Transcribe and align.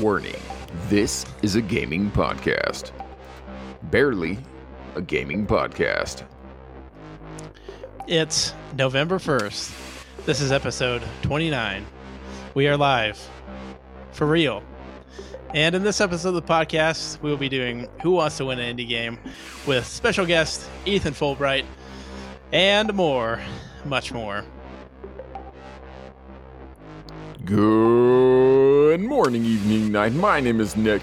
Warning 0.00 0.34
this 0.88 1.24
is 1.42 1.54
a 1.54 1.62
gaming 1.62 2.10
podcast. 2.10 2.90
Bearly 3.84 4.38
a 4.96 5.02
gaming 5.02 5.46
podcast. 5.46 6.24
It's 8.08 8.54
November 8.76 9.18
1st. 9.18 10.26
This 10.26 10.40
is 10.40 10.50
episode 10.50 11.02
29. 11.22 11.86
We 12.54 12.66
are 12.66 12.76
live. 12.76 13.24
For 14.10 14.26
real. 14.26 14.64
And 15.54 15.76
in 15.76 15.84
this 15.84 16.00
episode 16.00 16.30
of 16.30 16.34
the 16.34 16.42
podcast, 16.42 17.22
we 17.22 17.30
will 17.30 17.36
be 17.36 17.48
doing 17.48 17.88
Who 18.02 18.12
Wants 18.12 18.36
to 18.38 18.46
Win 18.46 18.58
an 18.58 18.76
Indie 18.76 18.88
Game 18.88 19.18
with 19.64 19.86
special 19.86 20.26
guest 20.26 20.68
Ethan 20.84 21.14
Fulbright 21.14 21.66
and 22.52 22.92
more, 22.94 23.40
much 23.84 24.12
more. 24.12 24.44
Good 27.44 28.53
morning, 29.00 29.44
evening, 29.44 29.90
night. 29.92 30.12
My 30.12 30.40
name 30.40 30.60
is 30.60 30.76
Nic, 30.76 31.02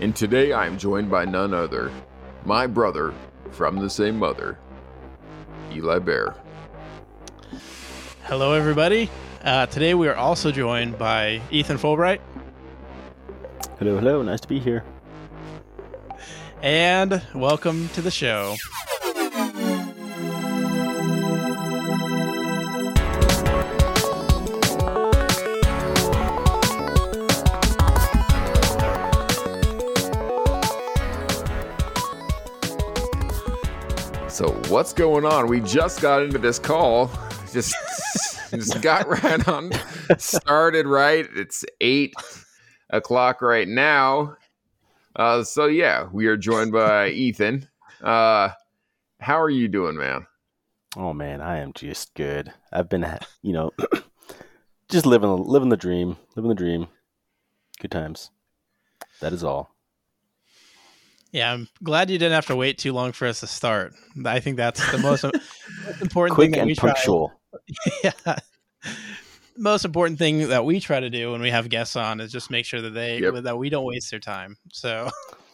and 0.00 0.14
today 0.14 0.52
I 0.52 0.66
am 0.66 0.78
joined 0.78 1.10
by 1.10 1.24
none 1.24 1.52
other, 1.52 1.90
my 2.44 2.66
brother 2.66 3.12
from 3.50 3.76
the 3.76 3.90
same 3.90 4.18
mother, 4.18 4.58
Eli 5.72 5.98
Bear. 5.98 6.34
Hello, 8.24 8.52
everybody. 8.52 9.10
Uh, 9.44 9.66
today 9.66 9.94
we 9.94 10.08
are 10.08 10.16
also 10.16 10.50
joined 10.50 10.98
by 10.98 11.40
Ethan 11.50 11.76
Fulbright 11.78 12.20
Hello, 13.78 13.98
hello. 13.98 14.22
Nice 14.22 14.40
to 14.40 14.48
be 14.48 14.58
here. 14.58 14.82
and 16.62 17.22
welcome 17.34 17.88
to 17.90 18.00
the 18.00 18.10
show. 18.10 18.56
So 34.36 34.52
what's 34.68 34.92
going 34.92 35.24
on? 35.24 35.46
We 35.46 35.62
just 35.62 36.02
got 36.02 36.22
into 36.22 36.36
this 36.36 36.58
call. 36.58 37.10
Just 37.54 37.74
just 38.50 38.82
got 38.82 39.08
right 39.22 39.48
on 39.48 39.72
started 40.18 40.86
right. 40.86 41.26
It's 41.34 41.64
eight 41.80 42.12
o'clock 42.90 43.40
right 43.40 43.66
now. 43.66 44.36
Uh, 45.14 45.42
so 45.42 45.64
yeah, 45.64 46.08
we 46.12 46.26
are 46.26 46.36
joined 46.36 46.72
by 46.72 47.08
Ethan. 47.12 47.66
Uh, 48.02 48.50
how 49.20 49.40
are 49.40 49.48
you 49.48 49.68
doing, 49.68 49.96
man? 49.96 50.26
Oh 50.98 51.14
man, 51.14 51.40
I 51.40 51.60
am 51.60 51.72
just 51.72 52.12
good. 52.12 52.52
I've 52.70 52.90
been, 52.90 53.06
you 53.40 53.54
know, 53.54 53.70
just 54.90 55.06
living 55.06 55.44
living 55.44 55.70
the 55.70 55.78
dream, 55.78 56.18
living 56.34 56.50
the 56.50 56.54
dream. 56.54 56.88
Good 57.80 57.90
times. 57.90 58.30
That 59.22 59.32
is 59.32 59.42
all. 59.42 59.75
Yeah, 61.36 61.52
I'm 61.52 61.68
glad 61.82 62.08
you 62.08 62.16
didn't 62.16 62.32
have 62.32 62.46
to 62.46 62.56
wait 62.56 62.78
too 62.78 62.94
long 62.94 63.12
for 63.12 63.28
us 63.28 63.40
to 63.40 63.46
start. 63.46 63.92
I 64.24 64.40
think 64.40 64.56
that's 64.56 64.80
the 64.90 64.96
most, 64.96 65.22
most 65.22 66.00
important 66.00 66.34
Quick 66.34 66.46
thing 66.46 66.52
that 66.52 66.60
and 66.60 66.68
we 66.68 66.74
try. 66.74 66.92
punctual. 66.92 67.30
yeah. 68.02 68.38
Most 69.54 69.84
important 69.84 70.18
thing 70.18 70.48
that 70.48 70.64
we 70.64 70.80
try 70.80 70.98
to 70.98 71.10
do 71.10 71.32
when 71.32 71.42
we 71.42 71.50
have 71.50 71.68
guests 71.68 71.94
on 71.94 72.20
is 72.22 72.32
just 72.32 72.50
make 72.50 72.64
sure 72.64 72.80
that 72.80 72.94
they 72.94 73.20
Yep. 73.20 73.42
that 73.44 73.58
we 73.58 73.68
don't 73.68 73.84
waste 73.84 74.10
their 74.10 74.18
time. 74.18 74.56
So 74.72 75.10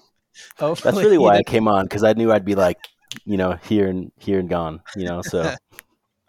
That's 0.59 0.85
really 0.85 1.19
why 1.19 1.39
I 1.39 1.43
came 1.43 1.67
on 1.67 1.87
because 1.87 2.05
I 2.05 2.13
knew 2.13 2.31
I'd 2.31 2.45
be 2.45 2.55
like, 2.55 2.79
you 3.25 3.37
know, 3.37 3.59
here 3.65 3.89
and 3.89 4.13
here 4.21 4.39
and 4.39 4.49
gone. 4.49 4.83
You 4.95 5.07
know, 5.07 5.21
so 5.23 5.53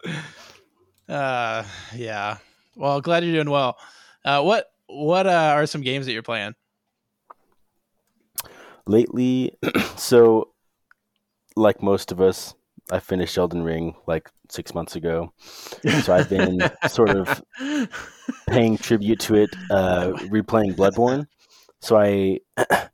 uh 1.08 1.62
yeah. 1.94 2.38
Well, 2.74 3.00
glad 3.00 3.22
you're 3.22 3.34
doing 3.34 3.50
well. 3.50 3.76
Uh 4.24 4.42
what 4.42 4.66
what 4.88 5.28
uh, 5.28 5.52
are 5.54 5.66
some 5.66 5.82
games 5.82 6.06
that 6.06 6.12
you're 6.12 6.22
playing? 6.22 6.54
Lately, 8.86 9.56
so 9.96 10.50
like 11.56 11.82
most 11.82 12.12
of 12.12 12.20
us, 12.20 12.54
I 12.90 12.98
finished 13.00 13.38
Elden 13.38 13.62
Ring 13.62 13.94
like 14.06 14.30
six 14.50 14.74
months 14.74 14.96
ago. 14.96 15.32
So 16.02 16.14
I've 16.14 16.28
been 16.28 16.60
sort 16.88 17.10
of 17.10 17.42
paying 18.48 18.76
tribute 18.76 19.20
to 19.20 19.36
it, 19.36 19.50
uh, 19.70 20.12
replaying 20.30 20.76
Bloodborne. 20.76 21.26
So 21.80 21.96
I, 21.96 22.40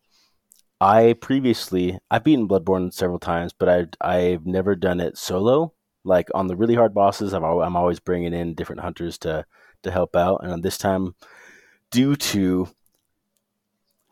I 0.81 1.15
previously 1.21 1.99
I've 2.11 2.25
beaten 2.25 2.49
Bloodborne 2.49 2.93
several 2.93 3.19
times, 3.19 3.53
but 3.53 3.69
I 3.69 3.87
I've 4.01 4.47
never 4.47 4.75
done 4.75 5.01
it 5.01 5.19
solo. 5.19 5.75
Like 6.05 6.29
on 6.35 6.47
the 6.47 6.57
really 6.57 6.75
hard 6.75 6.95
bosses, 6.95 7.35
I've, 7.35 7.43
I'm 7.43 7.77
always 7.77 8.01
bringing 8.01 8.33
in 8.33 8.55
different 8.55 8.81
hunters 8.83 9.19
to 9.19 9.45
to 9.83 9.91
help 9.91 10.15
out, 10.15 10.41
and 10.43 10.63
this 10.63 10.79
time, 10.79 11.15
due 11.91 12.15
to 12.17 12.69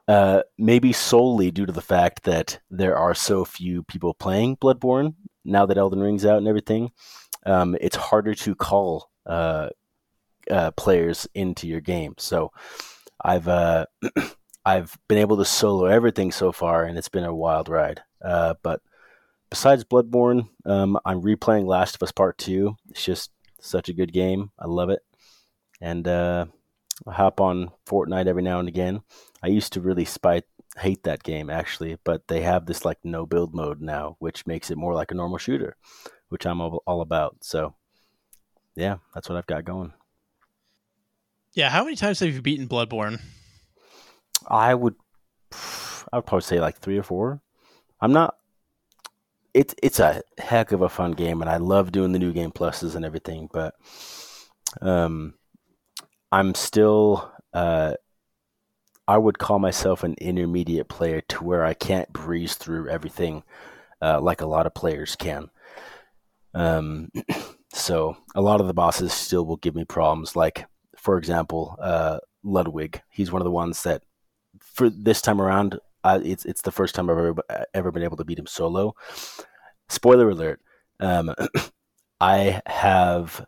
uh, 0.08 0.42
maybe 0.56 0.92
solely 0.92 1.50
due 1.50 1.66
to 1.66 1.72
the 1.72 1.82
fact 1.82 2.22
that 2.24 2.60
there 2.70 2.96
are 2.96 3.14
so 3.14 3.44
few 3.44 3.82
people 3.82 4.14
playing 4.14 4.56
Bloodborne 4.56 5.14
now 5.44 5.66
that 5.66 5.76
Elden 5.76 6.00
Ring's 6.00 6.24
out 6.24 6.38
and 6.38 6.48
everything, 6.48 6.90
um, 7.44 7.76
it's 7.80 7.96
harder 7.96 8.34
to 8.34 8.54
call 8.54 9.10
uh, 9.26 9.68
uh, 10.50 10.70
players 10.72 11.28
into 11.34 11.68
your 11.68 11.80
game. 11.80 12.14
So 12.16 12.52
I've 13.22 13.48
uh, 13.48 13.86
I've 14.64 14.96
been 15.08 15.18
able 15.18 15.36
to 15.36 15.44
solo 15.44 15.86
everything 15.86 16.32
so 16.32 16.52
far, 16.52 16.84
and 16.84 16.96
it's 16.96 17.08
been 17.08 17.24
a 17.24 17.34
wild 17.34 17.68
ride. 17.68 18.02
Uh, 18.22 18.54
but 18.62 18.80
besides 19.50 19.84
Bloodborne, 19.84 20.48
um, 20.64 20.98
I'm 21.04 21.22
replaying 21.22 21.66
Last 21.66 21.96
of 21.96 22.02
Us 22.02 22.12
Part 22.12 22.38
Two. 22.38 22.76
It's 22.90 23.04
just 23.04 23.30
such 23.60 23.88
a 23.88 23.94
good 23.94 24.12
game. 24.12 24.52
I 24.58 24.66
love 24.66 24.88
it, 24.88 25.00
and 25.82 26.08
I 26.08 26.46
hop 27.12 27.40
on 27.40 27.70
Fortnite 27.86 28.26
every 28.26 28.42
now 28.42 28.58
and 28.58 28.68
again. 28.68 29.02
I 29.42 29.48
used 29.48 29.72
to 29.74 29.80
really 29.80 30.04
spite 30.04 30.44
hate 30.78 31.02
that 31.04 31.22
game 31.22 31.50
actually, 31.50 31.98
but 32.04 32.28
they 32.28 32.42
have 32.42 32.66
this 32.66 32.84
like 32.84 32.98
no 33.04 33.26
build 33.26 33.54
mode 33.54 33.80
now, 33.80 34.16
which 34.18 34.46
makes 34.46 34.70
it 34.70 34.78
more 34.78 34.94
like 34.94 35.10
a 35.10 35.14
normal 35.14 35.38
shooter, 35.38 35.76
which 36.28 36.46
I'm 36.46 36.60
all, 36.60 37.00
about. 37.00 37.36
So 37.42 37.74
yeah, 38.74 38.98
that's 39.14 39.28
what 39.28 39.36
I've 39.36 39.46
got 39.46 39.64
going. 39.64 39.92
Yeah, 41.54 41.70
how 41.70 41.84
many 41.84 41.96
times 41.96 42.20
have 42.20 42.34
you 42.34 42.42
beaten 42.42 42.68
Bloodborne? 42.68 43.20
I 44.46 44.74
would 44.74 44.94
I 46.12 46.16
would 46.16 46.26
probably 46.26 46.42
say 46.42 46.60
like 46.60 46.78
3 46.78 46.98
or 46.98 47.02
4. 47.02 47.40
I'm 48.00 48.12
not 48.12 48.36
it's 49.54 49.74
it's 49.82 49.98
a 49.98 50.22
heck 50.38 50.72
of 50.72 50.82
a 50.82 50.88
fun 50.88 51.12
game 51.12 51.40
and 51.40 51.50
I 51.50 51.56
love 51.56 51.90
doing 51.90 52.12
the 52.12 52.18
new 52.18 52.32
game 52.32 52.52
pluses 52.52 52.94
and 52.94 53.04
everything, 53.04 53.48
but 53.52 53.74
um 54.80 55.34
I'm 56.30 56.54
still 56.54 57.32
uh 57.52 57.94
I 59.08 59.16
would 59.16 59.38
call 59.38 59.58
myself 59.58 60.04
an 60.04 60.14
intermediate 60.18 60.88
player 60.88 61.22
to 61.22 61.42
where 61.42 61.64
I 61.64 61.72
can't 61.72 62.12
breeze 62.12 62.56
through 62.56 62.90
everything 62.90 63.42
uh, 64.02 64.20
like 64.20 64.42
a 64.42 64.46
lot 64.46 64.66
of 64.66 64.74
players 64.74 65.16
can. 65.16 65.48
Um, 66.52 67.10
so 67.72 68.18
a 68.34 68.42
lot 68.42 68.60
of 68.60 68.66
the 68.66 68.74
bosses 68.74 69.14
still 69.14 69.46
will 69.46 69.56
give 69.56 69.74
me 69.74 69.84
problems. 69.84 70.36
Like, 70.36 70.66
for 70.94 71.16
example, 71.16 71.76
uh, 71.80 72.18
Ludwig. 72.42 73.00
He's 73.08 73.32
one 73.32 73.40
of 73.40 73.44
the 73.44 73.50
ones 73.50 73.82
that, 73.84 74.02
for 74.60 74.90
this 74.90 75.22
time 75.22 75.40
around, 75.40 75.80
uh, 76.04 76.20
it's 76.22 76.44
it's 76.44 76.62
the 76.62 76.70
first 76.70 76.94
time 76.94 77.10
I've 77.10 77.18
ever 77.18 77.34
ever 77.74 77.90
been 77.90 78.04
able 78.04 78.18
to 78.18 78.24
beat 78.24 78.38
him 78.38 78.46
solo. 78.46 78.94
Spoiler 79.88 80.30
alert: 80.30 80.60
um, 81.00 81.34
I 82.20 82.60
have, 82.66 83.44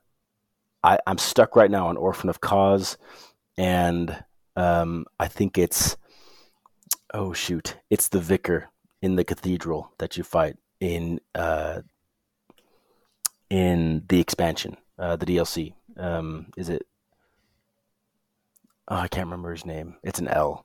I, 0.82 0.98
I'm 1.06 1.18
stuck 1.18 1.54
right 1.54 1.70
now 1.70 1.88
on 1.88 1.96
Orphan 1.96 2.28
of 2.28 2.40
Kos, 2.40 2.96
and 3.56 4.24
um, 4.56 5.06
I 5.18 5.28
think 5.28 5.58
it's, 5.58 5.96
oh 7.12 7.32
shoot, 7.32 7.76
it's 7.90 8.08
the 8.08 8.20
vicar 8.20 8.70
in 9.02 9.16
the 9.16 9.24
cathedral 9.24 9.92
that 9.98 10.16
you 10.16 10.24
fight 10.24 10.56
in 10.80 11.20
uh, 11.34 11.80
in 13.48 14.04
the 14.08 14.20
expansion, 14.20 14.76
uh, 14.98 15.16
the 15.16 15.26
DLC. 15.26 15.74
Um, 15.96 16.46
is 16.56 16.68
it? 16.68 16.86
Oh, 18.88 18.96
I 18.96 19.08
can't 19.08 19.26
remember 19.26 19.52
his 19.52 19.66
name. 19.66 19.96
It's 20.02 20.18
an 20.18 20.28
L. 20.28 20.64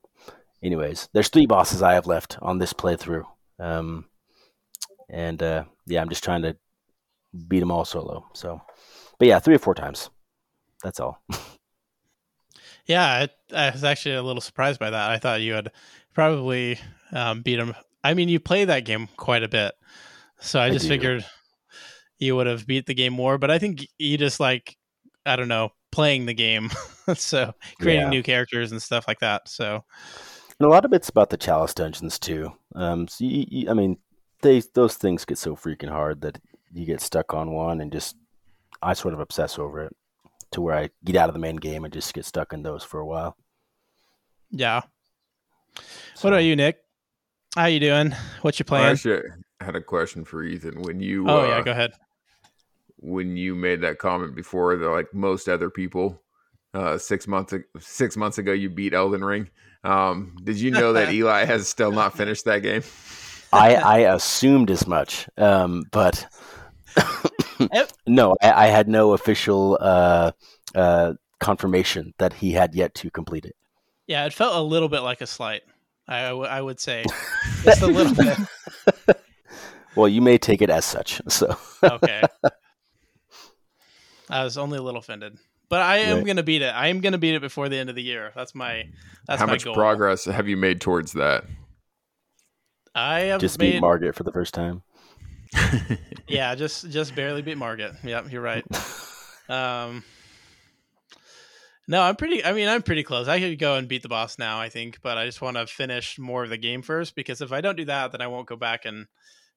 Anyways, 0.64 1.10
there's 1.14 1.30
three 1.30 1.46
bosses 1.46 1.82
I 1.82 1.94
have 1.94 2.08
left 2.08 2.38
on 2.42 2.58
this 2.58 2.74
playthrough, 2.74 3.26
um, 3.60 4.06
and 5.10 5.42
uh, 5.44 5.66
yeah, 5.86 6.02
I'm 6.02 6.10
just 6.10 6.24
trying 6.24 6.42
to 6.44 6.56
beat 7.48 7.60
them 7.60 7.72
all 7.72 7.86
solo. 7.86 8.26
So, 8.34 8.62
but 9.20 9.28
yeah, 9.28 9.40
three 9.40 9.56
or 9.56 9.60
four 9.60 9.76
times. 9.76 10.10
That's 10.84 11.00
all. 11.00 11.22
Yeah, 12.86 13.28
I, 13.54 13.68
I 13.68 13.72
was 13.72 13.84
actually 13.84 14.16
a 14.16 14.24
little 14.24 14.42
surprised 14.42 14.80
by 14.80 14.90
that. 14.90 15.10
I 15.12 15.18
thought 15.18 15.42
you 15.42 15.54
had 15.54 15.72
probably 16.14 16.80
um, 17.12 17.42
beat 17.42 17.60
him. 17.60 17.74
I 18.04 18.14
mean, 18.14 18.30
you 18.30 18.40
play 18.40 18.66
that 18.66 18.86
game 18.86 19.08
quite 19.18 19.44
a 19.44 19.48
bit, 19.48 19.74
so 20.40 20.60
I 20.60 20.70
I 20.70 20.74
just 20.74 20.88
do. 20.88 20.88
figured 20.88 21.26
you 22.20 22.36
would 22.36 22.48
have 22.48 22.68
beat 22.68 22.86
the 22.86 22.94
game 22.94 23.14
more. 23.14 23.38
But 23.38 23.52
I 23.52 23.60
think 23.60 23.88
you 23.98 24.18
just 24.18 24.40
like 24.40 24.78
I 25.26 25.36
don't 25.36 25.48
know 25.48 25.72
playing 25.92 26.26
the 26.28 26.34
game, 26.34 26.70
so 27.16 27.54
creating 27.80 28.06
Yeah. 28.06 28.10
new 28.10 28.24
characters 28.24 28.72
and 28.72 28.82
stuff 28.82 29.08
like 29.08 29.20
that. 29.20 29.50
So 29.50 29.84
And 30.60 30.68
a 30.68 30.70
lot 30.70 30.86
of 30.86 30.94
it's 30.94 31.10
about 31.10 31.30
the 31.30 31.38
chalice 31.38 31.74
dungeons 31.74 32.20
too. 32.20 32.52
Um, 32.76 33.08
so 33.08 33.26
you, 33.26 33.46
you, 33.50 33.70
I 33.70 33.74
mean, 33.74 33.98
they 34.42 34.62
those 34.74 34.96
things 34.96 35.26
get 35.26 35.38
so 35.38 35.56
freaking 35.56 35.90
hard 35.90 36.22
that 36.22 36.40
you 36.72 36.86
get 36.86 37.02
stuck 37.02 37.34
on 37.34 37.52
one 37.52 37.82
and 37.82 37.92
just 37.92 38.16
I 38.82 38.94
sort 38.94 39.14
of 39.14 39.20
obsess 39.20 39.60
over 39.60 39.84
it 39.84 39.96
to 40.52 40.62
where 40.62 40.76
I 40.76 40.90
get 41.04 41.16
out 41.16 41.30
of 41.30 41.34
the 41.34 41.40
main 41.40 41.58
game 41.58 41.84
and 41.84 41.94
just 41.94 42.14
get 42.14 42.26
stuck 42.26 42.54
in 42.54 42.64
those 42.64 42.84
for 42.84 43.00
a 43.00 43.06
while. 43.06 43.36
Yeah. 44.52 44.82
What 46.22 46.32
about 46.32 46.44
you, 46.44 46.56
Nic? 46.56 46.78
How 47.56 47.66
you 47.66 47.80
doing? 47.80 48.14
What 48.42 48.60
you 48.60 48.66
I 48.70 48.90
actually 48.90 49.22
had 49.60 49.76
a 49.76 49.82
question 49.82 50.26
for 50.26 50.44
Ethan. 50.44 50.82
When 50.82 51.00
you 51.00 51.30
oh 51.30 51.42
uh, 51.42 51.48
yeah, 51.48 51.62
go 51.62 51.72
ahead. 51.72 51.94
when 52.98 53.38
you 53.38 53.56
made 53.56 53.82
that 53.82 53.98
comment 53.98 54.36
before 54.36 54.76
that 54.76 54.90
like 54.90 55.14
most 55.14 55.48
other 55.48 55.70
people 55.70 56.22
uh 56.74 56.98
six 56.98 57.28
months 57.28 57.54
six 57.80 58.18
months 58.18 58.38
ago 58.38 58.52
you 58.52 58.70
beat 58.70 58.94
Elden 58.94 59.24
Ring. 59.24 59.50
Um 59.84 60.36
did 60.44 60.60
you 60.60 60.72
know 60.72 60.94
that 60.94 61.14
Eli 61.14 61.46
has 61.46 61.68
still 61.68 61.92
not 61.92 62.16
finished 62.18 62.46
that 62.46 62.60
game? 62.60 62.84
I, 63.54 63.76
I 63.76 63.98
assumed 64.14 64.70
as 64.70 64.86
much, 64.86 65.30
um, 65.38 65.86
but 65.92 66.28
Yep. 66.98 67.08
no, 68.08 68.36
I, 68.42 68.66
I 68.66 68.68
had 68.68 68.88
no 68.88 69.14
official 69.14 69.78
uh, 69.82 70.32
uh, 70.74 71.14
confirmation 71.40 72.14
that 72.18 72.34
he 72.34 72.52
had 72.52 72.76
yet 72.76 72.94
to 72.96 73.10
complete 73.12 73.46
it. 73.46 73.56
Yeah, 74.08 74.26
it 74.26 74.34
felt 74.34 74.56
a 74.56 74.62
little 74.62 74.90
bit 74.90 75.02
like 75.02 75.22
a 75.22 75.28
slight. 75.28 75.64
I, 76.08 76.20
I 76.26 76.30
w- 76.30 76.48
I 76.48 76.62
would 76.62 76.80
say 76.80 77.06
just 77.64 77.82
a 77.82 77.88
little 77.88 78.14
bit. 78.14 79.18
Well, 79.96 80.08
you 80.10 80.22
may 80.22 80.38
take 80.38 80.62
it 80.62 80.70
as 80.70 80.86
such. 80.86 81.22
So 81.30 81.58
Okay. 81.84 82.22
I 84.30 84.44
was 84.44 84.58
only 84.58 84.78
a 84.78 84.82
little 84.82 85.00
offended, 85.00 85.38
but 85.70 85.82
I 85.82 85.98
am 85.98 86.18
Right. 86.18 86.28
gonna 86.28 86.44
beat 86.44 86.62
it. 86.62 86.74
I 86.74 86.88
am 86.88 87.00
gonna 87.00 87.18
beat 87.18 87.36
it 87.36 87.42
before 87.42 87.70
the 87.70 87.78
end 87.78 87.90
of 87.90 87.96
the 87.96 88.04
year. 88.04 88.32
That's 88.36 88.54
my 88.56 88.88
that's 89.28 89.40
How 89.40 89.46
my 89.48 89.54
much 89.54 89.64
goal. 89.64 89.74
progress 89.74 90.26
have 90.26 90.48
you 90.48 90.58
made 90.58 90.82
towards 90.82 91.14
that? 91.14 91.46
I 92.94 93.22
have 93.22 93.42
just 93.42 93.60
made 93.60 93.74
beat 93.74 93.82
Margit 93.82 94.16
for 94.16 94.24
the 94.24 94.32
first 94.32 94.54
time. 94.54 94.84
yeah, 96.28 96.56
just 96.56 96.90
just 96.90 97.16
barely 97.16 97.42
beat 97.42 97.58
Margit. 97.58 97.94
Yep, 98.04 98.32
you're 98.32 98.42
right. 98.42 98.66
Um, 99.48 100.04
no, 101.88 102.02
I'm 102.02 102.16
pretty. 102.16 102.44
I 102.44 102.54
mean, 102.54 102.68
I'm 102.68 102.82
pretty 102.82 103.04
close. 103.04 103.28
I 103.28 103.40
could 103.40 103.60
go 103.60 103.76
and 103.76 103.88
beat 103.88 104.02
the 104.02 104.10
boss 104.10 104.40
now, 104.40 104.60
I 104.60 104.70
think, 104.70 105.02
but 105.04 105.20
I 105.20 105.26
just 105.26 105.42
want 105.42 105.58
to 105.58 105.68
finish 105.68 106.18
more 106.18 106.44
of 106.44 106.50
the 106.50 106.58
game 106.58 106.82
first 106.82 107.16
because 107.16 107.42
if 107.42 107.52
I 107.52 107.62
don't 107.62 107.76
do 107.76 107.86
that, 107.86 108.12
then 108.12 108.22
I 108.22 108.28
won't 108.28 108.48
go 108.48 108.56
back 108.56 108.86
and 108.86 109.06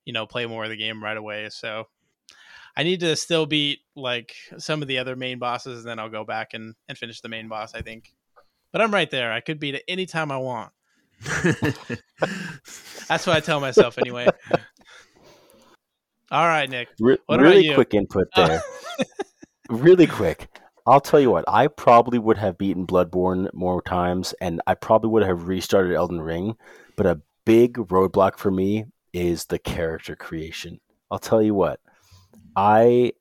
you 0.05 0.13
know 0.13 0.27
play 0.27 0.45
more 0.45 0.65
of 0.65 0.71
the 0.71 0.77
game 0.77 1.03
right 1.03 1.17
away. 1.17 1.49
So 1.51 1.87
I 2.77 2.83
need 2.83 3.01
to 3.01 3.17
still 3.17 3.47
beat 3.47 3.79
like 3.97 4.35
some 4.59 4.83
of 4.83 4.89
the 4.89 4.99
other 4.99 5.17
main 5.17 5.39
bosses, 5.39 5.81
and 5.81 5.89
then 5.89 5.99
I'll 5.99 6.11
go 6.11 6.25
back 6.25 6.53
and 6.53 6.75
and 6.87 6.99
finish 6.99 7.21
the 7.23 7.31
main 7.31 7.49
boss. 7.49 7.75
I 7.75 7.81
think, 7.81 8.13
but 8.73 8.83
I'm 8.83 8.93
right 8.93 9.11
there. 9.11 9.33
I 9.33 9.41
could 9.41 9.59
beat 9.59 9.75
it 9.75 9.85
anytime 9.89 10.31
I 10.31 10.37
want. 10.37 10.73
That's 13.09 13.27
what 13.27 13.37
I 13.37 13.41
tell 13.41 13.61
myself 13.61 13.97
anyway. 13.99 14.29
All 16.31 16.47
right, 16.47 16.69
Nic. 16.69 16.89
Re- 17.01 17.19
really 17.29 17.75
quick 17.75 17.95
input 17.95 18.29
Uh, 18.35 18.47
there. 18.47 18.63
really 19.71 20.07
quick. 20.07 20.49
I'll 20.87 21.01
tell 21.01 21.21
you 21.21 21.31
what. 21.31 21.45
I 21.49 21.69
probably 21.69 22.19
would 22.19 22.39
have 22.39 22.59
beaten 22.59 22.87
Bloodborne 22.87 23.53
more 23.53 23.83
times, 23.83 24.35
and 24.41 24.61
I 24.67 24.75
probably 24.75 25.11
would 25.11 25.23
have 25.23 25.49
restarted 25.49 25.95
Elden 25.95 26.21
Ring. 26.21 26.57
But 26.97 27.07
a 27.07 27.21
big 27.45 27.75
roadblock 27.75 28.39
for 28.39 28.51
me 28.51 28.87
is 29.13 29.47
the 29.47 29.59
character 29.59 30.17
creation. 30.17 30.81
I'll 31.11 31.19
tell 31.19 31.43
you 31.43 31.55
what. 31.55 31.81
I. 32.57 33.13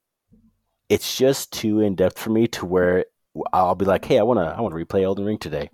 It's 0.89 1.17
just 1.17 1.51
too 1.51 1.81
in 1.81 1.95
depth 1.95 2.17
for 2.17 2.29
me 2.29 2.47
to 2.47 2.65
where 2.65 3.05
I'll 3.51 3.75
be 3.75 3.83
like, 3.83 4.05
"Hey, 4.05 4.19
I 4.19 4.23
want 4.23 4.39
to, 4.39 4.45
I 4.45 4.61
want 4.61 4.73
to 4.73 4.85
replay 4.85 5.03
Elden 5.03 5.25
Ring 5.25 5.37
today," 5.37 5.69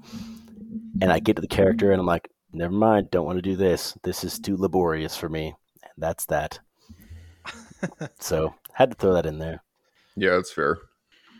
and 1.01 1.11
I 1.11 1.19
get 1.19 1.35
to 1.35 1.41
the 1.41 1.47
character, 1.47 1.91
and 1.91 1.99
I'm 1.99 2.07
like, 2.07 2.29
"Never 2.51 2.73
mind, 2.73 3.11
don't 3.11 3.25
want 3.25 3.37
to 3.37 3.43
do 3.43 3.55
this. 3.55 3.95
This 4.03 4.23
is 4.23 4.39
too 4.39 4.57
laborious 4.57 5.15
for 5.15 5.29
me." 5.29 5.53
And 5.83 5.91
that's 5.97 6.25
that. 6.25 6.59
So 8.19 8.53
had 8.73 8.91
to 8.91 8.97
throw 8.97 9.13
that 9.13 9.25
in 9.25 9.39
there. 9.39 9.63
yeah, 10.15 10.31
that's 10.31 10.51
fair. 10.51 10.77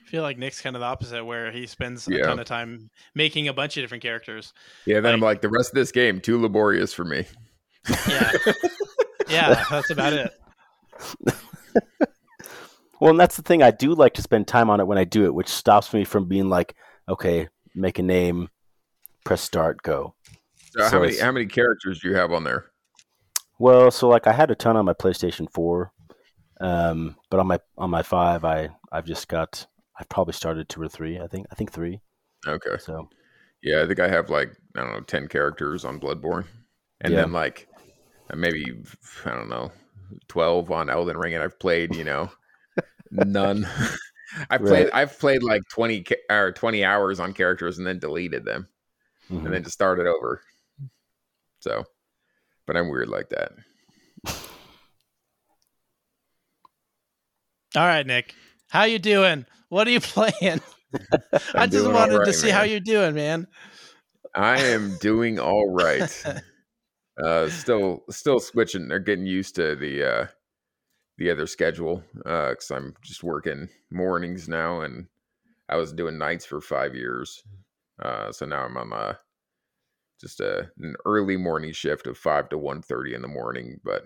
I 0.06 0.10
feel 0.10 0.22
like 0.24 0.38
Nic's 0.38 0.62
kind 0.62 0.75
of 0.75 0.81
the 0.81 0.86
opposite, 0.86 1.24
where 1.25 1.51
he 1.51 1.66
spends 1.66 2.07
Yeah. 2.07 2.19
a 2.19 2.24
ton 2.25 2.40
of 2.40 2.45
time 2.45 2.90
making 3.16 3.48
a 3.48 3.54
bunch 3.54 3.78
of 3.78 3.84
different 3.84 4.04
characters. 4.04 4.54
Yeah, 4.86 5.00
then 5.00 5.13
I'm 5.16 5.19
like 5.19 5.42
the 5.42 5.50
rest 5.50 5.69
of 5.69 5.75
this 5.75 5.92
game 5.92 6.19
too 6.22 6.40
laborious 6.40 6.94
for 6.94 7.04
me. 7.06 7.25
Yeah, 8.07 8.31
yeah, 9.30 9.63
that's 9.69 9.90
about 9.90 10.13
it. 10.13 10.31
Well, 13.00 13.10
and 13.12 13.19
that's 13.19 13.36
the 13.36 13.42
thing. 13.42 13.62
I 13.62 13.72
do 13.72 13.94
like 13.96 14.13
to 14.13 14.22
spend 14.22 14.48
time 14.48 14.69
on 14.69 14.80
it 14.80 14.88
when 14.88 14.98
I 14.98 15.04
do 15.04 15.25
it, 15.25 15.34
which 15.34 15.50
stops 15.50 15.94
me 15.94 16.06
from 16.06 16.25
being 16.30 16.48
like, 16.50 16.74
okay, 17.10 17.50
make 17.75 18.00
a 18.00 18.04
name, 18.04 18.48
press 19.25 19.42
start, 19.42 19.81
go. 19.81 20.16
So 20.72 20.80
So 20.80 20.89
how 20.89 21.00
many 21.01 21.18
how 21.19 21.31
many 21.34 21.46
characters 21.48 22.00
do 22.00 22.07
you 22.10 22.16
have 22.16 22.31
on 22.31 22.46
there? 22.46 22.68
Well, 23.60 23.92
so 23.92 24.07
like 24.07 24.25
I 24.25 24.31
had 24.31 24.51
a 24.51 24.56
ton 24.56 24.78
on 24.78 24.86
my 24.86 24.94
PlayStation 24.94 25.51
Four, 25.51 25.92
um, 26.63 27.15
but 27.30 27.39
on 27.39 27.48
my 27.48 27.60
on 27.77 27.89
my 27.89 28.01
five, 28.01 28.44
I 28.45 28.69
I've 28.92 29.06
just 29.06 29.27
got 29.27 29.68
I've 30.00 30.10
probably 30.10 30.33
started 30.33 30.69
two 30.69 30.81
or 30.81 30.88
three. 30.89 31.19
I 31.19 31.27
think 31.27 31.45
I 31.51 31.56
think 31.56 31.71
three. 31.71 32.01
Okay. 32.48 32.77
So 32.80 33.10
Yeah, 33.62 33.83
I 33.83 33.88
think 33.88 34.00
I 34.00 34.07
have 34.07 34.30
like 34.30 34.51
I 34.75 34.81
don't 34.81 34.94
know 34.94 35.01
ten 35.01 35.27
characters 35.27 35.86
on 35.86 36.00
Bloodborne, 36.00 36.45
and 37.01 37.13
Yeah. 37.13 37.21
then 37.21 37.31
like 37.33 37.68
maybe 38.33 38.83
I 39.25 39.30
don't 39.30 39.50
know 39.50 39.71
twelve 40.27 40.71
on 40.71 40.89
Elden 40.89 41.18
Ring, 41.18 41.33
and 41.36 41.44
I've 41.44 41.60
played 41.60 41.95
you 41.95 42.04
know 42.06 42.31
none. 43.12 43.68
I 44.50 44.57
played 44.57 44.86
Right. 44.86 44.89
I've 44.94 45.19
played 45.19 45.44
like 45.44 45.62
twenty 45.69 46.04
or 46.30 46.51
twenty 46.54 46.83
hours 46.83 47.19
on 47.19 47.33
characters, 47.33 47.77
and 47.77 47.86
then 47.86 48.00
deleted 48.00 48.45
them, 48.45 48.68
mhm. 49.30 49.45
and 49.45 49.54
then 49.54 49.63
just 49.63 49.75
started 49.75 50.07
over. 50.07 50.42
So, 51.60 51.83
but 52.65 52.75
I'm 52.75 52.89
weird 52.89 53.10
like 53.10 53.30
that. 53.30 53.51
All 57.75 57.88
right, 57.88 58.06
Nic, 58.06 58.36
how 58.70 58.84
you 58.84 59.00
doing? 59.00 59.46
What 59.70 59.88
are 59.88 59.92
you 59.92 60.00
playing? 60.02 60.62
I 61.56 61.66
just 61.66 61.88
wanted 61.88 62.14
all 62.14 62.20
to 62.20 62.25
right, 62.25 62.36
see 62.36 62.50
how 62.50 62.64
you're 62.64 62.80
doing, 62.80 63.16
man. 63.16 63.48
I 64.36 64.60
am 64.62 64.98
doing 65.00 65.40
all 65.40 65.70
right. 65.72 66.24
uh, 67.24 67.50
still, 67.50 68.04
still 68.12 68.40
switching. 68.40 68.88
They're 68.88 69.00
getting 69.00 69.25
used 69.25 69.56
to 69.56 69.75
the 69.75 70.04
uh, 70.08 70.28
the 71.18 71.30
other 71.30 71.46
schedule 71.46 72.04
uh 72.25 72.50
because 72.50 72.72
I'm 72.72 72.96
just 73.02 73.24
working 73.24 73.70
mornings 73.92 74.48
now, 74.48 74.81
and 74.81 75.08
I 75.68 75.78
was 75.78 75.94
doing 75.94 76.18
nights 76.18 76.46
for 76.46 76.62
five 76.62 76.96
years. 76.96 77.44
Uh, 78.00 78.31
so 78.31 78.46
now 78.46 78.66
I'm 78.66 78.78
on 78.78 78.94
uh, 78.94 79.14
just 80.22 80.42
a, 80.42 80.70
an 80.80 80.96
early 81.06 81.38
morning 81.38 81.72
shift 81.72 82.06
of 82.06 82.18
five 82.18 82.50
to 82.50 82.58
one 82.58 82.84
thirty 82.84 83.16
in 83.16 83.24
the 83.24 83.28
morning, 83.28 83.80
but 83.84 84.04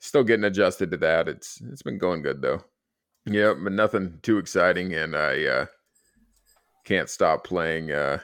still 0.00 0.24
getting 0.24 0.44
adjusted 0.44 0.90
to 0.90 0.96
that. 0.98 1.28
It's 1.28 1.60
it's 1.72 1.82
been 1.82 1.98
going 1.98 2.22
good 2.22 2.42
though. 2.42 2.62
Yep, 3.28 3.56
but 3.62 3.72
nothing 3.72 4.18
too 4.22 4.38
exciting, 4.38 4.94
and 4.94 5.14
I 5.14 5.44
uh, 5.44 5.66
can't 6.84 7.08
stop 7.08 7.44
playing. 7.44 7.92
Uh, 7.92 8.18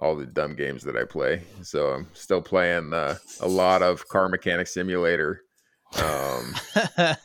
all 0.00 0.16
the 0.16 0.26
dumb 0.26 0.54
games 0.54 0.82
that 0.84 0.96
I 0.96 1.04
play. 1.04 1.42
So 1.62 1.88
I'm 1.88 2.08
still 2.14 2.40
playing 2.40 2.92
uh, 2.92 3.16
a 3.40 3.48
lot 3.48 3.82
of 3.82 4.08
Car 4.08 4.28
Mechanic 4.28 4.66
Simulator. 4.66 5.42
Um, 5.98 6.54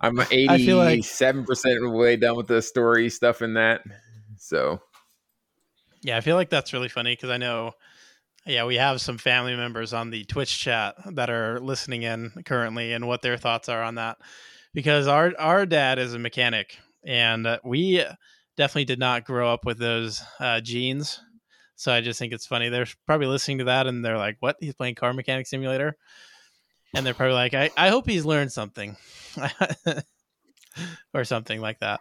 I'm 0.00 0.20
I 0.20 0.58
feel 0.58 0.76
like- 0.76 1.00
87% 1.00 1.48
of 1.76 1.82
the 1.82 1.90
way 1.90 2.16
done 2.16 2.36
with 2.36 2.48
the 2.48 2.60
story 2.60 3.08
stuff 3.08 3.42
in 3.42 3.54
that. 3.54 3.82
So 4.36 4.80
yeah, 6.02 6.16
I 6.16 6.20
feel 6.20 6.36
like 6.36 6.50
that's 6.50 6.72
really 6.72 6.88
funny 6.88 7.14
because 7.14 7.30
I 7.30 7.38
know, 7.38 7.72
yeah, 8.44 8.64
we 8.64 8.76
have 8.76 9.00
some 9.00 9.18
family 9.18 9.56
members 9.56 9.92
on 9.92 10.10
the 10.10 10.24
Twitch 10.24 10.60
chat 10.60 10.94
that 11.14 11.30
are 11.30 11.58
listening 11.58 12.02
in 12.02 12.30
currently 12.44 12.92
and 12.92 13.08
what 13.08 13.22
their 13.22 13.38
thoughts 13.38 13.68
are 13.68 13.82
on 13.82 13.94
that. 13.96 14.18
Because 14.76 15.06
our 15.06 15.32
our 15.38 15.64
dad 15.64 15.98
is 15.98 16.12
a 16.12 16.18
mechanic, 16.18 16.78
and 17.02 17.46
uh, 17.46 17.58
we 17.64 18.04
definitely 18.58 18.84
did 18.84 18.98
not 18.98 19.24
grow 19.24 19.50
up 19.50 19.64
with 19.64 19.78
those 19.78 20.20
uh, 20.38 20.60
genes. 20.60 21.18
So 21.76 21.90
I 21.90 22.02
just 22.02 22.18
think 22.18 22.34
it's 22.34 22.46
funny. 22.46 22.68
They're 22.68 22.86
probably 23.06 23.26
listening 23.26 23.56
to 23.58 23.64
that 23.64 23.86
and 23.86 24.04
they're 24.04 24.18
like, 24.18 24.36
"What? 24.40 24.56
He's 24.60 24.74
playing 24.74 24.96
Car 24.96 25.14
Mechanic 25.14 25.46
Simulator?" 25.46 25.96
And 26.94 27.06
they're 27.06 27.14
probably 27.14 27.36
like, 27.36 27.54
"I, 27.54 27.70
I 27.74 27.88
hope 27.88 28.06
he's 28.06 28.26
learned 28.26 28.52
something," 28.52 28.98
or 31.14 31.24
something 31.24 31.58
like 31.58 31.78
that. 31.78 32.00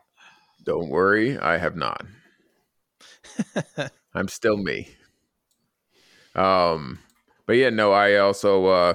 don't 0.65 0.89
worry, 0.89 1.37
I 1.37 1.57
have 1.57 1.77
not. 1.77 2.05
I'm 4.13 4.27
still 4.27 4.57
me. 4.57 4.89
Um, 6.35 6.99
but 7.45 7.53
yeah, 7.53 7.69
no, 7.69 7.93
I 7.93 8.17
also 8.17 8.65
uh, 8.65 8.93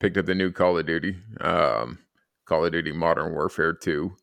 picked 0.00 0.16
up 0.16 0.26
the 0.26 0.34
new 0.34 0.50
Call 0.50 0.76
of 0.76 0.86
Duty, 0.86 1.16
um, 1.40 1.98
Call 2.52 2.66
of 2.66 2.72
Duty 2.72 2.92
Modern 2.92 3.32
Warfare 3.32 3.72
2, 3.72 4.14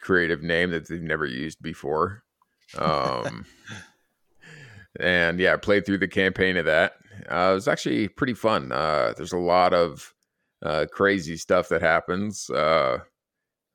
creative 0.00 0.44
name 0.44 0.70
that 0.70 0.86
they've 0.86 1.02
never 1.02 1.26
used 1.26 1.60
before. 1.60 2.22
Um, 2.78 3.46
and 5.00 5.40
yeah, 5.40 5.54
I 5.54 5.56
played 5.56 5.84
through 5.84 5.98
the 5.98 6.06
campaign 6.06 6.56
of 6.56 6.66
that. 6.66 6.92
Uh, 7.28 7.48
it 7.50 7.54
was 7.54 7.66
actually 7.66 8.06
pretty 8.06 8.34
fun. 8.34 8.70
Uh, 8.70 9.12
there's 9.16 9.32
a 9.32 9.38
lot 9.38 9.74
of 9.74 10.14
uh, 10.64 10.86
crazy 10.92 11.36
stuff 11.36 11.68
that 11.70 11.82
happens. 11.82 12.48
Uh, 12.48 12.98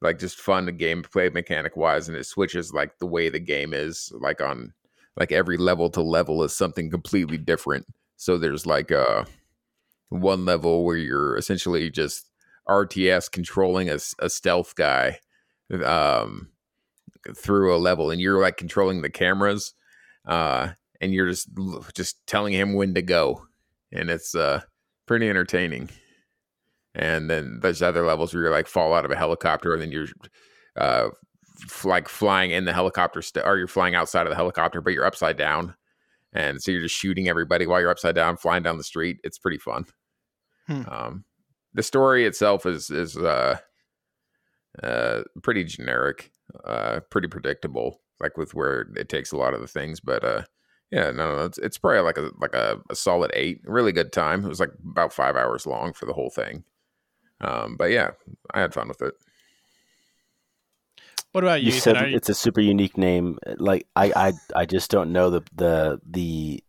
like 0.02 0.18
just 0.18 0.40
fun 0.40 0.68
gameplay 0.78 1.34
mechanic 1.34 1.76
wise, 1.76 2.08
and 2.08 2.16
it 2.16 2.26
switches 2.26 2.72
like 2.72 3.00
the 3.00 3.06
way 3.06 3.28
the 3.28 3.38
game 3.38 3.74
is. 3.74 4.14
Like 4.18 4.40
on 4.40 4.72
like 5.18 5.34
every 5.34 5.58
level 5.58 5.90
to 5.90 6.02
level 6.02 6.42
is 6.44 6.56
something 6.56 6.90
completely 6.90 7.38
different. 7.38 7.86
So 8.16 8.38
there's 8.38 8.66
like 8.66 8.94
uh 8.94 9.26
one 10.08 10.46
level 10.46 10.86
where 10.86 10.96
you're 10.96 11.36
essentially 11.36 11.90
just 11.90 12.30
RTS 12.68 13.32
controlling 13.32 13.90
a 13.90 14.30
stealth 14.30 14.76
guy 14.76 15.20
um 15.84 16.50
through 17.36 17.76
a 17.76 17.78
level 17.78 18.12
and 18.12 18.20
you're 18.22 18.42
like 18.42 18.58
controlling 18.58 19.02
the 19.02 19.10
cameras 19.10 19.74
uh 20.28 20.70
and 21.04 21.14
you're 21.14 21.28
just 21.28 21.50
just 21.94 22.26
telling 22.28 22.54
him 22.54 22.74
when 22.74 22.94
to 22.94 23.02
go, 23.02 23.46
and 23.92 24.10
it's 24.10 24.34
uh 24.34 24.62
pretty 25.06 25.30
entertaining. 25.30 25.90
And 26.96 27.30
then 27.30 27.60
there's 27.62 27.82
other 27.82 28.06
levels 28.06 28.34
where 28.34 28.44
you're 28.44 28.52
like 28.52 28.68
fall 28.68 28.94
out 28.94 29.04
of 29.04 29.12
a 29.12 29.18
helicopter, 29.18 29.74
and 29.74 29.82
then 29.82 29.92
you're 29.92 30.08
uh 30.78 31.10
f- 31.64 31.84
like 31.86 32.08
flying 32.08 32.52
in 32.52 32.64
the 32.64 32.72
helicopter, 32.74 33.22
st- 33.22 33.46
or 33.46 33.58
you're 33.58 33.68
flying 33.68 33.96
outside 33.96 34.26
of 34.26 34.30
the 34.30 34.36
helicopter, 34.36 34.80
but 34.80 34.94
you're 34.94 35.06
upside 35.06 35.36
down, 35.36 35.76
and 36.32 36.64
so 36.64 36.72
you're 36.72 36.84
just 36.84 36.96
shooting 36.96 37.28
everybody 37.28 37.68
while 37.68 37.82
you're 37.82 37.90
upside 37.90 38.16
down, 38.16 38.38
flying 38.38 38.64
down 38.64 38.78
the 38.78 38.84
street. 38.84 39.18
It's 39.26 39.38
pretty 39.38 39.58
fun. 39.58 39.86
Hmm. 40.68 40.84
Um, 40.88 41.26
the 41.74 41.84
story 41.84 42.26
itself 42.26 42.66
is 42.66 42.90
is 42.90 43.18
uh 43.18 43.58
uh 44.82 45.22
pretty 45.42 45.64
generic, 45.64 46.32
uh 46.66 47.00
pretty 47.10 47.28
predictable, 47.28 48.02
like 48.20 48.38
with 48.38 48.54
where 48.54 48.88
it 48.96 49.10
takes 49.10 49.32
a 49.32 49.38
lot 49.38 49.54
of 49.54 49.62
the 49.62 49.68
things, 49.68 50.00
but 50.00 50.24
uh 50.24 50.44
yeah, 50.92 51.10
no, 51.12 51.36
no, 51.38 51.46
it's 51.46 51.58
it's 51.58 51.78
probably 51.78 52.02
like 52.02 52.18
a 52.18 52.30
like 52.40 52.54
a, 52.54 52.80
a 52.90 52.96
solid 52.96 53.32
eight. 53.34 53.62
Really 53.66 53.92
good 53.92 54.12
time. 54.14 54.46
It 54.46 54.50
was 54.50 54.60
like 54.60 54.72
about 54.92 55.12
five 55.12 55.36
hours 55.36 55.66
long 55.66 55.92
for 55.94 56.06
the 56.06 56.14
whole 56.14 56.30
thing. 56.30 56.64
Um, 57.42 57.76
but 57.78 57.86
yeah, 57.90 58.12
I 58.54 58.62
had 58.62 58.74
fun 58.76 58.88
with 58.88 59.02
it. 59.02 59.16
What 61.32 61.44
about 61.44 61.64
you? 61.64 61.72
You 61.74 61.80
said 61.80 62.00
you- 62.00 62.16
it's 62.16 62.30
a 62.30 62.36
super 62.36 62.62
unique 62.62 62.96
name. 62.96 63.40
Like 63.58 63.88
I, 63.96 64.12
I, 64.16 64.34
I 64.56 64.66
just 64.68 64.92
don't 64.92 65.12
know 65.12 65.32
the 65.32 65.42
the 65.56 66.00
the 66.06 66.64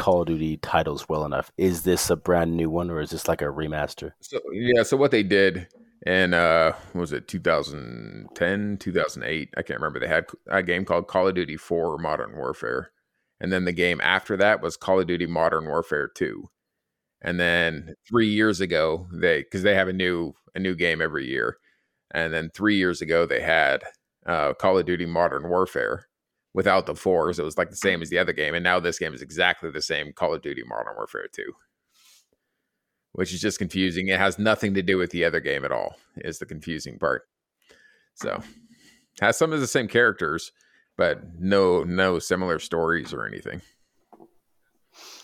Call 0.00 0.22
of 0.22 0.28
Duty 0.28 0.56
titles 0.56 1.06
well 1.10 1.26
enough. 1.26 1.52
Is 1.58 1.82
this 1.82 2.08
a 2.08 2.16
brand 2.16 2.56
new 2.56 2.70
one 2.70 2.90
or 2.90 3.00
is 3.02 3.10
this 3.10 3.28
like 3.28 3.42
a 3.42 3.46
remaster? 3.46 4.12
So 4.20 4.40
yeah, 4.50 4.82
so 4.82 4.96
what 4.96 5.10
they 5.10 5.22
did 5.22 5.68
in 6.06 6.32
uh 6.32 6.72
was 6.94 7.12
it 7.12 7.28
2010, 7.28 8.78
2008, 8.78 9.54
I 9.56 9.62
can't 9.62 9.78
remember. 9.78 10.00
They 10.00 10.08
had 10.08 10.24
a 10.48 10.62
game 10.62 10.86
called 10.86 11.06
Call 11.06 11.28
of 11.28 11.34
Duty 11.34 11.58
4 11.58 11.98
Modern 11.98 12.34
Warfare. 12.34 12.92
And 13.40 13.52
then 13.52 13.66
the 13.66 13.72
game 13.72 14.00
after 14.00 14.38
that 14.38 14.62
was 14.62 14.78
Call 14.78 15.00
of 15.00 15.06
Duty 15.06 15.26
Modern 15.26 15.66
Warfare 15.66 16.08
2. 16.08 16.48
And 17.20 17.38
then 17.38 17.94
3 18.08 18.26
years 18.26 18.62
ago, 18.62 19.06
they 19.12 19.44
cuz 19.44 19.62
they 19.62 19.74
have 19.74 19.88
a 19.88 19.92
new 19.92 20.32
a 20.54 20.58
new 20.58 20.74
game 20.74 21.02
every 21.02 21.26
year. 21.26 21.58
And 22.10 22.32
then 22.32 22.48
3 22.54 22.74
years 22.76 23.02
ago 23.02 23.26
they 23.26 23.42
had 23.42 23.82
uh 24.24 24.54
Call 24.54 24.78
of 24.78 24.86
Duty 24.86 25.04
Modern 25.04 25.50
Warfare 25.50 26.06
without 26.54 26.86
the 26.86 26.94
fours. 26.94 27.38
It 27.38 27.44
was 27.44 27.56
like 27.58 27.70
the 27.70 27.76
same 27.76 28.02
as 28.02 28.10
the 28.10 28.18
other 28.18 28.32
game 28.32 28.54
and 28.54 28.64
now 28.64 28.80
this 28.80 28.98
game 28.98 29.14
is 29.14 29.22
exactly 29.22 29.70
the 29.70 29.82
same 29.82 30.12
Call 30.12 30.34
of 30.34 30.42
Duty 30.42 30.62
Modern 30.66 30.94
Warfare 30.96 31.28
2 31.32 31.42
which 33.12 33.34
is 33.34 33.40
just 33.40 33.58
confusing. 33.58 34.08
It 34.08 34.18
has 34.20 34.38
nothing 34.38 34.74
to 34.74 34.82
do 34.82 34.96
with 34.96 35.10
the 35.10 35.24
other 35.24 35.40
game 35.40 35.64
at 35.64 35.72
all. 35.72 35.96
Is 36.18 36.38
the 36.38 36.46
confusing 36.46 36.98
part. 36.98 37.22
So 38.14 38.40
has 39.20 39.36
some 39.36 39.52
of 39.52 39.60
the 39.60 39.66
same 39.66 39.88
characters, 39.88 40.52
but 40.96 41.20
no 41.38 41.82
no 41.82 42.18
similar 42.18 42.58
stories 42.58 43.12
or 43.12 43.26
anything. 43.26 43.62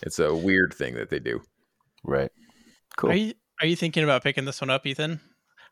It's 0.03 0.19
a 0.19 0.35
weird 0.35 0.75
thing 0.75 0.95
that 0.95 1.11
they 1.11 1.19
do. 1.19 1.43
Right. 2.05 2.31
Cool. 2.97 3.11
Are 3.11 3.15
you 3.15 3.35
are 3.63 3.67
you 3.67 3.77
thinking 3.77 4.03
about 4.05 4.23
picking 4.23 4.45
this 4.45 4.61
one 4.61 4.71
up, 4.71 4.85
Ethan? 4.87 5.21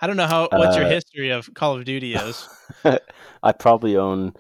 I 0.00 0.06
don't 0.06 0.16
know 0.16 0.26
how 0.26 0.48
what's 0.52 0.76
your 0.76 0.86
Uh, 0.86 0.90
history 0.90 1.30
of 1.30 1.52
Call 1.54 1.76
of 1.76 1.84
Duty 1.84 2.14
is. 2.14 2.48
I 3.42 3.52
probably 3.52 3.96
own 3.96 4.34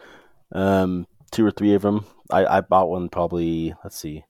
um, 0.54 1.06
two 1.30 1.44
or 1.44 1.50
three 1.50 1.74
of 1.74 1.82
them. 1.82 2.06
I, 2.30 2.46
I 2.46 2.60
bought 2.60 2.88
one 2.88 3.08
probably. 3.08 3.74
Let's 3.82 3.98
see, 3.98 4.24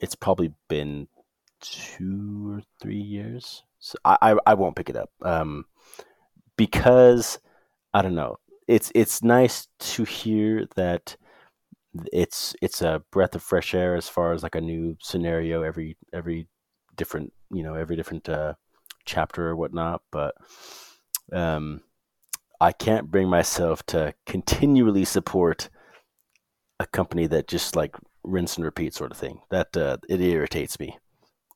it's 0.00 0.14
probably 0.14 0.52
been 0.68 1.08
two 1.60 2.56
or 2.56 2.62
three 2.80 3.00
years. 3.00 3.62
So 3.78 3.96
I, 4.04 4.16
I, 4.20 4.36
I 4.46 4.54
won't 4.54 4.76
pick 4.76 4.90
it 4.90 4.96
up 4.96 5.10
um, 5.22 5.64
because 6.56 7.38
I 7.94 8.02
don't 8.02 8.14
know. 8.14 8.36
It's 8.68 8.90
it's 8.94 9.22
nice 9.22 9.68
to 9.78 10.04
hear 10.04 10.66
that 10.74 11.16
it's 12.12 12.54
it's 12.60 12.82
a 12.82 13.02
breath 13.10 13.34
of 13.34 13.42
fresh 13.42 13.74
air 13.74 13.94
as 13.94 14.08
far 14.08 14.32
as 14.32 14.42
like 14.42 14.54
a 14.54 14.60
new 14.60 14.96
scenario 15.00 15.62
every 15.62 15.96
every 16.12 16.48
different 16.96 17.32
you 17.50 17.62
know 17.62 17.74
every 17.74 17.96
different 17.96 18.28
uh, 18.28 18.54
chapter 19.04 19.48
or 19.48 19.56
whatnot. 19.56 20.02
But 20.10 20.34
um, 21.32 21.82
I 22.60 22.72
can't 22.72 23.10
bring 23.10 23.28
myself 23.28 23.84
to 23.86 24.14
continually 24.26 25.04
support 25.04 25.68
a 26.78 26.86
company 26.86 27.26
that 27.26 27.48
just 27.48 27.76
like 27.76 27.96
rinse 28.22 28.56
and 28.56 28.64
repeat 28.64 28.94
sort 28.94 29.12
of 29.12 29.18
thing. 29.18 29.40
That 29.50 29.76
uh, 29.76 29.98
it 30.08 30.20
irritates 30.20 30.78
me. 30.78 30.98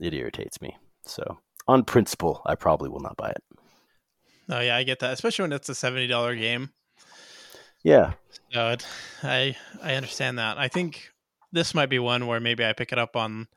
It 0.01 0.15
irritates 0.15 0.61
me. 0.61 0.77
So 1.05 1.39
on 1.67 1.85
principle, 1.85 2.43
I 2.47 2.55
probably 2.55 2.89
will 2.89 3.01
not 3.01 3.17
buy 3.17 3.31
it. 3.31 3.43
Oh 4.49 4.61
yeah, 4.61 4.77
I 4.77 4.83
get 4.83 4.99
that, 5.01 5.13
especially 5.13 5.45
when 5.45 5.53
it's 5.53 5.69
a 5.69 5.75
seventy 5.75 6.07
dollar 6.07 6.35
game. 6.35 6.71
Yeah, 7.83 8.13
No, 8.55 8.73
it, 8.73 8.87
I 9.23 9.57
I 9.83 9.95
understand 9.95 10.39
that. 10.39 10.59
I 10.59 10.69
think 10.69 11.11
this 11.53 11.75
might 11.75 11.89
be 11.89 11.99
one 11.99 12.27
where 12.27 12.41
maybe 12.41 12.65
I 12.65 12.73
pick 12.73 12.93
it 12.93 12.99
up 12.99 13.17
on 13.17 13.49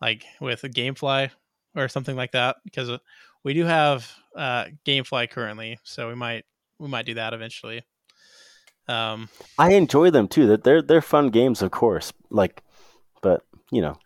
like 0.00 0.24
with 0.40 0.64
a 0.64 0.68
GameFly 0.68 1.30
or 1.76 1.88
something 1.88 2.16
like 2.16 2.32
that 2.32 2.56
because 2.64 2.90
we 3.44 3.54
do 3.54 3.64
have 3.64 4.10
uh, 4.36 4.66
GameFly 4.84 5.30
currently, 5.30 5.78
so 5.84 6.08
we 6.08 6.14
might 6.14 6.44
we 6.78 6.88
might 6.88 7.06
do 7.06 7.14
that 7.14 7.32
eventually. 7.32 7.82
Um, 8.88 9.28
I 9.58 9.72
enjoy 9.74 10.10
them 10.10 10.28
too. 10.28 10.46
They're 10.46 10.56
they're, 10.56 10.82
they're 10.82 11.02
fun 11.02 11.28
games, 11.28 11.60
of 11.62 11.70
course. 11.70 12.12
Like, 12.30 12.62
but 13.22 13.42
you 13.70 13.82
know, 13.82 13.98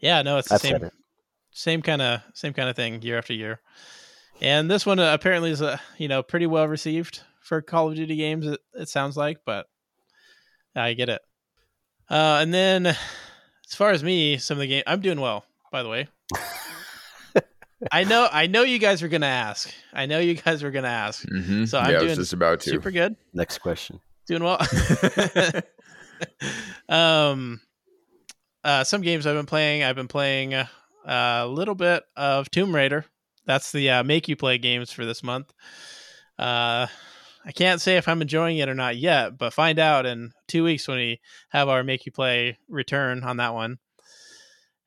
yeah, 0.00 0.22
no, 0.22 0.38
it's 0.38 0.48
the 0.48 0.54
I've 0.54 0.60
same 0.60 0.82
it. 0.82 0.92
same 1.52 1.82
kind 1.82 2.02
of 2.02 2.22
same 2.34 2.52
kind 2.52 2.68
of 2.68 2.76
thing 2.76 3.00
year 3.02 3.18
after 3.18 3.32
year. 3.32 3.60
And 4.40 4.70
this 4.70 4.84
one 4.84 4.98
uh, 4.98 5.14
apparently 5.14 5.50
is 5.50 5.62
uh, 5.62 5.78
you 5.98 6.08
know 6.08 6.22
pretty 6.22 6.46
well 6.46 6.66
received 6.66 7.22
for 7.40 7.62
Call 7.62 7.88
of 7.90 7.96
Duty 7.96 8.16
games. 8.16 8.46
It, 8.46 8.60
it 8.74 8.88
sounds 8.88 9.16
like, 9.16 9.38
but 9.46 9.66
I 10.74 10.94
get 10.94 11.08
it. 11.08 11.22
Uh, 12.10 12.38
and 12.40 12.52
then 12.52 12.86
as 12.86 13.74
far 13.74 13.90
as 13.90 14.02
me, 14.04 14.38
some 14.38 14.56
of 14.56 14.60
the 14.60 14.66
game 14.66 14.82
I'm 14.86 15.00
doing 15.00 15.20
well. 15.20 15.44
By 15.72 15.82
the 15.82 15.88
way, 15.88 16.08
I 17.92 18.04
know 18.04 18.28
I 18.30 18.46
know 18.46 18.62
you 18.62 18.78
guys 18.78 19.02
were 19.02 19.08
gonna 19.08 19.26
ask. 19.26 19.72
I 19.92 20.06
know 20.06 20.18
you 20.18 20.34
guys 20.34 20.62
were 20.62 20.70
gonna 20.70 20.88
ask. 20.88 21.26
Mm-hmm. 21.26 21.64
So 21.66 21.78
I'm 21.78 21.90
yeah, 21.90 21.96
I 21.96 21.98
doing 22.00 22.10
was 22.10 22.18
just 22.18 22.32
about 22.32 22.60
to. 22.60 22.70
Super 22.70 22.90
good, 22.90 23.16
Next 23.34 23.58
question. 23.58 24.00
doing 24.26 24.42
well. 24.42 24.58
um, 26.88 27.60
uh, 28.64 28.84
some 28.84 29.02
games 29.02 29.26
I've 29.26 29.36
been 29.36 29.46
playing. 29.46 29.82
I've 29.82 29.96
been 29.96 30.08
playing 30.08 30.54
uh, 30.54 30.66
a 31.04 31.46
little 31.46 31.74
bit 31.74 32.04
of 32.16 32.50
Tomb 32.50 32.74
Raider. 32.74 33.04
That's 33.44 33.70
the 33.72 33.90
uh, 33.90 34.02
make 34.02 34.28
you 34.28 34.36
play 34.36 34.58
games 34.58 34.90
for 34.90 35.04
this 35.04 35.22
month. 35.22 35.52
Uh, 36.38 36.86
I 37.44 37.52
can't 37.52 37.80
say 37.80 37.96
if 37.96 38.08
I'm 38.08 38.22
enjoying 38.22 38.58
it 38.58 38.68
or 38.68 38.74
not 38.74 38.96
yet, 38.96 39.38
but 39.38 39.52
find 39.52 39.78
out 39.78 40.04
in 40.04 40.32
two 40.48 40.64
weeks 40.64 40.88
when 40.88 40.98
we 40.98 41.20
have 41.50 41.68
our 41.68 41.84
make 41.84 42.04
you 42.04 42.10
play 42.10 42.58
return 42.68 43.22
on 43.22 43.36
that 43.36 43.54
one. 43.54 43.78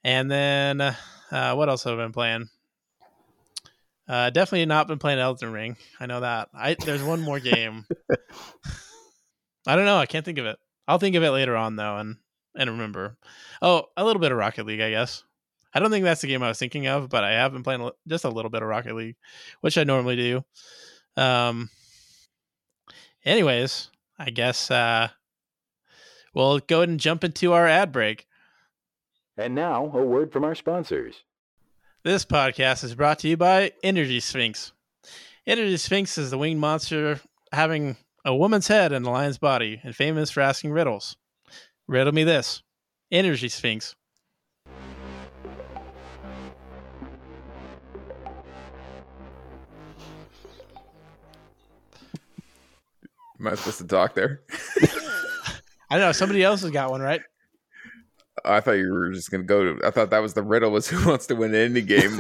And 0.03 0.29
then, 0.29 0.81
uh, 0.81 0.95
uh, 1.31 1.53
what 1.55 1.69
else 1.69 1.83
have 1.83 1.97
I 1.97 2.03
been 2.03 2.11
playing? 2.11 2.49
Uh, 4.09 4.31
definitely 4.31 4.65
not 4.65 4.87
been 4.87 4.97
playing 4.97 5.19
Elden 5.19 5.51
Ring. 5.51 5.77
I 5.99 6.07
know 6.07 6.21
that. 6.21 6.49
I 6.51 6.73
there's 6.73 7.03
one 7.03 7.21
more 7.21 7.39
game. 7.39 7.85
I 9.67 9.75
don't 9.75 9.85
know. 9.85 9.97
I 9.97 10.07
can't 10.07 10.25
think 10.25 10.39
of 10.39 10.47
it. 10.47 10.57
I'll 10.87 10.97
think 10.97 11.15
of 11.15 11.21
it 11.21 11.29
later 11.29 11.55
on 11.55 11.75
though, 11.75 11.97
and 11.97 12.17
and 12.55 12.71
remember. 12.71 13.17
Oh, 13.61 13.83
a 13.95 14.03
little 14.03 14.19
bit 14.19 14.31
of 14.31 14.39
Rocket 14.39 14.65
League, 14.65 14.81
I 14.81 14.89
guess. 14.89 15.23
I 15.75 15.79
don't 15.79 15.91
think 15.91 16.03
that's 16.03 16.21
the 16.21 16.27
game 16.27 16.41
I 16.41 16.47
was 16.47 16.57
thinking 16.57 16.87
of, 16.87 17.09
but 17.09 17.23
I 17.23 17.33
have 17.33 17.53
been 17.53 17.61
playing 17.61 17.87
just 18.07 18.25
a 18.25 18.29
little 18.29 18.49
bit 18.49 18.63
of 18.63 18.67
Rocket 18.67 18.95
League, 18.95 19.15
which 19.61 19.77
I 19.77 19.83
normally 19.83 20.15
do. 20.15 20.43
Um. 21.15 21.69
Anyways, 23.23 23.89
I 24.17 24.31
guess 24.31 24.71
uh, 24.71 25.09
we'll 26.33 26.59
go 26.59 26.77
ahead 26.77 26.89
and 26.89 26.99
jump 26.99 27.23
into 27.23 27.53
our 27.53 27.67
ad 27.67 27.91
break. 27.91 28.25
And 29.37 29.53
now, 29.53 29.85
a 29.93 30.03
word 30.03 30.31
from 30.31 30.43
our 30.43 30.55
sponsors. 30.55 31.23
This 32.01 32.23
podcast 32.23 32.85
is 32.85 32.95
brought 32.95 33.19
to 33.19 33.27
you 33.27 33.35
by 33.35 33.73
Energy 33.83 34.21
Sphinx. 34.21 34.71
Energy 35.45 35.75
Sphinx 35.75 36.17
is 36.17 36.31
the 36.31 36.37
winged 36.37 36.61
monster 36.61 37.19
having 37.51 37.97
a 38.23 38.33
woman's 38.33 38.69
head 38.69 38.93
and 38.93 39.05
a 39.05 39.09
lion's 39.09 39.37
body 39.37 39.81
and 39.83 39.93
famous 39.93 40.31
for 40.31 40.39
asking 40.39 40.71
riddles. 40.71 41.17
Riddle 41.89 42.13
me 42.13 42.23
this 42.23 42.63
Energy 43.11 43.49
Sphinx. 43.49 43.97
Am 53.41 53.47
I 53.47 53.55
supposed 53.55 53.79
to 53.79 53.87
talk 53.87 54.15
there? 54.15 54.43
I 55.89 55.97
don't 55.97 55.99
know. 55.99 56.11
Somebody 56.13 56.45
else 56.45 56.61
has 56.61 56.71
got 56.71 56.91
one, 56.91 57.01
right? 57.01 57.19
I 58.45 58.59
thought 58.59 58.73
you 58.73 58.91
were 58.91 59.11
just 59.11 59.31
gonna 59.31 59.43
go. 59.43 59.75
To, 59.75 59.85
I 59.85 59.91
thought 59.91 60.09
that 60.11 60.21
was 60.21 60.33
the 60.33 60.43
riddle. 60.43 60.71
Was 60.71 60.87
who 60.89 61.07
wants 61.07 61.27
to 61.27 61.35
win 61.35 61.55
any 61.55 61.81
game? 61.81 62.19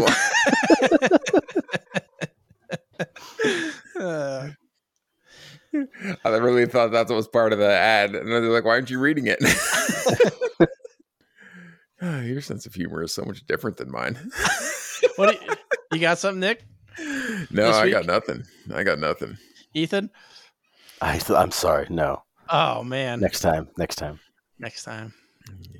Uh, 3.99 4.49
I 6.23 6.29
really 6.29 6.65
thought 6.65 6.91
that 6.91 7.09
was 7.09 7.27
part 7.27 7.53
of 7.53 7.59
the 7.59 7.69
ad, 7.69 8.15
and 8.15 8.31
they're 8.31 8.41
like, 8.41 8.65
"Why 8.65 8.71
aren't 8.71 8.89
you 8.89 8.99
reading 8.99 9.27
it?" 9.27 9.39
Ah, 12.01 12.21
Your 12.21 12.41
sense 12.41 12.65
of 12.65 12.73
humor 12.73 13.03
is 13.03 13.13
so 13.13 13.23
much 13.23 13.45
different 13.45 13.77
than 13.77 13.91
mine. 13.91 14.17
what 15.15 15.41
you, 15.41 15.49
you 15.93 15.99
got 15.99 16.17
something, 16.17 16.39
Nic? 16.39 16.63
no, 17.51 17.67
This 17.67 17.75
I 17.75 17.89
got 17.89 18.05
nothing. 18.05 18.43
I 18.73 18.83
got 18.83 18.99
nothing. 18.99 19.37
Ethan? 19.73 20.09
I 21.01 21.19
I'm 21.29 21.51
sorry. 21.51 21.87
No. 21.89 22.23
Oh 22.49 22.83
man. 22.83 23.19
Next 23.19 23.41
time. 23.41 23.69
Next 23.77 23.95
time. 23.95 24.19
Next 24.57 24.83
time. 24.83 25.13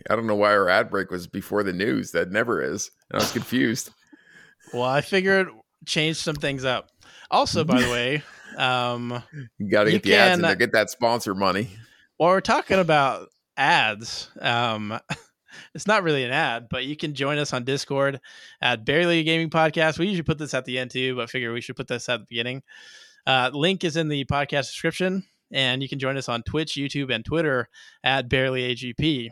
I 0.09 0.15
don't 0.15 0.27
know 0.27 0.35
why 0.35 0.51
our 0.51 0.69
ad 0.69 0.89
break 0.89 1.11
was 1.11 1.27
before 1.27 1.63
the 1.63 1.73
news. 1.73 2.11
That 2.11 2.31
never 2.31 2.61
is. 2.61 2.89
And 3.09 3.19
I 3.19 3.23
was 3.23 3.31
confused. 3.31 3.91
Well, 4.73 4.83
I 4.83 5.01
figured 5.01 5.47
change 5.87 6.17
some 6.17 6.35
things 6.35 6.63
up. 6.63 6.89
Also, 7.31 7.63
by 7.63 7.81
the 7.81 7.89
way, 7.91 8.23
um, 8.55 9.23
You 9.57 9.67
got 9.67 9.85
to 9.85 9.91
get 9.91 10.03
the 10.03 10.13
ads 10.15 10.37
in 10.37 10.43
there. 10.43 10.55
Get 10.55 10.73
that 10.73 10.91
sponsor 10.91 11.33
money. 11.33 11.69
while 12.17 12.29
we're 12.29 12.41
talking 12.41 12.77
about 12.77 13.29
ads, 13.57 14.29
um, 14.39 14.99
it's 15.73 15.87
not 15.87 16.03
really 16.03 16.23
an 16.23 16.29
ad, 16.31 16.67
but 16.69 16.85
you 16.85 16.95
can 16.95 17.15
join 17.15 17.39
us 17.39 17.51
on 17.51 17.63
Discord 17.63 18.19
at 18.61 18.85
Bearly 18.85 19.19
a 19.19 19.23
Gaming 19.23 19.49
Podcast. 19.49 19.97
We 19.97 20.05
usually 20.05 20.21
put 20.23 20.37
this 20.37 20.53
at 20.53 20.65
the 20.65 20.77
end 20.77 20.91
too, 20.91 21.15
but 21.15 21.31
figure 21.31 21.51
we 21.51 21.61
should 21.61 21.77
put 21.77 21.87
this 21.87 22.07
at 22.07 22.19
the 22.19 22.25
beginning. 22.29 22.61
Uh, 23.25 23.49
link 23.51 23.83
is 23.83 23.97
in 23.97 24.07
the 24.07 24.25
podcast 24.25 24.67
description, 24.67 25.23
and 25.51 25.81
you 25.81 25.89
can 25.89 25.97
join 25.97 26.15
us 26.17 26.29
on 26.29 26.43
Twitch, 26.43 26.73
YouTube, 26.73 27.11
and 27.11 27.25
Twitter 27.25 27.69
at 28.03 28.29
Bearly 28.29 28.75
AGP. 28.75 29.29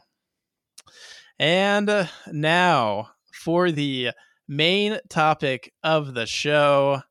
And 1.40 1.90
uh, 1.90 2.06
now 2.32 3.10
for 3.34 3.72
the 3.72 4.12
main 4.48 5.00
topic 5.10 5.74
of 5.84 6.14
the 6.14 6.26
show, 6.26 7.02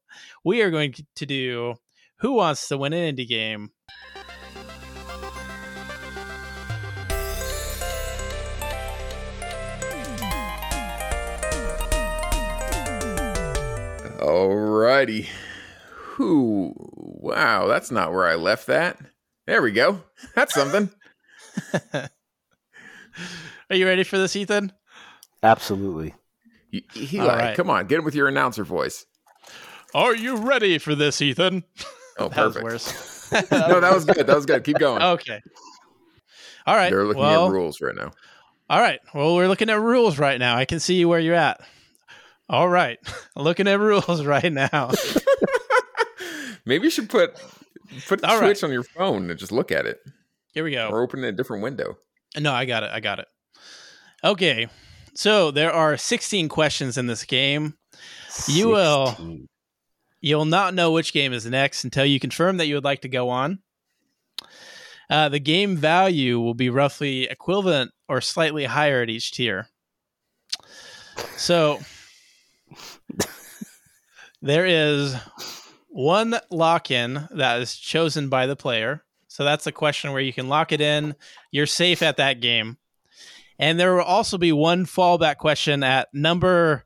we 0.45 0.63
are 0.63 0.71
going 0.71 0.95
to 1.15 1.27
do 1.27 1.75
Who 2.19 2.33
Wants 2.33 2.69
to 2.69 2.79
Win 2.79 2.93
an 2.93 3.17
Indie 3.17 3.29
Game? 3.29 3.71
Alrighty. 14.19 15.29
Who? 15.91 16.75
Wow, 16.77 17.67
that's 17.67 17.91
not 17.91 18.13
where 18.13 18.27
I 18.27 18.35
left 18.35 18.67
that. 18.67 18.99
There 19.47 19.63
we 19.63 19.71
go. 19.73 20.03
That's 20.35 20.55
something. 20.55 20.91
Are 23.71 23.77
you 23.77 23.87
ready 23.87 24.05
for 24.05 24.19
this, 24.19 24.37
Ethan? 24.37 24.73
Absolutely. 25.43 26.15
Y- 26.73 26.81
Eli, 26.97 27.23
All 27.25 27.37
right. 27.37 27.57
come 27.57 27.71
on, 27.71 27.87
get 27.87 27.99
him 27.99 28.05
with 28.05 28.15
your 28.15 28.29
announcer 28.29 28.65
voice. 28.65 29.05
Are 29.95 30.15
you 30.15 30.37
ready 30.37 30.79
for 30.79 30.95
this, 30.95 31.21
Ethan? 31.23 31.65
Oh, 32.19 32.29
That 32.31 32.35
perfect. 32.37 32.65
worse. 32.65 33.31
no, 33.51 33.79
that 33.81 33.93
was 33.93 34.07
good. 34.07 34.27
That 34.27 34.35
was 34.35 34.47
good. 34.47 34.65
Keep 34.65 34.79
going. 34.79 35.03
okay. 35.03 35.39
All 36.67 36.75
right. 36.75 36.89
They're 36.91 37.05
looking 37.05 37.21
well, 37.23 37.45
at 37.49 37.53
rules 37.53 37.83
right 37.83 37.95
now. 37.95 38.13
all 38.71 38.81
right. 38.81 39.01
Well, 39.13 39.35
we're 39.35 39.49
looking 39.49 39.69
at 39.69 39.79
rules 39.79 40.19
right 40.19 40.39
now. 40.41 40.57
I 40.57 40.65
can 40.65 40.81
see 40.81 41.05
where 41.05 41.21
you're 41.21 41.35
at. 41.35 41.61
All 42.49 42.71
right. 42.71 42.99
looking 43.37 43.69
at 43.69 43.79
rules 43.79 44.25
right 44.25 44.51
now. 44.51 44.93
Maybe 46.65 46.85
you 46.85 46.91
should 46.91 47.11
put 47.11 47.35
put 48.07 48.23
the 48.23 48.29
All 48.31 48.41
right. 48.41 48.57
Switch 48.57 48.65
on 48.65 48.73
your 48.73 48.83
phone 48.83 49.29
and 49.29 49.39
just 49.39 49.53
look 49.53 49.71
at 49.71 49.85
it, 49.85 50.01
Here 50.55 50.65
we 50.65 50.71
go. 50.73 50.89
or 50.89 51.03
open 51.03 51.23
a 51.23 51.33
different 51.33 51.63
window. 51.63 51.99
No, 52.39 52.53
I 52.55 52.65
got 52.65 52.83
it. 52.83 52.91
I 52.95 53.01
got 53.01 53.19
it. 53.19 53.27
Okay. 54.27 54.67
So 55.15 55.51
there 55.51 55.73
are 55.73 55.97
16 55.97 56.49
questions 56.49 56.99
in 56.99 57.07
this 57.07 57.25
game. 57.25 57.75
You 58.49 58.69
will- 58.69 59.39
You'll 60.21 60.45
not 60.47 60.75
know 60.75 60.91
which 60.91 61.13
game 61.13 61.33
is 61.33 61.47
next 61.47 61.85
until 61.85 62.05
you 62.05 62.19
confirm 62.19 62.57
that 62.57 62.67
you 62.67 62.75
would 62.75 62.85
like 62.85 63.03
to 63.03 63.09
go 63.09 63.29
on. 63.29 63.61
Uh, 65.09 65.29
the 65.29 65.39
game 65.39 65.77
value 65.77 66.41
will 66.41 66.55
be 66.55 66.69
roughly 66.69 67.25
equivalent 67.25 67.93
or 68.09 68.21
slightly 68.21 68.65
higher 68.65 69.03
at 69.03 69.11
each 69.11 69.31
tier. 69.33 69.69
So 71.37 71.81
there 74.43 74.67
is 74.67 75.15
one 75.89 76.37
lock 76.51 76.91
in 76.91 77.29
that 77.31 77.61
is 77.61 77.77
chosen 77.77 78.29
by 78.29 78.47
the 78.47 78.57
player. 78.57 79.05
So 79.29 79.45
that's 79.45 79.67
a 79.67 79.73
question 79.73 80.11
where 80.13 80.23
you 80.23 80.33
can 80.33 80.49
lock 80.49 80.73
it 80.73 80.81
in. 80.81 81.15
You're 81.53 81.67
safe 81.67 82.03
at 82.03 82.17
that 82.17 82.41
game. 82.41 82.79
And 83.59 83.81
there 83.81 83.95
will 83.95 84.03
also 84.03 84.39
be 84.39 84.53
one 84.53 84.85
fallback 84.85 85.37
question 85.37 85.83
at 85.83 86.09
number 86.13 86.85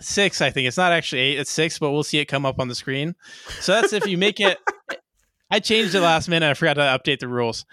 six, 0.00 0.40
I 0.40 0.50
think. 0.50 0.66
It's 0.66 0.76
not 0.76 0.92
actually 0.92 1.20
eight, 1.20 1.38
it's 1.38 1.50
six, 1.50 1.78
but 1.78 1.90
we'll 1.90 2.02
see 2.02 2.18
it 2.18 2.26
come 2.26 2.44
up 2.44 2.58
on 2.58 2.68
the 2.68 2.74
screen. 2.74 3.14
So 3.60 3.72
that's 3.72 3.92
if 3.92 4.06
you 4.06 4.18
make 4.18 4.40
it. 4.40 4.58
I 5.52 5.58
changed 5.58 5.96
it 5.96 6.00
last 6.00 6.28
minute. 6.28 6.48
I 6.48 6.54
forgot 6.54 6.74
to 6.74 6.80
update 6.82 7.18
the 7.18 7.26
rules. 7.26 7.64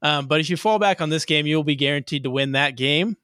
Um, 0.00 0.26
but 0.26 0.40
if 0.40 0.48
you 0.48 0.56
fall 0.56 0.78
back 0.78 1.02
on 1.02 1.10
this 1.10 1.26
game, 1.26 1.46
you'll 1.46 1.64
be 1.64 1.76
guaranteed 1.76 2.24
to 2.24 2.30
win 2.30 2.52
that 2.52 2.76
game. 2.76 3.16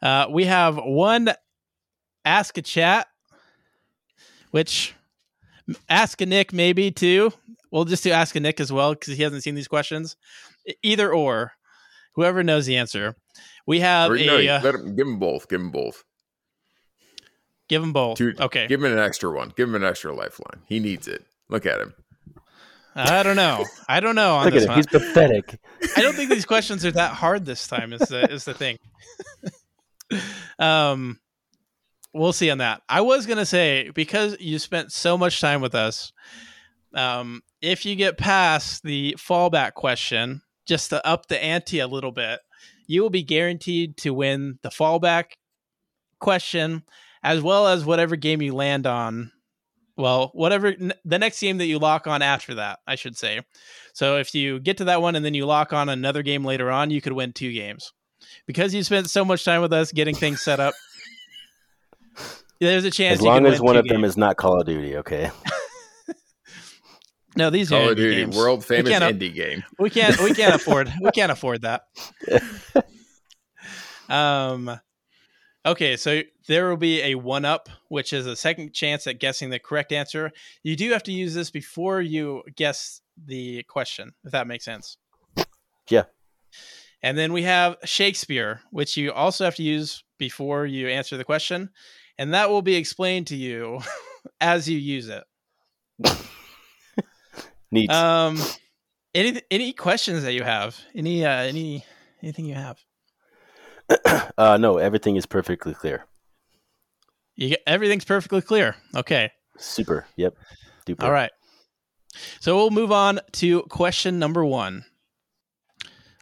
Uh, 0.00 0.26
we 0.30 0.46
have 0.46 0.76
one 0.76 1.30
Ask 2.24 2.56
a 2.56 2.62
Chat, 2.62 3.06
which 4.52 4.94
Ask 5.88 6.20
a 6.20 6.26
Nic 6.26 6.52
maybe 6.52 6.90
too. 6.90 7.32
We'll 7.70 7.84
just 7.84 8.04
do 8.04 8.10
Ask 8.10 8.36
a 8.36 8.40
Nic 8.40 8.60
as 8.60 8.72
well 8.72 8.94
because 8.94 9.16
he 9.16 9.22
hasn't 9.22 9.42
seen 9.42 9.54
these 9.54 9.68
questions. 9.68 10.16
Either 10.82 11.12
or, 11.12 11.52
whoever 12.18 12.42
knows 12.42 12.66
the 12.66 12.76
answer. 12.76 13.14
We 13.64 13.78
have 13.80 14.10
Or, 14.10 14.16
a 14.16 14.26
no, 14.26 14.36
uh, 14.38 14.60
let 14.62 14.74
him, 14.74 14.96
give 14.96 15.06
them 15.06 15.18
both. 15.20 15.48
Give 15.48 15.60
them 15.60 15.70
both. 15.70 16.02
give 17.68 17.80
them 17.80 17.92
both. 17.92 18.18
Two- 18.18 18.34
okay, 18.40 18.66
Give 18.66 18.82
him 18.82 18.90
an 18.92 18.98
extra 18.98 19.30
one. 19.30 19.52
Give 19.56 19.68
him 19.68 19.76
an 19.76 19.84
extra 19.84 20.12
lifeline. 20.12 20.62
He 20.66 20.80
needs 20.80 21.06
it. 21.06 21.24
Look 21.48 21.64
at 21.64 21.80
him. 21.80 21.94
I 22.96 23.22
don't 23.22 23.36
know. 23.36 23.64
I 23.88 24.00
don't 24.00 24.16
know 24.16 24.34
on 24.36 24.46
Look 24.46 24.54
at 24.54 24.62
him. 24.62 24.68
one. 24.70 24.76
He's 24.78 24.86
pathetic. 24.88 25.60
I 25.96 26.02
don't 26.02 26.16
think 26.16 26.30
these 26.30 26.44
questions 26.46 26.84
are 26.84 26.90
that 26.90 27.12
hard 27.12 27.44
this 27.44 27.68
time. 27.68 27.92
Is 27.92 28.00
the 28.00 28.28
is 28.32 28.44
the 28.44 28.54
thing. 28.54 28.78
um, 30.58 31.20
we'll 32.12 32.32
see 32.32 32.50
on 32.50 32.58
that. 32.58 32.82
I 32.88 33.02
was 33.02 33.26
gonna 33.26 33.46
say 33.46 33.90
because 33.94 34.36
you 34.40 34.58
spent 34.58 34.90
so 34.90 35.16
much 35.16 35.40
time 35.40 35.60
with 35.60 35.74
us. 35.76 36.12
Um, 36.94 37.42
if 37.60 37.84
you 37.86 37.94
get 37.94 38.18
past 38.18 38.82
the 38.82 39.14
fallback 39.18 39.74
question, 39.74 40.40
just 40.68 40.90
to 40.90 41.04
up 41.04 41.26
the 41.26 41.42
ante 41.42 41.80
a 41.80 41.88
little 41.88 42.12
bit, 42.12 42.40
you 42.86 43.02
will 43.02 43.10
be 43.10 43.22
guaranteed 43.22 43.96
to 43.98 44.14
win 44.14 44.58
the 44.62 44.68
fallback 44.68 45.32
question 46.20 46.82
as 47.22 47.42
well 47.42 47.66
as 47.66 47.84
whatever 47.84 48.14
game 48.14 48.42
you 48.42 48.54
land 48.54 48.86
on. 48.86 49.32
Well, 49.96 50.30
whatever 50.34 50.68
n- 50.68 50.92
the 51.04 51.18
next 51.18 51.40
game 51.40 51.58
that 51.58 51.66
you 51.66 51.78
lock 51.78 52.06
on 52.06 52.22
after 52.22 52.54
that, 52.54 52.78
I 52.86 52.94
should 52.94 53.16
say. 53.16 53.40
So 53.94 54.18
if 54.18 54.32
you 54.34 54.60
get 54.60 54.76
to 54.76 54.84
that 54.84 55.02
one 55.02 55.16
and 55.16 55.24
then 55.24 55.34
you 55.34 55.44
lock 55.44 55.72
on 55.72 55.88
another 55.88 56.22
game 56.22 56.44
later 56.44 56.70
on, 56.70 56.90
you 56.90 57.00
could 57.00 57.14
win 57.14 57.32
two 57.32 57.52
games. 57.52 57.92
Because 58.46 58.72
you 58.74 58.82
spent 58.84 59.10
so 59.10 59.24
much 59.24 59.44
time 59.44 59.60
with 59.60 59.72
us 59.72 59.90
getting 59.90 60.14
things 60.14 60.40
set 60.40 60.60
up, 60.60 60.74
there's 62.60 62.84
a 62.84 62.90
chance 62.90 63.18
As 63.18 63.24
long 63.24 63.46
as 63.46 63.60
one 63.60 63.76
of 63.76 63.88
them 63.88 64.04
is 64.04 64.16
not 64.16 64.36
Call 64.36 64.60
of 64.60 64.66
Duty, 64.66 64.96
okay? 64.98 65.30
No 67.38 67.48
these 67.50 67.70
Call 67.70 67.88
are 67.88 67.92
of 67.92 67.96
indie 67.96 68.02
Duty, 68.02 68.16
games. 68.16 68.36
world 68.36 68.64
famous 68.64 68.92
indie 68.92 69.32
game. 69.32 69.64
we 69.78 69.88
can't 69.88 70.20
we 70.20 70.34
can't 70.34 70.54
afford 70.60 70.92
we 71.00 71.10
can't 71.12 71.32
afford 71.32 71.62
that. 71.62 71.84
um 74.08 74.78
okay, 75.64 75.96
so 75.96 76.22
there 76.46 76.68
will 76.68 76.76
be 76.76 77.02
a 77.02 77.14
one 77.14 77.44
up, 77.44 77.68
which 77.88 78.12
is 78.12 78.26
a 78.26 78.36
second 78.36 78.72
chance 78.74 79.06
at 79.06 79.20
guessing 79.20 79.50
the 79.50 79.58
correct 79.58 79.92
answer. 79.92 80.32
You 80.62 80.76
do 80.76 80.90
have 80.92 81.02
to 81.04 81.12
use 81.12 81.34
this 81.34 81.50
before 81.50 82.00
you 82.00 82.42
guess 82.56 83.00
the 83.26 83.62
question, 83.64 84.12
if 84.24 84.32
that 84.32 84.46
makes 84.46 84.64
sense. 84.64 84.96
Yeah. 85.88 86.04
And 87.02 87.16
then 87.16 87.32
we 87.32 87.42
have 87.44 87.76
Shakespeare, 87.84 88.62
which 88.70 88.96
you 88.96 89.12
also 89.12 89.44
have 89.44 89.54
to 89.56 89.62
use 89.62 90.02
before 90.18 90.66
you 90.66 90.88
answer 90.88 91.16
the 91.16 91.24
question, 91.24 91.70
and 92.18 92.34
that 92.34 92.50
will 92.50 92.62
be 92.62 92.74
explained 92.74 93.28
to 93.28 93.36
you 93.36 93.80
as 94.40 94.68
you 94.68 94.78
use 94.78 95.08
it. 95.08 95.24
Neat. 97.70 97.90
Um, 97.90 98.38
any 99.14 99.40
any 99.50 99.72
questions 99.72 100.22
that 100.22 100.32
you 100.32 100.42
have? 100.42 100.78
Any 100.94 101.24
uh, 101.24 101.30
any 101.30 101.84
anything 102.22 102.46
you 102.46 102.54
have? 102.54 102.78
uh, 104.38 104.56
no, 104.58 104.78
everything 104.78 105.16
is 105.16 105.26
perfectly 105.26 105.74
clear. 105.74 106.04
You 107.36 107.50
get, 107.50 107.62
everything's 107.66 108.04
perfectly 108.04 108.42
clear. 108.42 108.76
Okay. 108.94 109.30
Super. 109.58 110.06
Yep. 110.16 110.34
Duper. 110.86 111.04
All 111.04 111.12
right. 111.12 111.30
So 112.40 112.56
we'll 112.56 112.70
move 112.70 112.92
on 112.92 113.20
to 113.32 113.62
question 113.62 114.18
number 114.18 114.44
one. 114.44 114.84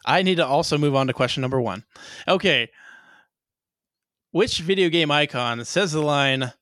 I 0.05 0.21
need 0.21 0.35
to 0.35 0.45
also 0.45 0.77
move 0.77 0.95
on 0.95 1.07
to 1.07 1.13
question 1.13 1.41
number 1.41 1.59
one. 1.59 1.83
Okay. 2.27 2.69
Which 4.31 4.59
video 4.59 4.89
game 4.89 5.11
icon 5.11 5.65
says 5.65 5.91
the 5.91 6.01
line 6.01 6.53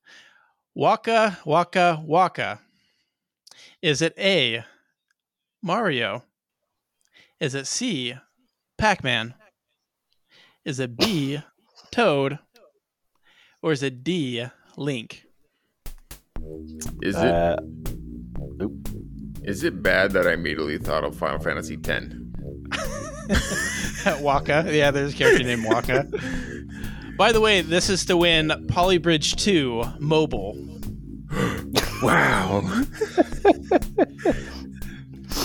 Waka 0.74 1.40
Waka 1.46 2.02
Waka? 2.06 2.60
Is 3.82 4.02
it 4.02 4.14
A, 4.18 4.64
Mario? 5.66 6.24
Is 7.40 7.56
it 7.56 7.66
C, 7.66 8.14
Pac 8.78 9.04
Man? 9.04 9.34
Is 10.64 10.80
it 10.80 10.96
B, 10.96 11.40
Toad? 11.92 12.38
Or 13.64 13.72
is 13.72 13.82
it 13.82 14.04
D, 14.04 14.46
Link? 14.78 15.24
Is 17.02 17.16
it 17.16 17.18
Uh, 17.18 17.58
is 19.44 19.64
it 19.64 19.82
bad 19.82 20.12
that 20.12 20.28
I 20.28 20.34
immediately 20.34 20.78
thought 20.78 21.04
of 21.04 21.18
Final 21.18 21.40
Fantasy 21.40 21.80
X? 21.84 22.14
Waka. 24.22 24.66
Yeah, 24.70 24.92
there's 24.92 25.14
a 25.14 25.18
character 25.18 25.44
named 25.44 25.66
Wakka. 25.66 26.12
By 27.18 27.32
the 27.32 27.42
way, 27.42 27.62
this 27.62 27.90
is 27.90 28.06
to 28.06 28.16
win 28.16 28.68
Poly 28.68 29.00
Bridge 29.00 29.36
2 29.36 29.84
mobile. 30.00 30.56
Wow. 32.04 32.62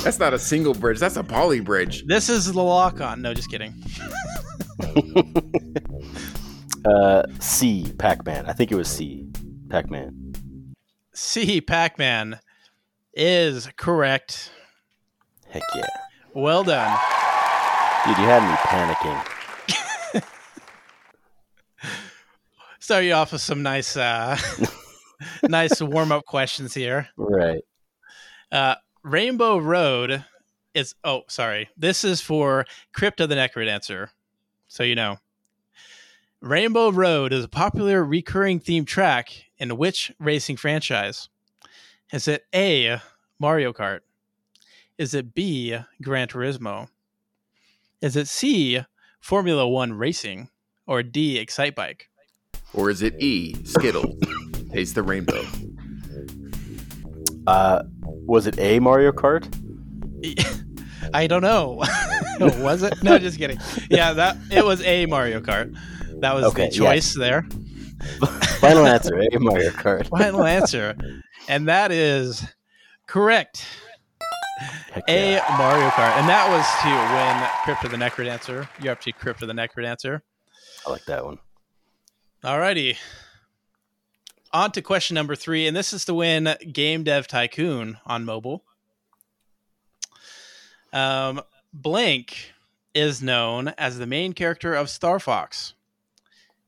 that's 0.02 0.18
not 0.18 0.34
a 0.34 0.38
single 0.38 0.74
bridge. 0.74 0.98
That's 0.98 1.16
a 1.16 1.24
poly 1.24 1.60
bridge. 1.60 2.04
This 2.06 2.28
is 2.28 2.52
the 2.52 2.62
lock 2.62 3.00
on. 3.00 3.22
No, 3.22 3.32
just 3.34 3.50
kidding. 3.50 3.74
uh, 6.84 7.22
C. 7.38 7.92
Pac-Man. 7.98 8.46
I 8.46 8.52
think 8.52 8.72
it 8.72 8.76
was 8.76 8.88
C. 8.88 9.26
Pac-Man. 9.68 10.34
C. 11.12 11.60
Pac 11.60 11.98
Man 11.98 12.40
is 13.12 13.68
correct. 13.76 14.50
Heck 15.50 15.62
yeah, 15.74 15.84
Well 16.32 16.64
done. 16.64 16.98
dude! 18.06 18.16
You 18.16 18.24
had 18.24 18.42
me 18.48 18.54
panicking. 18.56 20.22
Start 22.78 23.04
you 23.04 23.12
off 23.12 23.32
with 23.32 23.42
some 23.42 23.62
nice, 23.62 23.96
uh, 23.96 24.38
nice 25.42 25.82
warm 25.82 26.12
up 26.12 26.24
questions 26.24 26.72
here. 26.72 27.08
Right. 27.16 27.60
Uh, 28.50 28.76
Rainbow 29.02 29.58
Road 29.58 30.24
is. 30.74 30.94
Oh, 31.04 31.22
sorry. 31.28 31.68
This 31.76 32.04
is 32.04 32.20
for 32.20 32.66
Crypto 32.92 33.24
of 33.24 33.30
the 33.30 33.36
Necrodancer. 33.36 34.08
So 34.68 34.82
you 34.82 34.94
know. 34.94 35.18
Rainbow 36.40 36.90
Road 36.90 37.32
is 37.32 37.44
a 37.44 37.48
popular 37.48 38.02
recurring 38.04 38.60
theme 38.60 38.86
track 38.86 39.50
in 39.58 39.76
which 39.76 40.10
racing 40.18 40.56
franchise? 40.56 41.28
Is 42.12 42.26
it 42.28 42.46
A. 42.54 42.98
Mario 43.38 43.72
Kart? 43.72 44.00
Is 44.96 45.12
it 45.14 45.34
B. 45.34 45.76
Gran 46.02 46.28
Turismo? 46.28 46.88
Is 48.00 48.16
it 48.16 48.28
C. 48.28 48.80
Formula 49.20 49.68
One 49.68 49.92
Racing? 49.92 50.48
Or 50.86 51.02
D. 51.02 51.38
Excite 51.38 51.74
Bike? 51.74 52.08
Or 52.72 52.90
is 52.90 53.02
it 53.02 53.20
E, 53.20 53.54
Skittle? 53.64 54.16
Taste 54.72 54.94
the 54.94 55.02
rainbow. 55.02 55.44
Uh, 57.46 57.82
was 58.30 58.46
it 58.46 58.56
A. 58.60 58.78
Mario 58.78 59.10
Kart? 59.10 59.44
I 61.12 61.26
don't 61.26 61.42
know. 61.42 61.82
was 62.40 62.84
it? 62.84 63.02
No, 63.02 63.18
just 63.18 63.38
kidding. 63.38 63.58
Yeah, 63.90 64.12
that 64.12 64.36
it 64.52 64.64
was 64.64 64.80
a 64.82 65.06
Mario 65.06 65.40
Kart. 65.40 65.76
That 66.20 66.34
was 66.34 66.44
Okay, 66.44 66.66
the 66.66 66.70
choice 66.70 67.14
there. 67.14 67.42
Final 68.60 68.86
answer: 68.86 69.18
A. 69.18 69.38
Mario 69.40 69.70
Kart. 69.70 70.08
Final 70.08 70.44
answer, 70.44 70.96
and 71.48 71.66
that 71.68 71.90
is 71.90 72.46
correct. 73.08 73.66
Heck 74.92 75.02
A 75.08 75.32
yeah. 75.32 75.56
Mario 75.58 75.88
Kart, 75.88 76.16
and 76.16 76.28
that 76.28 76.48
was 76.48 76.64
to 76.82 76.88
win 77.16 77.50
Crypt 77.64 77.84
of 77.84 77.90
the 77.90 77.96
Necrodancer. 77.96 78.68
You're 78.80 78.92
up 78.92 79.00
to 79.00 79.12
Crypt 79.12 79.42
of 79.42 79.48
the 79.48 79.54
Necrodancer. 79.54 80.20
I 80.86 80.90
like 80.90 81.04
that 81.06 81.24
one. 81.24 81.38
Alrighty. 82.44 82.96
On 84.52 84.72
to 84.72 84.82
question 84.82 85.14
number 85.14 85.36
three, 85.36 85.68
and 85.68 85.76
this 85.76 85.92
is 85.92 86.04
to 86.06 86.14
win 86.14 86.56
Game 86.72 87.04
Dev 87.04 87.28
Tycoon 87.28 87.98
on 88.04 88.24
mobile. 88.24 88.64
Um, 90.92 91.40
Blank 91.72 92.52
is 92.92 93.22
known 93.22 93.68
as 93.78 93.98
the 93.98 94.06
main 94.06 94.32
character 94.32 94.74
of 94.74 94.90
Star 94.90 95.20
Fox. 95.20 95.74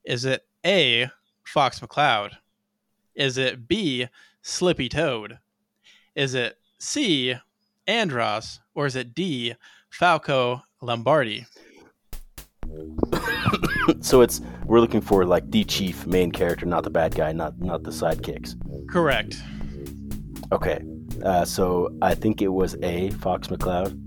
Is 0.04 0.24
it 0.24 0.46
A. 0.64 1.10
Fox 1.44 1.80
McCloud? 1.80 2.36
Is 3.16 3.36
it 3.36 3.66
B. 3.66 4.06
Slippy 4.42 4.88
Toad? 4.88 5.38
Is 6.14 6.34
it 6.34 6.58
C. 6.78 7.34
Andross? 7.88 8.60
Or 8.76 8.86
is 8.86 8.94
it 8.94 9.12
D. 9.12 9.56
Falco 9.90 10.62
Lombardi? 10.80 11.46
So 14.00 14.20
it's 14.20 14.40
we're 14.66 14.80
looking 14.80 15.00
for 15.00 15.24
like 15.24 15.50
the 15.50 15.64
chief 15.64 16.06
main 16.06 16.30
character, 16.32 16.66
not 16.66 16.84
the 16.84 16.90
bad 16.90 17.14
guy, 17.14 17.32
not 17.32 17.58
not 17.60 17.82
the 17.82 17.90
sidekicks. 17.90 18.54
Correct. 18.88 19.36
Okay. 20.52 20.80
Uh, 21.24 21.44
so 21.44 21.88
I 22.02 22.14
think 22.14 22.42
it 22.42 22.48
was 22.48 22.76
A. 22.82 23.10
Fox 23.10 23.48
McCloud. 23.48 23.98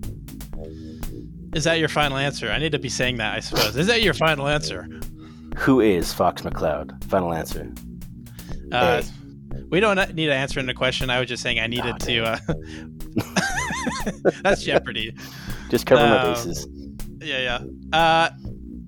Is 1.56 1.64
that 1.64 1.80
your 1.80 1.88
final 1.90 2.18
answer? 2.18 2.50
I 2.52 2.58
need 2.60 2.74
to 2.74 2.80
be 2.80 2.90
saying 2.90 3.18
that, 3.18 3.34
I 3.36 3.40
suppose. 3.40 3.76
Is 3.78 3.88
that 3.88 4.02
your 4.02 4.14
final 4.14 4.48
answer? 4.48 4.88
Who 5.58 5.80
is 5.80 6.12
Fox 6.14 6.42
McCloud? 6.42 7.02
Final 7.06 7.34
answer. 7.34 7.72
Uh, 8.72 9.02
we 9.70 9.80
don't 9.80 9.98
need 10.16 10.26
to 10.26 10.34
answer 10.34 10.60
in 10.60 10.66
the 10.66 10.74
question. 10.74 11.10
I 11.10 11.20
was 11.20 11.30
just 11.30 11.42
saying 11.42 11.60
I 11.60 11.68
needed 11.68 11.94
Oh, 11.94 12.06
to. 12.06 12.24
Uh, 12.26 12.40
that's 14.44 14.64
Jeopardy. 14.64 15.16
Just 15.70 15.86
cover 15.86 16.02
my 16.08 16.18
Um, 16.20 16.34
bases. 16.34 16.68
Yeah, 17.22 17.60
yeah. 17.94 18.30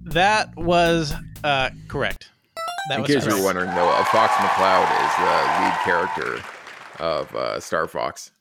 That 0.07 0.55
was 0.55 1.13
uh, 1.43 1.69
correct. 1.87 2.29
That 2.89 2.95
In 2.95 3.01
was 3.01 3.07
case 3.11 3.23
you 3.25 3.29
correct. 3.29 3.39
were 3.39 3.45
wondering, 3.45 3.69
though, 3.75 3.89
uh, 3.89 4.03
Fox 4.05 4.33
McCloud 4.35 4.87
is 5.05 5.11
the 5.19 5.31
lead 5.61 5.77
character 5.83 6.41
of 7.03 7.35
uh, 7.35 7.59
Star 7.59 7.87
Fox. 7.87 8.31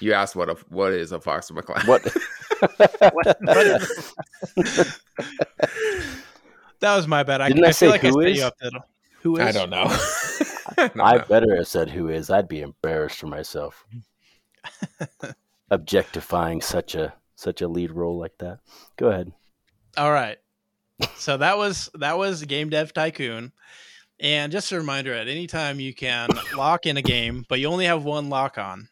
You 0.00 0.12
asked 0.12 0.34
what 0.36 0.50
a 0.50 0.54
what 0.68 0.92
is 0.92 1.12
a 1.12 1.20
Fox 1.20 1.50
McCloud? 1.50 1.86
What? 1.86 2.02
That 6.80 6.94
was 6.96 7.08
my 7.08 7.22
bad. 7.22 7.40
I, 7.40 7.48
Didn't 7.48 7.64
I 7.64 7.68
I 7.68 7.72
feel 7.72 7.74
say 7.74 7.88
like 7.88 8.04
I 8.04 8.08
who 8.08 8.22
set 8.22 8.30
is? 8.32 8.38
you 8.38 8.44
up. 8.44 8.54
There. 8.60 8.70
Who 9.22 9.36
is? 9.38 9.46
I 9.46 9.52
don't 9.52 9.70
know. 9.70 9.86
I 10.78 10.88
don't 10.88 11.00
I 11.00 11.16
know. 11.16 11.24
better 11.26 11.56
have 11.56 11.66
said 11.68 11.88
who 11.88 12.08
is. 12.10 12.28
I'd 12.28 12.48
be 12.48 12.60
embarrassed 12.60 13.18
for 13.18 13.28
myself. 13.28 13.86
Objectifying 15.70 16.60
such 16.60 16.94
a 16.94 17.14
such 17.34 17.62
a 17.62 17.68
lead 17.68 17.92
role 17.92 18.18
like 18.18 18.36
that. 18.38 18.58
Go 18.98 19.08
ahead. 19.08 19.32
All 19.96 20.12
right. 20.12 20.36
So 21.16 21.36
that 21.36 21.58
was 21.58 21.90
that 21.94 22.18
was 22.18 22.44
Game 22.44 22.70
Dev 22.70 22.92
Tycoon. 22.92 23.52
And 24.18 24.50
just 24.50 24.72
a 24.72 24.78
reminder 24.78 25.12
at 25.12 25.28
any 25.28 25.46
time 25.46 25.78
you 25.78 25.92
can 25.92 26.30
lock 26.56 26.86
in 26.86 26.96
a 26.96 27.02
game, 27.02 27.44
but 27.48 27.60
you 27.60 27.68
only 27.68 27.84
have 27.84 28.04
one 28.04 28.30
lock 28.30 28.56
on. 28.56 28.88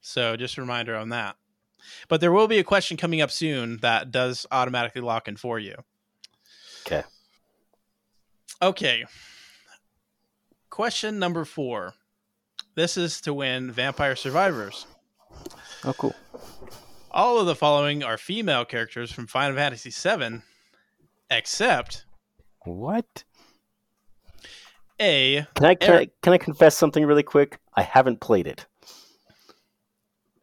So 0.00 0.36
just 0.36 0.58
a 0.58 0.60
reminder 0.60 0.96
on 0.96 1.10
that. 1.10 1.36
But 2.08 2.20
there 2.20 2.32
will 2.32 2.48
be 2.48 2.58
a 2.58 2.64
question 2.64 2.96
coming 2.96 3.20
up 3.20 3.30
soon 3.30 3.78
that 3.78 4.10
does 4.10 4.46
automatically 4.50 5.00
lock 5.00 5.28
in 5.28 5.36
for 5.36 5.58
you. 5.58 5.76
Okay. 6.86 7.04
Okay. 8.60 9.04
Question 10.70 11.18
number 11.18 11.44
four. 11.44 11.94
This 12.74 12.96
is 12.96 13.20
to 13.22 13.32
win 13.32 13.70
Vampire 13.70 14.16
Survivors. 14.16 14.86
Oh, 15.84 15.94
cool. 15.94 16.14
All 17.10 17.38
of 17.38 17.46
the 17.46 17.54
following 17.54 18.02
are 18.02 18.18
female 18.18 18.64
characters 18.64 19.10
from 19.10 19.26
Final 19.26 19.56
Fantasy 19.56 19.90
VII, 19.90 20.42
except 21.30 22.04
What? 22.64 23.24
A. 24.98 25.46
Can 25.54 25.66
I 25.66 25.74
can, 25.74 25.94
I 25.94 26.08
can 26.22 26.32
I 26.32 26.38
confess 26.38 26.76
something 26.76 27.04
really 27.04 27.22
quick? 27.22 27.58
I 27.74 27.82
haven't 27.82 28.20
played 28.20 28.46
it, 28.46 28.64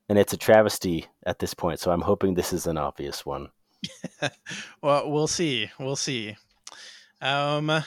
and 0.07 0.19
it's 0.19 0.33
a 0.33 0.37
travesty 0.37 1.07
at 1.25 1.39
this 1.39 1.55
point. 1.55 1.79
So 1.79 1.91
I'm 1.91 2.01
hoping 2.01 2.35
this 2.35 2.53
is 2.53 2.67
an 2.67 2.77
obvious 2.77 3.25
one. 3.25 3.49
Well, 4.81 5.09
we'll 5.09 5.27
see. 5.27 5.69
We'll 5.79 5.95
see. 5.95 6.35
Um, 7.21 7.83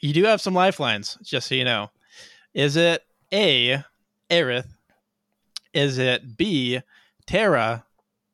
you 0.00 0.12
do 0.12 0.24
have 0.24 0.40
some 0.40 0.54
lifelines, 0.54 1.18
just 1.22 1.48
so 1.48 1.54
you 1.54 1.64
know. 1.64 1.90
Is 2.54 2.76
it 2.76 3.02
A. 3.32 3.84
Aerith? 4.30 4.66
Is 5.74 5.98
it 5.98 6.36
B. 6.36 6.80
Terra? 7.26 7.84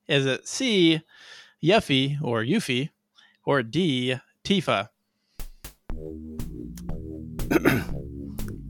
Is 0.09 0.27
it 0.27 0.47
C. 0.47 1.03
Yuffie 1.63 2.19
or 2.23 2.43
Yuffie? 2.43 2.91
Or 3.45 3.63
D. 3.63 4.17
Tifa? 4.45 4.89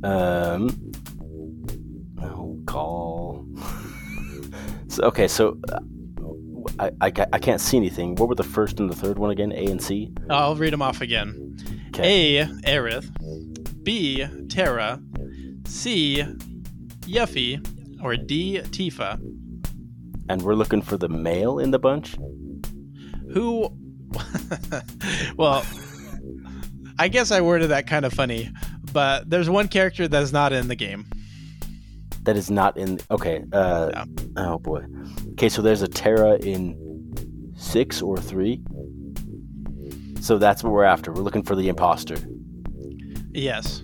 Um. 0.04 0.92
Oh, 2.20 2.60
call. 2.66 3.46
so, 4.88 5.02
okay, 5.04 5.26
so 5.26 5.58
uh, 5.72 5.80
I, 6.78 6.90
I 7.00 7.12
I 7.32 7.38
can't 7.38 7.60
see 7.60 7.78
anything. 7.78 8.14
What 8.16 8.28
were 8.28 8.34
the 8.34 8.42
first 8.42 8.78
and 8.80 8.90
the 8.90 8.94
third 8.94 9.18
one 9.18 9.30
again? 9.30 9.50
A 9.52 9.64
and 9.64 9.82
C. 9.82 10.12
I'll 10.28 10.56
read 10.56 10.74
them 10.74 10.82
off 10.82 11.00
again. 11.00 11.56
Okay. 11.88 12.40
A. 12.40 12.44
Aerith. 12.66 13.08
B. 13.82 14.26
Terra. 14.48 15.00
C. 15.66 16.22
Yuffie. 17.02 17.64
Or 18.02 18.16
D. 18.16 18.60
Tifa? 18.64 19.18
And 20.28 20.42
we're 20.42 20.54
looking 20.54 20.82
for 20.82 20.98
the 20.98 21.08
male 21.08 21.58
in 21.58 21.70
the 21.70 21.78
bunch. 21.78 22.16
Who? 23.32 23.70
well, 25.36 25.64
I 26.98 27.08
guess 27.08 27.30
I 27.30 27.40
worded 27.40 27.70
that 27.70 27.86
kind 27.86 28.04
of 28.04 28.12
funny, 28.12 28.50
but 28.92 29.28
there's 29.28 29.50
one 29.50 29.68
character 29.68 30.08
that's 30.08 30.32
not 30.32 30.52
in 30.52 30.68
the 30.68 30.76
game. 30.76 31.06
That 32.22 32.36
is 32.36 32.50
not 32.50 32.76
in. 32.76 33.00
Okay. 33.10 33.44
Uh, 33.52 33.90
Yeah. 33.92 34.04
Oh 34.36 34.58
boy. 34.58 34.84
Okay, 35.32 35.48
so 35.48 35.60
there's 35.62 35.82
a 35.82 35.88
Terra 35.88 36.36
in 36.36 37.52
six 37.56 38.00
or 38.00 38.16
three. 38.16 38.62
So 40.20 40.38
that's 40.38 40.64
what 40.64 40.72
we're 40.72 40.84
after. 40.84 41.12
We're 41.12 41.22
looking 41.22 41.42
for 41.42 41.54
the 41.54 41.68
imposter. 41.68 42.16
Yes. 43.32 43.82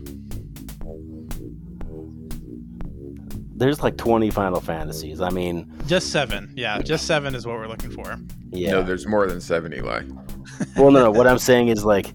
There's 3.60 3.82
like 3.82 3.98
20 3.98 4.30
Final 4.30 4.58
Fantasies. 4.58 5.20
I 5.20 5.28
mean, 5.28 5.70
Just 5.86 6.10
seven. 6.10 6.50
Yeah, 6.56 6.80
just 6.80 7.06
seven 7.06 7.34
is 7.34 7.46
what 7.46 7.56
we're 7.56 7.68
looking 7.68 7.90
for. 7.90 8.18
yeah. 8.50 8.70
No, 8.70 8.82
there's 8.82 9.06
more 9.06 9.26
than 9.26 9.38
seven, 9.38 9.74
Eli. 9.74 10.00
well, 10.78 10.90
no, 10.90 11.04
no. 11.04 11.10
What 11.10 11.26
I'm 11.26 11.38
saying 11.38 11.68
is 11.68 11.84
like 11.84 12.14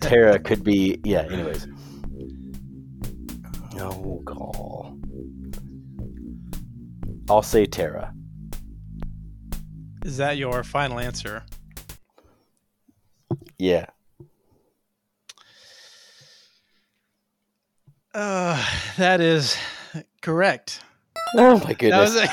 Terra 0.00 0.38
could 0.38 0.62
be. 0.62 1.00
Yeah. 1.02 1.26
Anyways. 1.28 1.66
No 3.74 4.22
call. 4.26 4.96
I'll 7.28 7.42
say 7.42 7.66
Terra. 7.66 8.14
Is 10.04 10.18
that 10.18 10.36
your 10.36 10.62
final 10.62 11.00
answer? 11.00 11.42
Yeah. 13.58 13.86
Uh, 18.14 18.64
that 18.98 19.20
is 19.20 19.56
correct. 20.26 20.80
Oh 21.36 21.60
my 21.60 21.66
That 21.72 21.78
goodness. 21.78 22.14
was 22.14 22.14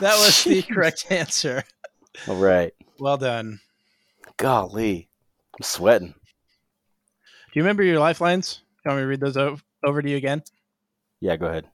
that 0.00 0.18
was 0.18 0.44
the 0.44 0.60
correct 0.62 1.06
answer. 1.10 1.64
All 2.28 2.36
right. 2.36 2.74
Well 2.98 3.16
done. 3.16 3.60
Golly, 4.36 5.08
I'm 5.58 5.62
sweating. 5.64 6.08
Do 6.08 6.14
you 7.54 7.62
remember 7.62 7.82
your 7.82 7.98
lifelines? 7.98 8.60
You 8.84 8.90
want 8.90 8.98
me 8.98 9.02
to 9.04 9.08
read 9.08 9.20
those 9.20 9.36
o- 9.38 9.56
over 9.82 10.02
to 10.02 10.10
you 10.10 10.18
again? 10.18 10.42
Yeah, 11.20 11.36
go 11.36 11.46
ahead. 11.46 11.66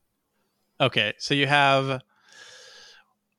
Okay, 0.80 1.14
so 1.18 1.34
you 1.34 1.48
have 1.48 2.00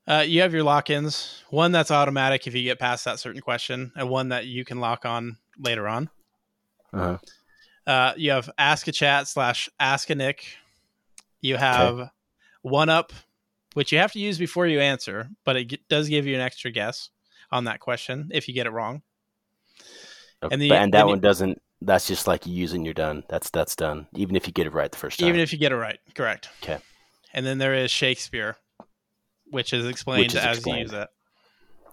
uh, 0.07 0.25
you 0.27 0.41
have 0.41 0.53
your 0.53 0.63
lock-ins. 0.63 1.41
One 1.51 1.71
that's 1.71 1.91
automatic 1.91 2.47
if 2.47 2.53
you 2.55 2.63
get 2.63 2.79
past 2.79 3.05
that 3.05 3.19
certain 3.19 3.39
question, 3.41 3.93
and 3.95 4.09
one 4.09 4.27
that 4.29 4.45
you 4.45 4.65
can 4.65 4.81
lock 4.81 5.05
on 5.05 5.37
later 5.57 5.87
on. 5.87 6.09
Uh-huh. 6.93 7.17
Uh, 7.87 8.13
you 8.15 8.31
have 8.31 8.49
ask 8.57 8.87
a 8.87 8.91
chat 8.91 9.27
slash 9.27 9.69
ask 9.79 10.09
a 10.09 10.15
Nic. 10.15 10.45
You 11.41 11.57
have 11.57 12.11
one 12.61 12.89
up, 12.89 13.11
which 13.73 13.91
you 13.91 13.97
have 13.97 14.11
to 14.11 14.19
use 14.19 14.37
before 14.37 14.67
you 14.67 14.79
answer, 14.79 15.29
but 15.43 15.55
it 15.55 15.65
g- 15.65 15.83
does 15.89 16.07
give 16.07 16.27
you 16.27 16.35
an 16.35 16.41
extra 16.41 16.69
guess 16.71 17.09
on 17.51 17.63
that 17.65 17.79
question 17.79 18.29
if 18.31 18.47
you 18.47 18.53
get 18.53 18.67
it 18.67 18.71
wrong. 18.71 19.01
Okay. 20.43 20.53
And 20.53 20.69
but, 20.69 20.77
and 20.77 20.93
that 20.93 20.97
then 20.99 21.07
you- 21.07 21.13
one 21.13 21.19
doesn't. 21.19 21.61
That's 21.83 22.07
just 22.07 22.27
like 22.27 22.45
you 22.45 22.53
use 22.53 22.73
and 22.73 22.85
you're 22.85 22.93
done. 22.93 23.23
That's 23.27 23.49
that's 23.49 23.75
done. 23.75 24.05
Even 24.15 24.35
if 24.35 24.45
you 24.45 24.53
get 24.53 24.67
it 24.67 24.73
right 24.73 24.91
the 24.91 24.97
first 24.99 25.19
time. 25.19 25.29
Even 25.29 25.41
if 25.41 25.51
you 25.51 25.57
get 25.57 25.71
it 25.71 25.75
right, 25.77 25.97
correct. 26.13 26.49
Okay. 26.61 26.77
And 27.33 27.43
then 27.43 27.57
there 27.57 27.73
is 27.73 27.89
Shakespeare, 27.89 28.55
which 29.49 29.73
is 29.73 29.87
explained 29.87 30.25
Which 30.25 30.35
is 30.35 30.45
as 30.45 30.57
explained. 30.57 30.77
you 30.77 30.83
use 30.83 30.93
it. 30.93 31.09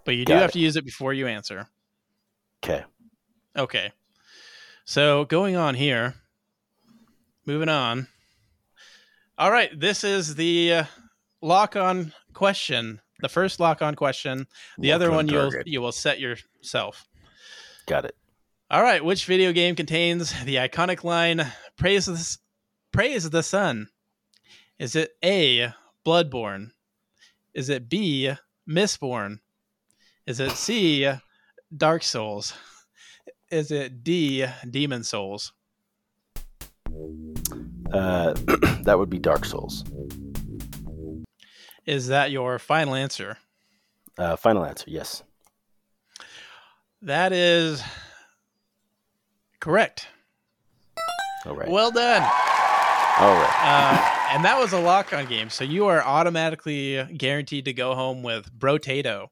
But 0.05 0.17
you 0.17 0.27
do 0.27 0.35
have 0.35 0.51
it. 0.51 0.53
to 0.53 0.59
use 0.59 0.77
it 0.77 0.85
before 0.85 1.15
you 1.15 1.27
answer. 1.27 1.69
okay. 2.63 2.85
Okay. 3.57 3.93
So 4.89 5.27
going 5.27 5.55
on 5.55 5.75
here, 5.75 6.15
moving 7.45 7.69
on. 7.69 8.07
All 9.37 9.51
right, 9.51 9.69
this 9.79 10.03
is 10.03 10.35
the 10.35 10.73
uh, 10.73 10.85
lock 11.43 11.77
on 11.77 12.15
question. 12.33 13.03
The 13.21 13.29
first 13.29 13.61
lock 13.61 13.83
on 13.83 13.97
question. 13.97 14.47
The 14.79 14.93
other 14.93 15.11
on 15.11 15.17
one 15.17 15.29
you'll 15.29 15.53
you 15.67 15.83
will 15.83 15.93
set 15.93 16.21
yourself. 16.21 17.07
Got 17.85 18.07
it. 18.07 18.17
All 18.71 18.83
right, 18.83 19.05
which 19.05 19.27
video 19.27 19.53
game 19.53 19.75
contains 19.77 20.33
the 20.45 20.57
iconic 20.57 21.05
line 21.05 21.47
"Praise 21.77 22.07
the 22.07 22.39
Praise 22.91 23.29
the 23.29 23.43
Sun"? 23.43 23.89
Is 24.79 24.97
it 24.97 25.11
A. 25.23 25.75
Bloodborne? 26.07 26.71
Is 27.53 27.69
it 27.69 27.91
B. 27.91 28.33
Mistborn? 28.67 29.41
Is 30.27 30.41
it 30.41 30.53
C. 30.53 31.13
Dark 31.77 32.03
Souls? 32.03 32.55
Is 33.51 33.71
it 33.71 34.05
D. 34.05 34.47
Demon's 34.69 35.09
Souls? 35.09 35.53
Uh, 37.93 38.35
that 38.83 38.97
would 38.99 39.09
be 39.09 39.19
Dark 39.19 39.45
Souls. 39.45 39.85
Is 41.87 42.09
that 42.09 42.31
your 42.31 42.59
final 42.59 42.95
answer? 42.95 43.39
Uh, 44.19 44.37
final 44.37 44.65
answer. 44.65 44.85
Yes. 44.89 45.23
That 47.01 47.33
is 47.33 47.83
correct. 49.61 50.09
All 51.47 51.55
right. 51.55 51.69
Well 51.69 51.91
done. 51.91 52.23
All 52.23 53.35
right. 53.35 53.61
Uh, 53.63 54.35
and 54.35 54.45
that 54.45 54.59
was 54.59 54.73
a 54.73 54.81
lock 54.81 55.13
on 55.15 55.27
game. 55.27 55.49
So 55.49 55.65
you 55.65 55.87
are 55.87 56.03
automatically 56.03 57.03
guaranteed 57.17 57.65
to 57.65 57.73
go 57.73 57.95
home 57.95 58.23
with 58.23 58.53
Brotato. 58.57 59.29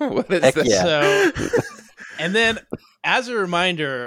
what 0.08 0.32
is 0.32 0.42
Heck 0.42 0.54
that? 0.54 0.66
Yeah. 0.66 0.82
So, 0.82 1.58
and 2.18 2.34
then 2.34 2.58
as 3.04 3.28
a 3.28 3.34
reminder, 3.34 4.06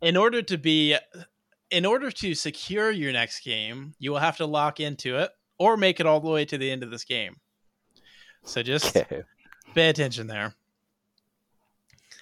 in 0.00 0.16
order 0.16 0.42
to 0.42 0.56
be, 0.56 0.96
in 1.70 1.84
order 1.84 2.10
to 2.10 2.34
secure 2.34 2.90
your 2.90 3.12
next 3.12 3.40
game, 3.40 3.94
you 3.98 4.12
will 4.12 4.18
have 4.20 4.36
to 4.36 4.46
lock 4.46 4.78
into 4.80 5.16
it 5.18 5.30
or 5.58 5.76
make 5.76 5.98
it 6.00 6.06
all 6.06 6.20
the 6.20 6.30
way 6.30 6.44
to 6.44 6.56
the 6.56 6.70
end 6.70 6.82
of 6.82 6.90
this 6.90 7.04
game. 7.04 7.36
So 8.44 8.62
just 8.62 8.96
Okay. 8.96 9.22
pay 9.74 9.88
attention 9.88 10.26
there. 10.28 10.54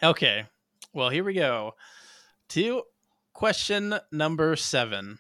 Okay. 0.03 0.47
Well, 0.93 1.11
here 1.11 1.25
we 1.25 1.35
go. 1.35 1.75
To 2.51 2.83
question 3.33 3.95
number 4.11 4.57
seven. 4.57 5.19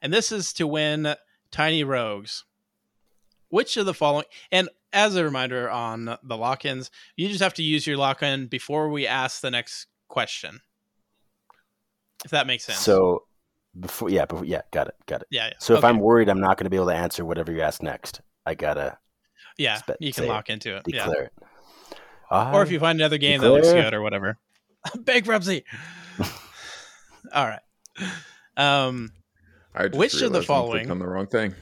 And 0.00 0.12
this 0.12 0.32
is 0.32 0.52
to 0.54 0.66
win 0.66 1.14
Tiny 1.50 1.84
Rogues. 1.84 2.44
Which 3.48 3.76
of 3.76 3.86
the 3.86 3.94
following, 3.94 4.26
and 4.50 4.68
as 4.94 5.16
a 5.16 5.24
reminder 5.24 5.68
on 5.68 6.16
the 6.22 6.36
lock 6.36 6.64
ins, 6.64 6.90
you 7.16 7.28
just 7.28 7.42
have 7.42 7.54
to 7.54 7.62
use 7.62 7.86
your 7.86 7.96
lock 7.96 8.22
in 8.22 8.46
before 8.46 8.88
we 8.88 9.06
ask 9.06 9.40
the 9.40 9.50
next 9.50 9.86
question. 10.08 10.60
If 12.24 12.30
that 12.30 12.46
makes 12.46 12.64
sense. 12.64 12.78
So 12.78 13.24
before, 13.78 14.08
yeah, 14.08 14.24
before, 14.24 14.44
yeah, 14.46 14.62
got 14.72 14.88
it, 14.88 14.94
got 15.06 15.20
it. 15.22 15.26
yeah. 15.30 15.48
yeah. 15.48 15.54
So 15.58 15.74
if 15.74 15.84
I'm 15.84 15.98
worried 15.98 16.28
I'm 16.28 16.40
not 16.40 16.56
going 16.56 16.64
to 16.64 16.70
be 16.70 16.76
able 16.76 16.86
to 16.86 16.94
answer 16.94 17.24
whatever 17.24 17.52
you 17.52 17.60
ask 17.60 17.82
next, 17.82 18.20
I 18.46 18.54
gotta 18.54 18.98
yeah, 19.58 19.76
spe- 19.76 19.90
you 20.00 20.12
can 20.12 20.22
say 20.24 20.28
it. 20.28 20.32
lock 20.32 20.48
into 20.48 20.76
it. 20.76 20.82
Yeah. 20.86 21.04
declare 21.04 21.22
it. 21.24 21.32
Or 22.30 22.62
if 22.62 22.70
you 22.70 22.80
find 22.80 22.98
another 23.00 23.18
game 23.18 23.40
that 23.40 23.50
looks 23.50 23.72
good 23.72 23.94
or 23.94 24.00
whatever. 24.02 24.38
Bankruptcy. 24.98 25.64
All 27.32 27.46
right. 27.46 27.60
Um, 28.56 29.12
I 29.74 29.88
just 29.88 29.98
Which 29.98 30.14
of 30.14 30.20
the 30.20 30.26
realized 30.40 30.46
following- 30.46 30.90
on 30.90 30.98
the 30.98 31.06
wrong 31.06 31.26
thing? 31.26 31.54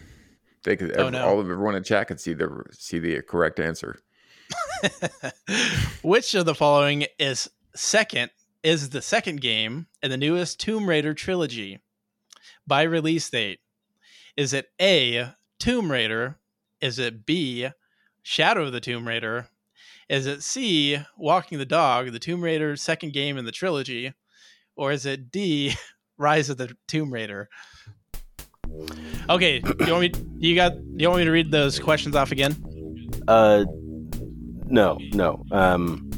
They 0.64 0.76
could, 0.76 0.96
Oh, 0.98 1.08
no. 1.10 1.26
all 1.26 1.40
of 1.40 1.50
everyone 1.50 1.74
in 1.74 1.82
chat 1.82 2.08
could 2.08 2.20
see 2.20 2.34
the 2.34 2.64
see 2.72 2.98
the 2.98 3.20
correct 3.22 3.58
answer. 3.58 3.98
which 6.02 6.34
of 6.34 6.44
the 6.46 6.54
following 6.54 7.06
is 7.18 7.48
second 7.74 8.30
is 8.62 8.90
the 8.90 9.02
second 9.02 9.40
game 9.40 9.86
in 10.02 10.10
the 10.10 10.16
newest 10.16 10.60
Tomb 10.60 10.88
Raider 10.88 11.14
trilogy 11.14 11.80
by 12.66 12.82
release 12.82 13.28
date? 13.28 13.60
Is 14.36 14.52
it 14.52 14.68
A. 14.80 15.32
Tomb 15.58 15.90
Raider? 15.90 16.36
Is 16.80 16.98
it 16.98 17.26
B. 17.26 17.68
Shadow 18.22 18.66
of 18.66 18.72
the 18.72 18.80
Tomb 18.80 19.06
Raider? 19.08 19.48
Is 20.08 20.26
it 20.26 20.42
C. 20.42 20.98
Walking 21.16 21.58
the 21.58 21.64
Dog, 21.66 22.12
the 22.12 22.18
Tomb 22.18 22.42
Raider 22.42 22.76
second 22.76 23.12
game 23.12 23.36
in 23.36 23.44
the 23.44 23.52
trilogy? 23.52 24.12
Or 24.76 24.92
is 24.92 25.06
it 25.06 25.30
D. 25.30 25.74
Rise 26.18 26.50
of 26.50 26.56
the 26.58 26.76
Tomb 26.86 27.12
Raider? 27.12 27.48
Okay, 29.30 29.60
do 29.60 29.84
you 29.84 29.92
want 29.92 30.00
me? 30.16 30.24
You 30.38 30.54
got? 30.54 30.74
Do 30.74 30.94
you 30.96 31.08
want 31.08 31.20
me 31.20 31.24
to 31.24 31.30
read 31.30 31.50
those 31.50 31.78
questions 31.78 32.16
off 32.16 32.32
again? 32.32 32.56
Uh, 33.28 33.64
no, 34.66 34.98
no. 35.12 35.44
Um, 35.52 36.10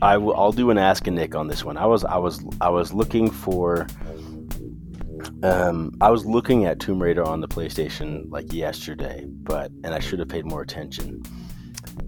I 0.00 0.16
will. 0.16 0.34
I'll 0.36 0.52
do 0.52 0.70
an 0.70 0.78
ask 0.78 1.06
a 1.06 1.10
Nic 1.10 1.34
on 1.34 1.48
this 1.48 1.64
one. 1.64 1.76
I 1.76 1.86
was, 1.86 2.04
I 2.04 2.16
was, 2.18 2.44
I 2.60 2.68
was 2.68 2.92
looking 2.92 3.30
for. 3.30 3.86
Um, 5.42 5.92
I 6.00 6.10
was 6.10 6.24
looking 6.24 6.64
at 6.66 6.78
Tomb 6.80 7.02
Raider 7.02 7.24
on 7.24 7.40
the 7.40 7.48
PlayStation 7.48 8.30
like 8.30 8.52
yesterday, 8.52 9.24
but 9.28 9.70
and 9.84 9.94
I 9.94 9.98
should 9.98 10.18
have 10.18 10.28
paid 10.28 10.44
more 10.46 10.62
attention. 10.62 11.22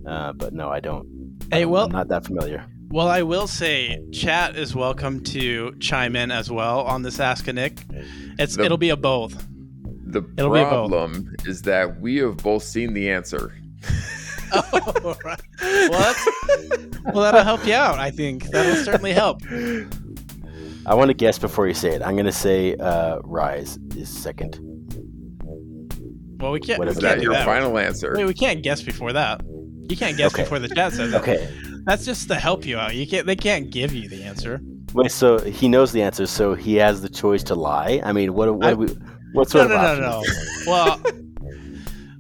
Uh, 0.07 0.33
but 0.33 0.53
no, 0.53 0.69
I 0.69 0.81
don't. 0.81 1.07
Hey, 1.51 1.63
I'm 1.63 1.71
well- 1.71 1.89
not 1.89 2.09
that 2.09 2.25
familiar. 2.25 2.65
Well, 2.91 3.09
I 3.09 3.23
will 3.23 3.49
say, 3.49 4.05
chat 4.13 4.55
is 4.57 4.77
welcome 4.77 5.21
to 5.25 5.75
chime 5.81 6.15
in 6.15 6.31
as 6.31 6.49
well 6.49 6.83
on 6.83 7.03
this 7.03 7.19
Ask 7.19 7.49
a 7.49 7.53
Nic. 7.53 7.85
It's 8.39 8.55
The- 8.57 8.65
it'll 8.65 8.79
be 8.79 8.91
a 8.91 8.97
both. 8.97 9.45
The 10.15 10.25
It'll 10.39 10.51
problem 10.53 11.35
is 11.45 11.63
that 11.63 12.01
we 12.01 12.17
have 12.19 12.37
both 12.39 12.63
seen 12.63 12.95
the 12.95 13.11
answer. 13.11 13.53
oh, 14.53 15.17
right. 15.25 15.41
Well, 15.61 16.15
well, 17.13 17.23
that'll 17.25 17.43
help 17.43 17.67
you 17.67 17.75
out. 17.75 17.99
I 17.99 18.11
think 18.11 18.45
that'll 18.51 18.77
certainly 18.85 19.13
help. 19.13 19.41
I 20.87 20.95
want 20.95 21.09
to 21.09 21.15
guess 21.15 21.39
before 21.39 21.67
you 21.67 21.75
say 21.75 21.91
it. 21.95 22.03
I'm 22.03 22.17
gonna 22.17 22.31
say 22.31 22.77
uh, 22.77 23.19
Rise 23.25 23.79
is 23.97 24.09
second. 24.09 24.61
Well, 26.41 26.53
we 26.53 26.61
can't. 26.61 26.79
What 26.79 26.87
We 26.87 26.93
is 26.93 26.99
Is 26.99 27.03
can't 27.03 27.17
that 27.17 27.21
do 27.21 27.25
your 27.25 27.33
that. 27.33 27.45
final 27.45 27.77
answer? 27.79 28.15
Wait, 28.17 28.25
we 28.27 28.35
can't 28.35 28.63
guess 28.63 28.83
before 28.83 29.13
that. 29.15 29.41
You 29.89 29.97
can't 29.97 30.17
guess 30.17 30.33
Okay. 30.33 30.43
before 30.45 30.59
the 30.61 30.69
chat 30.69 30.93
says 30.93 31.13
it. 31.13 31.17
Okay. 31.17 31.53
That's 31.85 32.05
just 32.05 32.29
to 32.29 32.35
help 32.37 32.65
you 32.65 32.79
out. 32.79 32.95
You 32.95 33.07
can't. 33.07 33.27
They 33.27 33.37
can't 33.37 33.71
give 33.71 33.93
you 33.93 34.09
the 34.09 34.23
answer. 34.23 34.61
Wait, 34.93 35.11
so 35.11 35.39
he 35.39 35.67
knows 35.69 35.91
the 35.91 36.03
answer, 36.03 36.25
so 36.27 36.55
he 36.55 36.77
has 36.77 37.03
the 37.03 37.09
choice 37.09 37.43
to 37.45 37.55
lie. 37.57 38.01
I 38.05 38.13
mean, 38.13 38.35
what? 38.35 38.55
What? 38.55 38.65
I- 38.67 38.71
do 38.75 38.77
we, 38.77 38.97
what 39.35 39.53
No, 39.55 39.61
sort 39.61 39.69
no, 39.69 39.77
of 39.77 39.99
no, 39.99 40.05
no. 40.05 40.11
options? 40.19 40.67
Well, 40.67 41.01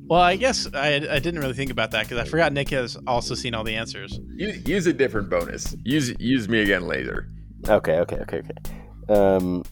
well, 0.07 0.20
I 0.20 0.37
guess 0.37 0.68
I, 0.74 0.96
I 0.96 1.18
didn't 1.18 1.40
really 1.40 1.55
think 1.55 1.70
about 1.70 1.90
that 1.92 2.03
because 2.03 2.18
I 2.18 2.24
forgot 2.29 2.53
Nic 2.53 2.68
has 2.70 2.96
also 3.07 3.35
seen 3.35 3.55
all 3.55 3.64
the 3.64 3.74
answers. 3.74 4.20
Use, 4.37 4.68
use 4.68 4.87
a 4.87 4.92
different 4.92 5.31
bonus. 5.31 5.74
Use 5.85 6.14
use 6.20 6.48
me 6.48 6.61
again 6.61 6.87
later. 6.87 7.29
Okay, 7.68 7.98
okay, 8.00 8.16
okay, 8.16 8.38
okay. 8.40 9.14
Um, 9.14 9.64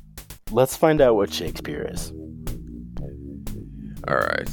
let's 0.51 0.75
find 0.77 1.01
out 1.03 1.17
what 1.17 1.33
Shakespeare 1.33 1.87
is. 1.93 2.13
All 4.09 4.17
right. 4.17 4.49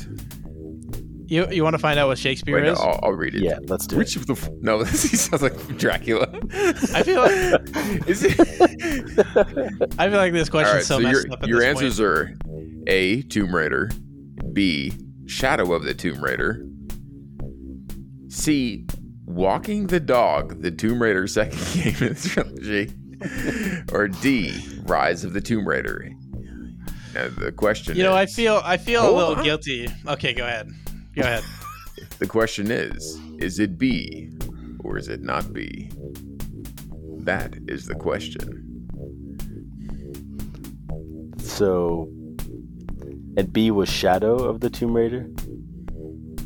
You 1.28 1.48
you 1.52 1.64
want 1.64 1.76
to 1.76 1.80
find 1.80 2.00
out 2.00 2.08
what 2.08 2.18
Shakespeare 2.18 2.56
Wait, 2.56 2.64
no, 2.64 2.72
is? 2.74 2.80
I'll, 2.80 3.00
I'll 3.04 3.12
read 3.12 3.36
it. 3.36 3.44
Yeah, 3.44 3.60
let's 3.68 3.86
do 3.86 3.96
it. 3.96 4.00
Which 4.00 4.16
of 4.16 4.26
the 4.26 4.58
no? 4.62 4.80
This 4.84 5.22
sounds 5.26 5.44
like 5.44 5.56
Dracula. 5.78 6.28
I 6.94 7.04
feel 7.04 7.22
like 7.22 7.62
Is 8.10 8.24
it? 8.24 8.40
I 10.00 10.10
feel 10.10 10.18
like 10.18 10.34
this 10.34 10.50
All 10.50 10.52
question's 10.52 10.76
right. 10.76 10.84
so, 10.84 10.98
So 10.98 11.00
messed 11.00 11.26
your 11.26 11.34
up. 11.34 11.44
At 11.44 11.50
your 11.50 11.60
this 11.60 11.68
answers 11.68 12.00
are 12.00 12.34
A. 12.88 13.22
Tomb 13.24 13.54
Raider, 13.54 13.90
B. 14.54 14.94
Shadow 15.26 15.74
of 15.74 15.84
the 15.84 15.94
Tomb 15.94 16.24
Raider, 16.24 16.66
C. 18.30 18.86
Walking 19.26 19.88
the 19.88 20.00
Dog, 20.00 20.62
the 20.62 20.72
Tomb 20.72 21.02
Raider 21.02 21.28
second 21.28 21.60
game 21.74 21.96
in 22.08 22.14
the 22.14 22.30
trilogy, 22.30 22.92
or 23.94 24.08
D, 24.08 24.60
Rise 24.86 25.24
of 25.24 25.34
the 25.34 25.42
Tomb 25.42 25.68
Raider? 25.68 26.10
Now, 27.14 27.28
the 27.30 27.52
question 27.52 27.96
You 27.96 28.04
know, 28.04 28.14
I 28.14 28.26
feel 28.26 28.62
I 28.64 28.78
feel 28.78 29.04
a 29.04 29.08
oh, 29.08 29.16
little 29.16 29.36
on. 29.36 29.44
guilty. 29.44 29.88
Okay, 30.08 30.34
go 30.34 30.46
ahead. 30.46 30.70
Go 31.16 31.22
ahead. 31.22 31.44
The 32.18 32.28
question 32.28 32.70
is 32.70 33.18
is 33.40 33.60
it 33.60 33.78
B 33.78 34.30
or 34.84 34.98
is 34.98 35.08
it 35.08 35.22
not 35.22 35.54
B? 35.54 35.90
That 37.20 37.56
is 37.68 37.86
the 37.86 37.96
question. 37.96 38.88
So, 41.40 42.10
and 43.38 43.52
B 43.52 43.72
was 43.72 43.90
Shadow 43.90 44.36
of 44.44 44.60
the 44.62 44.70
Tomb 44.70 44.94
Raider. 44.94 45.30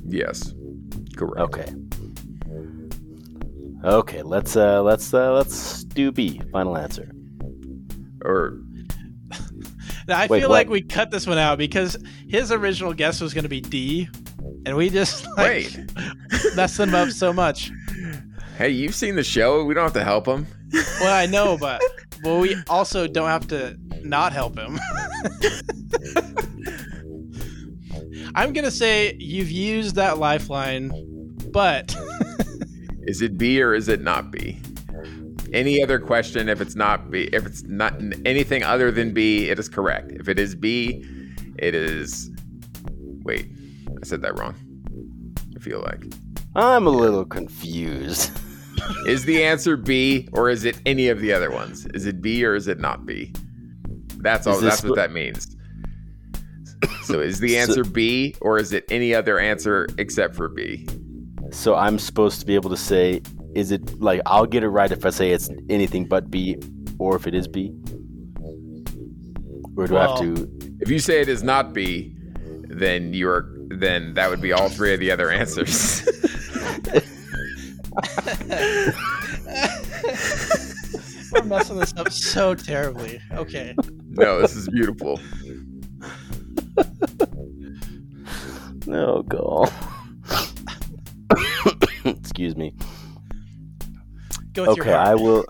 Yes. 0.08 0.54
Correct. 1.16 1.40
Okay. 1.40 1.74
Okay, 3.84 4.22
let's 4.22 4.56
uh 4.56 4.82
let's 4.82 5.14
uh 5.14 5.34
let's 5.34 5.84
do 5.84 6.12
B. 6.12 6.42
Final 6.52 6.78
answer. 6.78 7.12
Or 8.24 8.58
Now, 10.08 10.20
I 10.20 10.28
Wait, 10.28 10.40
feel 10.40 10.50
what? 10.50 10.56
like 10.56 10.70
we 10.70 10.82
cut 10.82 11.12
this 11.12 11.28
one 11.28 11.38
out 11.38 11.58
because 11.58 11.98
his 12.28 12.52
original 12.52 12.94
guess 12.94 13.20
was 13.20 13.34
going 13.34 13.44
to 13.44 13.50
be 13.50 13.60
D, 13.62 14.08
and 14.66 14.78
we 14.78 14.90
just 14.90 15.26
like 15.38 15.70
wait. 15.76 15.78
messed 16.56 16.80
him 16.80 16.96
up 16.96 17.10
so 17.10 17.34
much. 17.34 17.72
Hey, 18.58 18.70
you've 18.70 18.96
seen 18.96 19.16
the 19.16 19.24
show. 19.24 19.66
We 19.66 19.74
don't 19.74 19.84
have 19.84 19.94
to 19.94 20.04
help 20.04 20.28
him. 20.28 20.48
Well, 21.02 21.14
I 21.14 21.26
know, 21.26 21.58
but 21.60 21.82
well, 22.24 22.40
we 22.40 22.56
also 22.70 23.06
don't 23.08 23.28
have 23.28 23.48
to 23.50 23.78
not 24.02 24.32
help 24.32 24.58
him. 24.58 24.80
I'm 28.36 28.54
gonna 28.54 28.72
say 28.72 29.16
you've 29.20 29.52
used 29.52 29.96
that 29.96 30.18
lifeline, 30.18 30.92
but 31.52 31.96
Is 33.06 33.22
it 33.22 33.38
B 33.38 33.62
or 33.62 33.74
is 33.74 33.90
it 33.90 34.02
not 34.02 34.32
B? 34.32 34.60
Any 35.52 35.84
other 35.84 36.00
question 36.00 36.50
if 36.50 36.62
it's 36.62 36.76
not 36.76 37.12
B 37.12 37.30
if 37.34 37.46
it's 37.46 37.64
not 37.64 37.94
anything 38.26 38.64
other 38.64 38.92
than 38.92 39.14
B, 39.14 39.50
it 39.50 39.60
is 39.60 39.70
correct. 39.70 40.12
If 40.14 40.28
it 40.30 40.40
is 40.40 40.56
B, 40.56 41.04
it 41.60 41.76
is 41.76 42.32
Wait. 43.24 43.48
I 43.90 44.06
said 44.06 44.22
that 44.24 44.38
wrong. 44.40 44.56
I 45.56 45.60
feel 45.60 45.82
like. 45.82 46.04
I'm 46.56 46.88
a 46.88 46.92
little 46.92 47.26
confused. 47.26 48.32
Is 49.08 49.24
the 49.24 49.42
answer 49.44 49.78
B 49.78 50.28
or 50.34 50.50
is 50.50 50.66
it 50.66 50.78
any 50.86 51.08
of 51.08 51.22
the 51.22 51.32
other 51.32 51.50
ones? 51.50 51.86
Is 51.94 52.06
it 52.06 52.22
B 52.22 52.44
or 52.44 52.54
is 52.54 52.68
it 52.68 52.80
not 52.80 53.06
B? 53.06 53.32
That's 54.18 54.46
all 54.46 54.60
that's 54.60 54.84
what 54.84 54.90
what- 54.90 54.96
that 54.98 55.12
means. 55.14 55.56
So 57.04 57.20
is 57.20 57.40
the 57.40 57.54
So- 57.56 57.60
answer 57.60 57.84
B 57.84 58.36
or 58.42 58.58
is 58.58 58.74
it 58.74 58.86
any 58.90 59.14
other 59.14 59.40
answer 59.40 59.88
except 59.98 60.36
for 60.36 60.50
B? 60.50 60.88
So 61.52 61.76
I'm 61.76 62.00
supposed 62.00 62.40
to 62.40 62.46
be 62.46 62.56
able 62.56 62.70
to 62.72 62.78
say, 62.78 63.22
is 63.56 63.72
it 63.72 64.02
like 64.02 64.22
I'll 64.26 64.46
get 64.48 64.64
it 64.64 64.70
right 64.70 64.92
if 64.92 65.06
I 65.06 65.10
say 65.12 65.32
it's 65.32 65.50
anything 65.70 66.06
but 66.06 66.32
B, 66.32 66.58
or 66.98 67.16
if 67.16 67.28
it 67.28 67.36
is 67.36 67.48
B, 67.48 67.72
or 69.78 69.88
do 69.88 69.96
I 69.96 70.08
Well- 70.08 70.18
have 70.24 70.36
to? 70.36 70.50
If 70.80 70.90
you 70.90 71.00
say 71.00 71.22
it 71.22 71.30
is 71.30 71.44
not 71.44 71.74
B, 71.74 72.16
then 72.68 73.14
you're 73.14 73.50
then 73.70 74.14
that 74.16 74.30
would 74.30 74.42
be 74.42 74.52
all 74.52 74.70
three 74.70 74.94
of 74.94 75.00
the 75.00 75.10
other 75.12 75.30
answers. 75.32 76.04
we're 81.32 81.44
messing 81.44 81.78
this 81.80 81.94
up 81.98 82.12
so 82.12 82.54
terribly. 82.56 83.20
Okay. 83.34 83.76
no, 84.10 84.42
this 84.42 84.56
is 84.56 84.68
beautiful. 84.70 85.20
Oh, 86.78 86.84
no, 88.86 89.24
go. 89.24 89.68
Excuse 92.06 92.56
me. 92.56 92.74
Go 94.54 94.64
with 94.64 94.80
Okay. 94.80 94.94
I 94.94 95.16
will. 95.16 95.46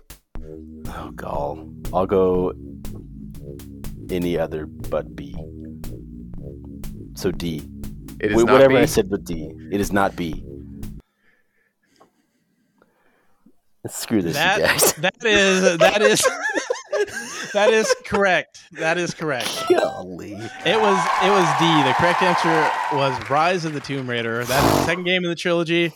Oh, 0.88 1.12
gall. 1.16 1.68
I'll 1.94 2.06
go 2.06 2.54
any 4.10 4.38
other 4.38 4.66
but 4.66 5.16
B. 5.16 5.36
So 7.16 7.32
D. 7.32 7.64
It 8.20 8.32
is 8.32 8.44
not 8.44 8.54
Whatever 8.54 8.76
B. 8.76 8.82
I 8.82 8.86
said 8.86 9.10
but 9.10 9.24
D. 9.24 9.52
It 9.72 9.82
is 9.82 9.92
not 9.92 10.16
B. 10.16 10.46
Screw 13.86 14.22
this, 14.22 14.38
you 14.38 14.42
guys. 14.42 14.94
that 14.94 15.26
is 15.26 15.78
that 15.78 16.02
is 16.02 16.26
that 17.53 17.73
is 17.73 17.93
correct. 18.06 18.63
That 18.73 18.97
is 18.97 19.13
correct. 19.13 19.63
Golly. 19.69 20.34
It 20.34 20.79
was 20.79 21.08
it 21.23 21.29
was 21.29 21.47
D. 21.60 21.84
The 21.84 21.93
correct 21.97 22.21
answer 22.21 22.95
was 22.95 23.29
Rise 23.29 23.65
of 23.65 23.73
the 23.73 23.79
Tomb 23.79 24.10
Raider. 24.10 24.43
That's 24.45 24.65
the 24.75 24.86
second 24.86 25.03
game 25.03 25.23
in 25.23 25.29
the 25.29 25.36
trilogy. 25.36 25.91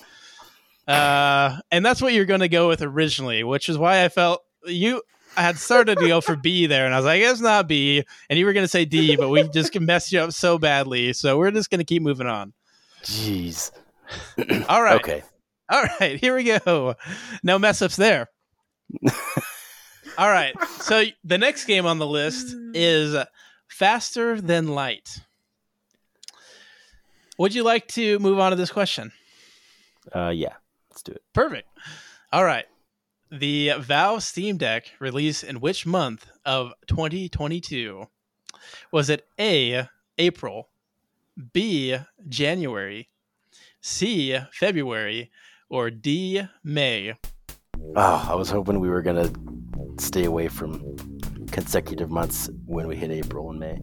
Uh, 0.88 1.58
and 1.72 1.86
that's 1.86 2.02
what 2.02 2.14
you're 2.14 2.26
going 2.26 2.40
to 2.40 2.48
go 2.50 2.68
with 2.70 2.82
originally, 2.82 3.44
which 3.44 3.68
is 3.70 3.78
why 3.78 4.04
I 4.06 4.10
felt 4.10 4.42
you 4.66 5.02
I 5.36 5.42
had 5.42 5.58
started 5.58 5.98
to 6.00 6.08
go 6.08 6.20
for 6.22 6.36
B 6.36 6.66
there, 6.66 6.86
and 6.86 6.94
I 6.96 6.98
was 6.98 7.06
like, 7.06 7.22
it's 7.22 7.42
not 7.42 7.68
B, 7.68 8.04
and 8.30 8.40
you 8.40 8.46
were 8.46 8.54
going 8.54 8.64
to 8.64 8.68
say 8.70 8.86
D, 8.86 9.16
but 9.16 9.30
we 9.30 9.48
just 9.50 9.78
messed 9.80 10.12
you 10.12 10.20
up 10.22 10.32
so 10.32 10.58
badly, 10.58 11.14
so 11.14 11.38
we're 11.38 11.52
just 11.52 11.70
going 11.70 11.80
to 11.80 11.86
keep 11.86 12.02
moving 12.02 12.26
on. 12.26 12.54
Jeez. 13.04 13.70
All 14.68 14.82
right, 14.82 14.96
Okay. 15.00 15.22
all 15.70 15.84
right, 16.00 16.18
here 16.20 16.36
we 16.36 16.44
go. 16.44 16.96
No 17.44 17.60
mess 17.60 17.82
ups 17.84 17.98
there. 17.98 18.30
all 20.18 20.30
right, 20.30 20.54
so 20.80 21.04
the 21.24 21.38
next 21.38 21.66
game 21.66 21.86
on 21.86 22.00
the 22.00 22.08
list 22.08 22.56
is 22.74 23.16
Faster 23.68 24.42
Than 24.42 24.70
Light. 24.70 25.20
Would 27.38 27.54
you 27.54 27.64
like 27.64 27.88
to 27.90 28.18
move 28.20 28.40
on 28.40 28.52
to 28.52 28.56
this 28.56 28.72
question? 28.72 29.12
Uh, 30.14 30.30
yeah. 30.30 30.54
Let's 30.90 31.04
do 31.04 31.12
it. 31.12 31.22
Perfect. 31.34 31.68
All 32.34 32.44
right. 32.44 32.66
The 33.30 33.74
Valve 33.80 34.24
Steam 34.24 34.58
Deck 34.58 34.92
released 35.00 35.44
in 35.44 35.60
which 35.60 35.86
month 35.86 36.28
of 36.46 36.74
2022? 36.88 38.08
Was 38.92 39.10
it 39.10 39.28
A, 39.40 39.88
April, 40.18 40.70
B, 41.54 41.98
January, 42.28 43.10
C, 43.82 44.40
February, 44.52 45.30
or 45.70 45.92
D, 45.92 46.42
May? 46.64 47.14
Oh, 47.96 48.28
I 48.30 48.34
was 48.34 48.50
hoping 48.50 48.80
we 48.80 48.90
were 48.90 49.02
gonna 49.02 49.30
stay 50.00 50.26
away 50.26 50.48
from 50.48 50.98
consecutive 51.52 52.10
months 52.12 52.50
when 52.66 52.88
we 52.88 52.96
hit 52.96 53.12
April 53.12 53.50
and 53.50 53.60
May. 53.60 53.80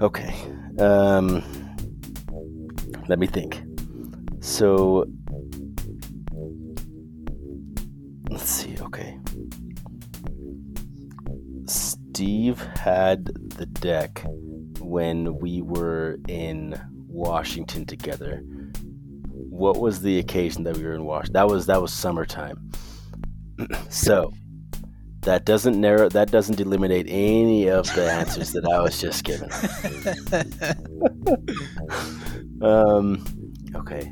okay. 0.00 0.34
Um, 0.78 1.42
let 3.08 3.18
me 3.18 3.26
think. 3.26 3.62
So, 4.40 5.06
let's 8.30 8.48
see. 8.48 8.76
Okay. 8.80 9.18
Steve 11.66 12.60
had 12.76 13.26
the 13.56 13.66
deck 13.66 14.22
when 14.80 15.38
we 15.38 15.62
were 15.62 16.18
in 16.28 16.80
Washington 17.08 17.86
together 17.86 18.44
what 19.54 19.78
was 19.78 20.00
the 20.00 20.18
occasion 20.18 20.64
that 20.64 20.76
we 20.76 20.82
were 20.82 20.94
in 20.94 21.04
Washington? 21.04 21.34
That 21.34 21.46
was 21.46 21.66
that 21.66 21.80
was 21.80 21.92
summertime. 21.92 22.72
so 23.88 24.32
that 25.20 25.44
doesn't 25.44 25.80
narrow 25.80 26.08
that 26.08 26.30
doesn't 26.30 26.60
eliminate 26.60 27.06
any 27.08 27.68
of 27.68 27.86
the 27.94 28.10
answers 28.10 28.52
that 28.52 28.66
I 28.66 28.80
was 28.80 29.00
just 29.00 29.24
given. 29.24 29.50
Um 32.62 33.24
okay. 33.74 34.10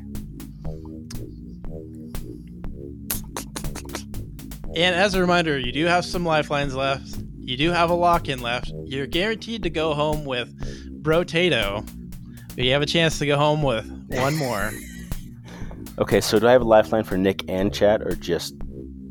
And 4.75 4.95
as 4.95 5.15
a 5.15 5.21
reminder, 5.21 5.57
you 5.57 5.71
do 5.71 5.85
have 5.85 6.05
some 6.05 6.25
lifelines 6.25 6.75
left. 6.75 7.07
You 7.39 7.57
do 7.57 7.71
have 7.71 7.89
a 7.89 7.95
lock 7.95 8.27
in 8.27 8.41
left. 8.41 8.71
You're 8.85 9.07
guaranteed 9.07 9.63
to 9.63 9.69
go 9.69 9.93
home 9.93 10.25
with 10.25 10.53
Brotato. 11.01 11.87
But 12.49 12.65
you 12.65 12.73
have 12.73 12.81
a 12.81 12.87
chance 12.87 13.17
to 13.19 13.25
go 13.25 13.37
home 13.37 13.63
with 13.63 13.89
one 14.09 14.35
more. 14.35 14.71
Okay, 15.99 16.21
so 16.21 16.39
do 16.39 16.47
I 16.47 16.51
have 16.51 16.61
a 16.61 16.65
lifeline 16.65 17.03
for 17.03 17.17
Nic 17.17 17.43
and 17.47 17.73
chat 17.73 18.01
or 18.01 18.15
just 18.15 18.55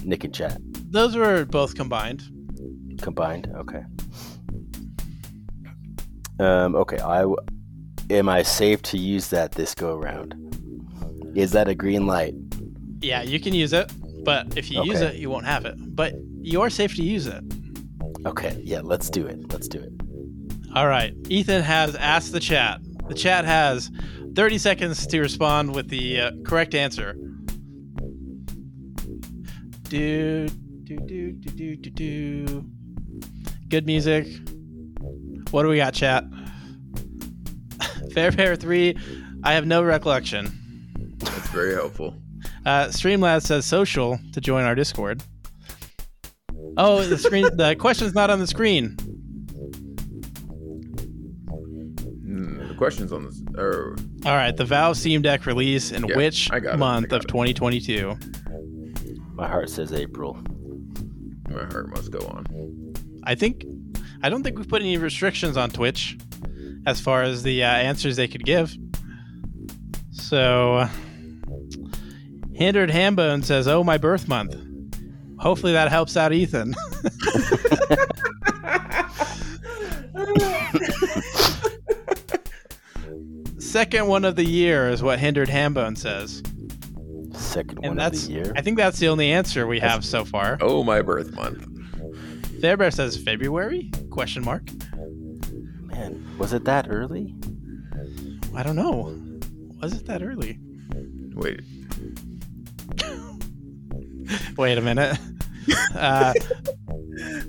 Nic 0.05 0.25
and 0.25 0.35
chat 0.35 0.59
Those 0.91 1.17
were 1.17 1.45
both 1.45 1.75
combined. 1.77 2.23
combined? 3.01 3.53
Okay. 3.57 3.83
Um 6.41 6.75
okay, 6.75 6.99
I 6.99 7.21
w- 7.21 7.37
am 8.11 8.29
I 8.29 8.43
safe 8.43 8.83
to 8.83 8.99
use 8.99 9.29
that 9.31 9.53
this 9.53 9.75
go 9.75 9.95
around? 9.97 10.35
Is 11.35 11.53
that 11.53 11.69
a 11.69 11.75
green 11.75 12.07
light? 12.07 12.35
Yeah, 13.01 13.23
you 13.23 13.39
can 13.41 13.55
use 13.55 13.73
it, 13.73 13.91
but 14.25 14.57
if 14.57 14.71
you 14.71 14.83
use 14.85 15.01
it, 15.01 15.17
you 15.17 15.31
won't 15.31 15.47
have 15.47 15.65
it. 15.65 15.75
But 15.95 16.15
you 16.41 16.61
are 16.63 16.71
safe 16.71 16.95
to 16.97 17.03
use 17.03 17.27
it. 17.27 17.43
Okay, 18.27 18.61
yeah, 18.65 18.81
let's 18.83 19.09
do 19.11 19.27
it. 19.27 19.53
Let's 19.53 19.67
do 19.69 19.79
it. 19.81 19.93
All 20.75 20.87
right. 20.89 21.15
Ethan 21.29 21.63
has 21.63 21.95
asked 21.97 22.33
the 22.33 22.41
chat. 22.41 22.81
The 23.09 23.15
chat 23.15 23.45
has 23.45 23.91
30 24.35 24.59
seconds 24.59 25.07
to 25.07 25.21
respond 25.21 25.75
with 25.75 25.89
the 25.89 26.21
uh, 26.21 26.31
correct 26.45 26.75
answer. 26.75 27.15
Do, 29.85 30.49
do, 30.49 30.97
do, 30.97 31.33
do, 31.33 31.51
do, 31.51 31.77
do, 31.77 31.91
do. 31.91 32.65
Good 33.69 33.87
music. 33.87 34.27
What 35.51 35.65
do 35.65 35.69
we 35.69 35.77
got, 35.77 35.93
chat? 35.93 36.25
Fair 38.13 38.33
Pair 38.33 38.57
3. 38.57 38.97
I 39.45 39.53
have 39.53 39.67
no 39.67 39.83
recollection. 39.83 41.17
That's 41.19 41.49
very 41.49 41.75
helpful. 41.75 42.17
Uh, 42.65 42.87
Streamlabs 42.87 43.43
says 43.43 43.67
social 43.67 44.19
to 44.33 44.41
join 44.41 44.65
our 44.65 44.75
Discord. 44.75 45.23
Oh, 46.77 47.05
the 47.05 47.19
screen. 47.19 47.45
the 47.57 47.77
question's 47.79 48.15
not 48.15 48.31
on 48.31 48.39
the 48.39 48.47
screen. 48.47 48.97
Hmm, 52.25 52.69
the 52.69 52.75
questions 52.79 53.13
on 53.13 53.25
the. 53.25 53.61
Or 53.61 53.97
All 54.25 54.37
right, 54.37 54.57
the 54.57 54.65
Valve 54.65 54.97
Steam 54.97 55.21
Deck 55.21 55.47
release 55.47 55.91
in 55.91 56.07
Yeah, 56.07 56.17
which 56.17 56.49
I 56.53 56.61
got 56.61 56.79
month 56.79 57.13
of 57.13 57.27
2022? 57.27 58.17
My 59.35 59.49
heart 59.49 59.69
says 59.69 59.93
April. 59.93 60.39
my 61.49 61.65
heart 61.65 61.89
must 61.89 62.13
go 62.13 62.21
on. 62.29 62.47
I 63.25 63.35
think. 63.35 63.65
I 64.23 64.29
don't 64.29 64.45
think 64.45 64.57
we've 64.59 64.69
put 64.69 64.81
any 64.83 64.97
restrictions 64.97 65.57
on 65.57 65.71
Twitch 65.71 66.17
as 66.87 67.01
far 67.01 67.23
as 67.23 67.43
the 67.43 67.65
uh, 67.65 67.67
answers 67.67 68.15
they 68.17 68.29
could 68.29 68.45
give. 68.45 68.77
So, 70.13 70.87
Hindered 72.55 72.91
Hambone 72.91 73.45
says, 73.45 73.67
"Oh, 73.67 73.83
my 73.83 73.99
birth 73.99 74.29
month." 74.29 74.55
Hopefully 75.39 75.73
that 75.73 75.89
helps 75.89 76.17
out 76.17 76.33
Ethan. 76.33 76.75
Second 83.73 84.07
one 84.07 84.27
of 84.27 84.37
the 84.37 84.45
year 84.45 84.91
is 84.91 85.03
what 85.03 85.19
Hindered 85.19 85.49
Hambone 85.49 85.97
says. 85.97 86.43
Second 87.33 87.79
And 87.79 87.97
one 87.97 87.99
of 87.99 88.13
that's 88.13 88.27
the 88.27 88.35
year. 88.35 88.53
I 88.55 88.61
think 88.61 88.77
that's 88.77 88.99
the 88.99 89.09
only 89.09 89.33
answer 89.33 89.67
we 89.67 89.81
have 89.81 90.05
so 90.05 90.27
far. 90.27 90.59
Oh, 90.61 90.85
my 90.85 91.01
birth 91.01 91.33
month. 91.33 91.65
Fairbear 92.61 92.93
says 92.93 93.17
February? 93.17 93.91
Question 94.11 94.45
mark. 94.45 94.65
Man, 95.87 96.23
was 96.37 96.53
it 96.53 96.65
that 96.65 96.89
early? 96.91 97.35
I 98.55 98.63
don't 98.63 98.77
know. 98.77 99.19
Was 99.81 99.95
it 99.95 100.05
that 100.05 100.23
early? 100.23 100.59
Wait, 101.35 101.63
Wait 104.59 104.77
a 104.77 104.83
minute. 104.83 105.19
Uh, 105.95 106.35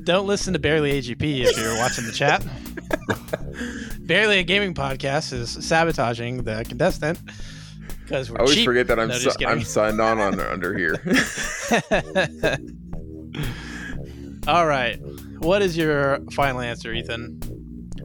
don't 0.03 0.27
listen 0.27 0.53
to 0.53 0.59
Bearly 0.59 1.01
AGP 1.01 1.45
if 1.45 1.57
you're 1.57 1.75
watching 1.77 2.05
the 2.05 2.11
chat. 2.11 2.45
Bearly 4.05 4.39
a 4.39 4.43
gaming 4.43 4.73
podcast 4.73 5.31
is 5.33 5.49
sabotaging 5.49 6.43
the 6.43 6.65
contestant 6.67 7.19
because 8.01 8.29
we're 8.29 8.37
I 8.37 8.41
always 8.41 8.55
cheap. 8.55 8.65
forget 8.65 8.87
that 8.87 8.99
I'm 8.99 9.07
No, 9.07 9.17
si- 9.17 9.45
I'm 9.45 9.61
signed 9.63 10.01
on, 10.01 10.19
on 10.19 10.39
under 10.39 10.77
here. 10.77 10.95
All 14.47 14.67
right. 14.67 14.99
What 15.39 15.61
is 15.61 15.77
your 15.77 16.19
final 16.33 16.59
answer, 16.61 16.91
Ethan? 16.93 17.39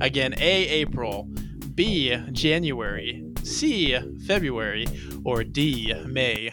Again, 0.00 0.34
A, 0.38 0.68
April, 0.68 1.24
B, 1.74 2.16
January, 2.30 3.24
C, 3.42 3.98
February, 4.26 4.86
or 5.24 5.42
D, 5.42 5.92
May? 6.06 6.52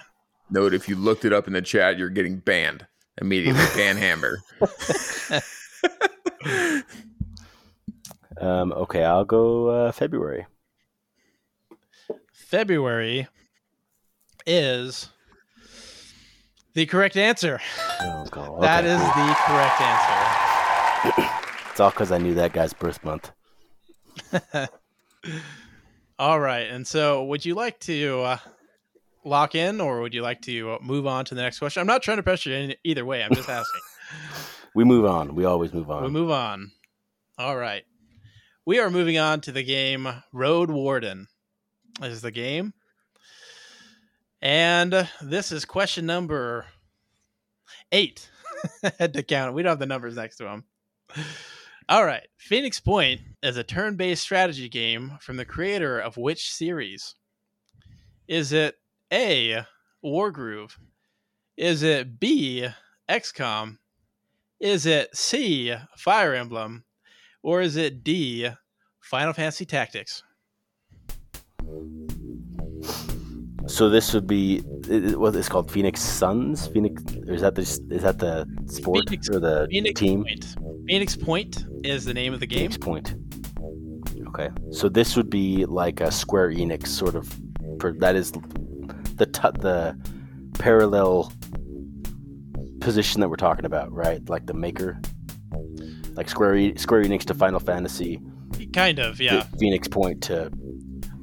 Note 0.50 0.74
if 0.74 0.90
you 0.90 0.96
looked 0.96 1.24
it 1.26 1.34
up 1.34 1.46
in 1.48 1.54
the 1.54 1.62
chat, 1.62 1.98
you're 2.00 2.10
getting 2.10 2.38
banned 2.38 2.88
immediately. 3.22 3.62
Ban 3.76 3.98
Hammer. 3.98 4.40
Um, 8.46 8.72
okay, 8.74 9.04
I'll 9.04 9.26
go 9.26 9.68
uh, 9.68 9.92
February. 9.92 10.46
February 12.32 13.28
is 14.46 15.10
the 16.74 16.86
correct 16.86 17.18
answer. 17.18 17.60
Oh, 18.02 18.26
God. 18.30 18.46
Okay. 18.66 18.86
is 18.86 19.00
the 19.00 19.36
correct 19.48 19.82
answer. 19.82 21.32
It's 21.72 21.82
all 21.82 21.90
because 21.90 22.10
I 22.14 22.20
knew 22.20 22.36
that 22.36 22.54
guy's 22.54 22.72
birth 22.72 23.04
month. 23.04 23.34
All 26.18 26.40
right. 26.40 26.68
And 26.70 26.88
so, 26.88 27.26
would 27.26 27.44
you 27.44 27.54
like 27.54 27.82
to 27.82 28.22
uh, 28.22 28.38
lock 29.26 29.56
in 29.56 29.82
or 29.82 30.00
would 30.00 30.14
you 30.14 30.22
like 30.22 30.42
to 30.44 30.78
move 30.82 31.06
on 31.06 31.26
to 31.26 31.36
the 31.36 31.42
next 31.42 31.60
question? 31.60 31.82
I'm 31.82 31.88
not 31.88 32.02
trying 32.02 32.16
to 32.16 32.24
pressure 32.24 32.52
you 32.52 32.56
in 32.56 32.76
either 32.86 33.04
way. 33.04 33.22
I'm 33.22 33.36
just 33.36 33.50
asking. 33.50 33.82
We 34.74 34.84
move 34.84 35.06
on. 35.06 35.36
We 35.36 35.46
always 35.46 35.74
move 35.74 35.90
on. 35.90 36.04
we 36.04 36.10
move 36.10 36.32
on. 36.32 36.72
All 37.38 37.56
right. 37.56 37.84
We 38.68 38.80
are 38.80 38.90
moving 38.90 39.20
on 39.20 39.42
to 39.42 39.52
the 39.52 39.62
game 39.62 40.08
Road 40.34 40.72
Warden. 40.72 41.28
This 42.02 42.14
is 42.14 42.22
the 42.24 42.32
game. 42.32 42.74
And 44.42 45.08
this 45.22 45.52
is 45.52 45.66
question 45.66 46.08
number 46.08 46.66
eight. 47.92 48.28
Had 48.98 49.14
to 49.14 49.22
count. 49.22 49.54
We 49.54 49.62
don't 49.62 49.70
have 49.70 49.80
the 49.80 49.86
numbers 49.86 50.16
next 50.16 50.38
to 50.38 50.46
them. 50.46 50.64
All 51.90 52.04
right. 52.04 52.26
Phoenix 52.40 52.80
Point 52.80 53.22
is 53.44 53.56
a 53.56 53.64
turn 53.64 53.98
based 53.98 54.24
strategy 54.24 54.68
game 54.68 55.20
from 55.22 55.38
the 55.38 55.46
creator 55.46 56.00
of 56.00 56.18
which 56.18 56.52
series? 56.52 57.14
Is 58.28 58.52
it 58.52 58.80
A, 59.14 59.64
Wargroove? 60.04 60.72
Is 61.56 61.84
it 61.84 62.20
B, 62.20 62.68
XCOM? 63.08 63.78
Is 64.60 64.88
it 64.88 65.16
C, 65.16 65.76
Fire 65.98 66.34
Emblem? 66.34 66.85
Or 67.46 67.62
is 67.62 67.76
it 67.76 68.04
D, 68.04 68.50
Final 69.02 69.32
Fantasy 69.32 69.66
Tactics? 69.66 70.24
So 73.68 73.88
this 73.88 74.16
would 74.16 74.26
be 74.26 74.62
what 74.62 75.36
it's 75.36 75.48
called 75.48 75.70
Phoenix 75.70 76.02
Suns. 76.02 76.66
Phoenix 76.66 77.04
or 77.28 77.34
is 77.36 77.42
that 77.42 77.54
the 77.54 77.62
is 77.62 78.02
that 78.02 78.18
the 78.18 78.48
sport 78.66 79.08
Phoenix- 79.08 79.30
or 79.30 79.40
the 79.40 79.68
Phoenix 79.70 80.00
team? 80.00 80.24
Point. 80.24 80.56
Phoenix 80.88 81.16
Point 81.16 81.66
is 81.84 82.04
the 82.04 82.16
name 82.16 82.34
of 82.34 82.40
the 82.40 82.48
game. 82.48 82.72
Phoenix 82.72 82.78
Point. 82.80 83.16
Okay, 84.30 84.50
so 84.72 84.90
this 84.90 85.16
would 85.16 85.30
be 85.30 85.66
like 85.66 86.02
a 86.02 86.12
Square 86.12 86.54
Enix 86.54 86.88
sort 86.88 87.14
of. 87.14 87.32
Per, 87.78 87.94
that 88.00 88.16
is 88.16 88.32
the 89.18 89.28
t- 89.28 89.60
the 89.60 89.96
parallel 90.58 91.32
position 92.80 93.22
that 93.22 93.30
we're 93.30 93.36
talking 93.36 93.66
about, 93.66 93.92
right? 93.92 94.28
Like 94.28 94.48
the 94.48 94.56
maker, 94.56 95.00
like 96.16 96.30
Square 96.30 96.56
e- 96.58 96.78
Square 96.78 97.04
Enix 97.04 97.24
to 97.26 97.34
Final 97.34 97.60
Fantasy, 97.60 98.20
Kind 98.74 99.00
of, 99.00 99.20
yeah. 99.20 99.44
Phoenix 99.60 99.88
Point 99.88 100.22
to 100.24 100.52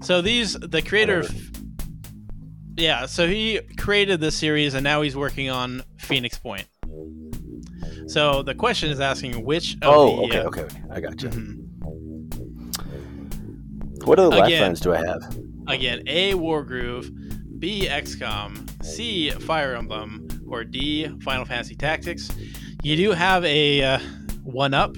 So 0.02 0.20
these 0.22 0.52
the 0.54 0.82
creator 0.82 1.20
of 1.20 1.50
Yeah, 2.76 3.06
so 3.06 3.26
he 3.26 3.60
created 3.78 4.20
this 4.20 4.36
series 4.36 4.74
and 4.74 4.84
now 4.84 5.02
he's 5.02 5.16
working 5.16 5.50
on 5.50 5.82
Phoenix 5.98 6.38
Point. 6.38 6.66
So 8.06 8.42
the 8.42 8.54
question 8.54 8.90
is 8.90 9.00
asking 9.00 9.44
which 9.44 9.74
of 9.74 9.80
oh, 9.84 10.16
the 10.16 10.22
okay, 10.24 10.38
uh, 10.38 10.44
okay, 10.48 10.60
okay, 10.62 10.82
I 10.90 11.00
got 11.00 11.22
you. 11.22 11.28
mhm. 11.30 11.58
What 14.06 14.18
other 14.18 14.36
Again- 14.36 14.50
lifelines 14.50 14.80
do 14.80 14.92
I 14.92 14.98
have? 14.98 15.38
Again, 15.68 16.02
A 16.08 16.32
Wargroove, 16.32 17.08
B 17.60 17.86
XCOM, 17.88 18.84
C 18.84 19.30
Fire 19.30 19.76
Emblem, 19.76 20.26
or 20.48 20.64
D 20.64 21.08
Final 21.20 21.44
Fantasy 21.44 21.76
Tactics. 21.76 22.28
You 22.82 22.96
do 22.96 23.12
have 23.12 23.44
a 23.44 23.82
uh, 23.82 23.98
one 24.42 24.74
up, 24.74 24.96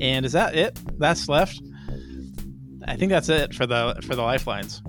and 0.00 0.24
is 0.26 0.32
that 0.32 0.54
it? 0.54 0.78
That's 0.98 1.28
left. 1.28 1.60
I 2.86 2.96
think 2.96 3.10
that's 3.10 3.28
it 3.28 3.54
for 3.54 3.66
the 3.66 4.00
for 4.06 4.14
the 4.16 4.22
lifelines. 4.22 4.82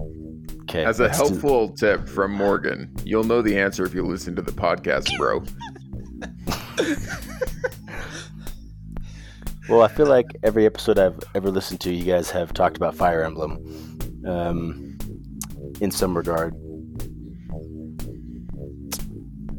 Okay, 0.63 0.85
As 0.85 0.99
a 0.99 1.03
let's 1.03 1.17
do- 1.19 1.25
helpful 1.25 1.69
tip 1.69 2.07
from 2.07 2.31
Morgan, 2.31 2.91
you'll 3.03 3.23
know 3.25 3.41
the 3.41 3.59
answer 3.59 3.85
if 3.85 3.93
you 3.93 4.03
listen 4.03 4.35
to 4.35 4.41
the 4.41 4.51
podcast, 4.51 5.15
bro. 5.17 5.43
Well, 9.69 9.81
I 9.81 9.87
feel 9.87 10.07
like 10.07 10.25
every 10.43 10.65
episode 10.65 10.99
I've 10.99 11.17
ever 11.35 11.49
listened 11.49 11.79
to, 11.81 11.93
you 11.93 12.03
guys 12.03 12.29
have 12.31 12.53
talked 12.53 12.75
about 12.75 12.95
Fire 12.95 13.23
Emblem, 13.23 13.53
um, 14.27 14.97
in 15.79 15.89
some 15.89 16.17
regard, 16.17 16.53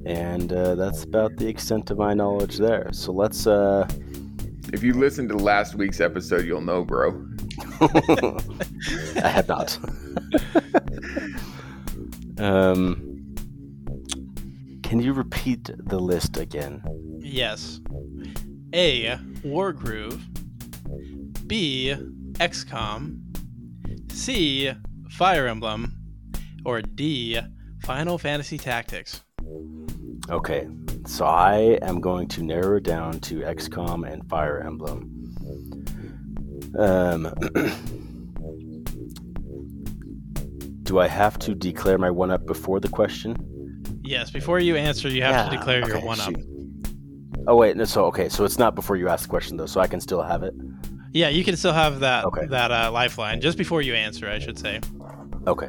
and 0.06 0.52
uh, 0.52 0.74
that's 0.74 1.04
about 1.04 1.36
the 1.36 1.48
extent 1.48 1.90
of 1.90 1.98
my 1.98 2.14
knowledge 2.14 2.58
there. 2.58 2.90
So 2.92 3.12
let's. 3.12 3.46
Uh, 3.46 3.88
If 4.72 4.82
you 4.82 4.92
listen 4.94 5.28
to 5.28 5.36
last 5.36 5.74
week's 5.76 6.00
episode, 6.00 6.44
you'll 6.46 6.60
know, 6.60 6.84
bro. 6.84 7.24
I 7.80 9.28
have 9.28 9.48
not. 9.48 9.78
um, 12.38 13.34
can 14.82 15.00
you 15.00 15.12
repeat 15.12 15.70
the 15.78 15.98
list 15.98 16.36
again? 16.36 16.82
Yes. 17.20 17.80
A. 18.74 19.16
Wargroove. 19.44 20.20
B. 21.46 21.94
XCOM. 22.34 23.20
C. 24.10 24.72
Fire 25.10 25.46
Emblem. 25.46 25.94
Or 26.64 26.82
D. 26.82 27.38
Final 27.82 28.18
Fantasy 28.18 28.58
Tactics. 28.58 29.22
Okay, 30.30 30.66
so 31.06 31.26
I 31.26 31.78
am 31.82 32.00
going 32.00 32.28
to 32.28 32.42
narrow 32.42 32.78
it 32.78 32.84
down 32.84 33.20
to 33.20 33.40
XCOM 33.40 34.10
and 34.10 34.26
Fire 34.28 34.60
Emblem. 34.60 35.10
Um, 36.78 37.32
do 40.84 40.98
I 40.98 41.06
have 41.08 41.38
to 41.40 41.54
declare 41.54 41.98
my 41.98 42.10
one 42.10 42.30
up 42.30 42.46
before 42.46 42.80
the 42.80 42.88
question? 42.88 43.36
Yes, 44.02 44.30
before 44.30 44.58
you 44.60 44.76
answer, 44.76 45.08
you 45.08 45.22
have 45.22 45.46
to 45.46 45.52
Yeah, 45.52 45.58
declare 45.58 45.86
your 45.86 45.98
okay, 45.98 46.06
one 46.06 46.20
up. 46.20 46.32
Oh 47.46 47.56
wait, 47.56 47.76
no, 47.76 47.84
so 47.84 48.06
okay, 48.06 48.30
so 48.30 48.44
it's 48.44 48.58
not 48.58 48.74
before 48.74 48.96
you 48.96 49.08
ask 49.08 49.24
the 49.24 49.28
question 49.28 49.58
though, 49.58 49.66
so 49.66 49.80
I 49.80 49.86
can 49.86 50.00
still 50.00 50.22
have 50.22 50.42
it. 50.42 50.54
Yeah, 51.12 51.28
you 51.28 51.44
can 51.44 51.56
still 51.56 51.72
have 51.74 52.00
that 52.00 52.24
Okay. 52.24 52.46
that 52.46 52.70
uh, 52.72 52.90
lifeline 52.90 53.40
just 53.42 53.58
before 53.58 53.82
you 53.82 53.94
answer, 53.94 54.28
I 54.28 54.38
should 54.38 54.58
say. 54.58 54.80
Okay, 55.46 55.68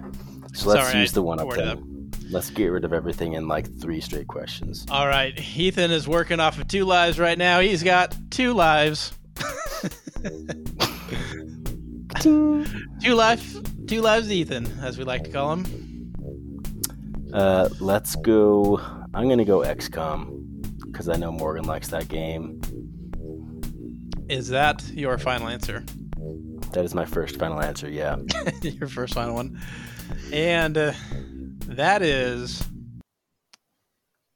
so 0.53 0.69
let's 0.69 0.87
Sorry, 0.87 1.01
use 1.01 1.11
I 1.11 1.15
the 1.15 1.23
one 1.23 1.39
up 1.39 1.47
worded 1.47 1.67
then. 1.67 1.94
Let's 2.29 2.49
get 2.49 2.67
rid 2.67 2.85
of 2.85 2.93
everything 2.93 3.33
in 3.33 3.47
like 3.47 3.67
three 3.79 4.01
straight 4.01 4.27
questions. 4.27 4.85
All 4.89 5.07
right. 5.07 5.33
Ethan 5.55 5.91
is 5.91 6.07
working 6.07 6.39
off 6.39 6.59
of 6.59 6.67
two 6.67 6.85
lives 6.85 7.19
right 7.19 7.37
now. 7.37 7.59
He's 7.59 7.83
got 7.83 8.15
two 8.31 8.53
lives. 8.53 9.13
two 12.19 12.65
life, 13.05 13.55
two 13.87 14.01
lives, 14.01 14.31
Ethan, 14.31 14.65
as 14.81 14.97
we 14.97 15.03
like 15.03 15.23
to 15.25 15.29
call 15.29 15.53
him. 15.53 16.11
Uh, 17.33 17.69
let's 17.79 18.15
go. 18.15 18.79
I'm 19.13 19.29
gonna 19.29 19.45
go 19.45 19.59
XCOM 19.59 20.81
because 20.91 21.09
I 21.09 21.17
know 21.17 21.31
Morgan 21.31 21.65
likes 21.65 21.89
that 21.89 22.07
game. 22.07 22.61
Is 24.29 24.47
that 24.49 24.83
your 24.89 25.17
final 25.17 25.47
answer? 25.47 25.83
That 26.71 26.83
is 26.83 26.95
my 26.95 27.05
first 27.05 27.37
final 27.37 27.61
answer. 27.61 27.89
Yeah. 27.89 28.17
your 28.61 28.87
first 28.87 29.13
final 29.13 29.35
one, 29.35 29.61
and 30.33 30.77
uh, 30.77 30.93
that 31.75 32.01
is 32.01 32.63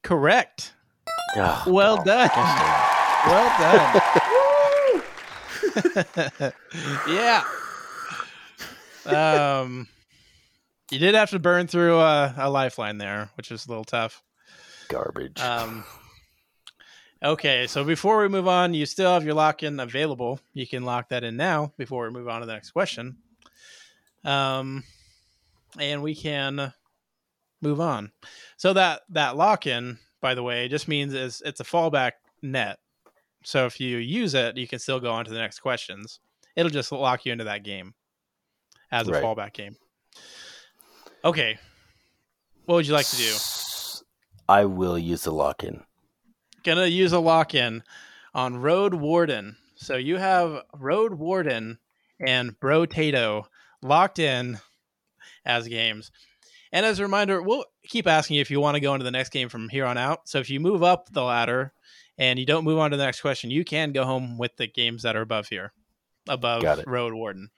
correct. 0.02 0.72
Ah, 1.36 1.64
Well 1.66 2.02
done. 2.02 2.30
Well 3.26 3.58
done. 3.60 5.02
yeah. 7.06 7.44
Um, 9.04 9.88
you 10.90 10.98
did 10.98 11.14
have 11.14 11.30
to 11.30 11.38
burn 11.38 11.66
through 11.66 11.98
a, 11.98 12.34
a 12.36 12.50
lifeline 12.50 12.98
there, 12.98 13.30
which 13.36 13.50
is 13.52 13.66
a 13.66 13.68
little 13.68 13.84
tough. 13.84 14.22
Garbage. 14.88 15.38
Um, 15.40 15.84
okay, 17.22 17.66
so 17.66 17.84
before 17.84 18.22
we 18.22 18.28
move 18.28 18.48
on, 18.48 18.74
you 18.74 18.86
still 18.86 19.12
have 19.12 19.24
your 19.24 19.34
lock 19.34 19.62
in 19.62 19.78
available. 19.78 20.40
You 20.54 20.66
can 20.66 20.84
lock 20.84 21.10
that 21.10 21.22
in 21.22 21.36
now 21.36 21.72
before 21.76 22.04
we 22.06 22.10
move 22.10 22.28
on 22.28 22.40
to 22.40 22.46
the 22.46 22.52
next 22.54 22.70
question. 22.70 23.18
Um, 24.24 24.82
and 25.78 26.02
we 26.02 26.14
can 26.14 26.72
move 27.60 27.80
on. 27.80 28.12
So 28.56 28.72
that 28.74 29.02
that 29.10 29.36
lock 29.36 29.66
in, 29.66 29.98
by 30.20 30.34
the 30.34 30.42
way, 30.42 30.68
just 30.68 30.88
means 30.88 31.14
is 31.14 31.42
it's 31.44 31.60
a 31.60 31.64
fallback 31.64 32.12
net. 32.42 32.78
So 33.44 33.66
if 33.66 33.80
you 33.80 33.98
use 33.98 34.34
it, 34.34 34.56
you 34.56 34.68
can 34.68 34.78
still 34.78 35.00
go 35.00 35.10
on 35.12 35.24
to 35.24 35.30
the 35.30 35.38
next 35.38 35.60
questions. 35.60 36.20
It'll 36.56 36.70
just 36.70 36.92
lock 36.92 37.24
you 37.24 37.32
into 37.32 37.44
that 37.44 37.62
game 37.62 37.94
as 38.92 39.08
a 39.08 39.12
Right. 39.12 39.22
fallback 39.24 39.52
game. 39.54 39.76
Okay. 41.24 41.58
What 42.66 42.76
would 42.76 42.86
you 42.86 42.92
like 42.94 43.06
to 43.08 43.16
do? 43.16 43.34
I 44.48 44.64
will 44.64 44.98
use 44.98 45.22
the 45.24 45.32
lock 45.32 45.64
in. 45.64 45.82
gonna 46.62 46.86
use 46.86 47.12
a 47.12 47.18
lock 47.18 47.54
in 47.54 47.82
on 48.34 48.56
Road 48.58 48.92
Warden. 48.94 49.56
So 49.76 49.96
you 49.96 50.18
have 50.18 50.62
Road 50.74 51.14
Warden 51.14 51.78
and 52.20 52.58
Brotato 52.60 53.46
locked 53.80 54.18
in 54.18 54.58
as 55.46 55.66
games. 55.68 56.10
And 56.72 56.86
as 56.86 56.98
a 56.98 57.02
reminder, 57.02 57.42
we'll 57.42 57.64
keep 57.84 58.06
asking 58.06 58.36
you 58.36 58.42
if 58.42 58.50
you 58.50 58.60
want 58.60 58.76
to 58.76 58.80
go 58.80 58.94
into 58.94 59.04
the 59.04 59.10
next 59.10 59.30
game 59.30 59.48
from 59.48 59.68
here 59.68 59.86
on 59.86 59.98
out. 59.98 60.28
So 60.28 60.38
if 60.38 60.50
you 60.50 60.60
move 60.60 60.82
up 60.82 61.08
the 61.10 61.22
ladder 61.22 61.72
and 62.16 62.38
you 62.38 62.46
don't 62.46 62.64
move 62.64 62.78
on 62.78 62.92
to 62.92 62.96
the 62.96 63.04
next 63.04 63.20
question, 63.20 63.50
you 63.50 63.64
can 63.64 63.92
go 63.92 64.04
home 64.04 64.38
with 64.38 64.56
the 64.56 64.66
games 64.66 65.02
that 65.02 65.16
are 65.16 65.22
above 65.22 65.48
here, 65.48 65.72
above. 66.28 66.62
Road 66.86 67.14
Warden. 67.14 67.50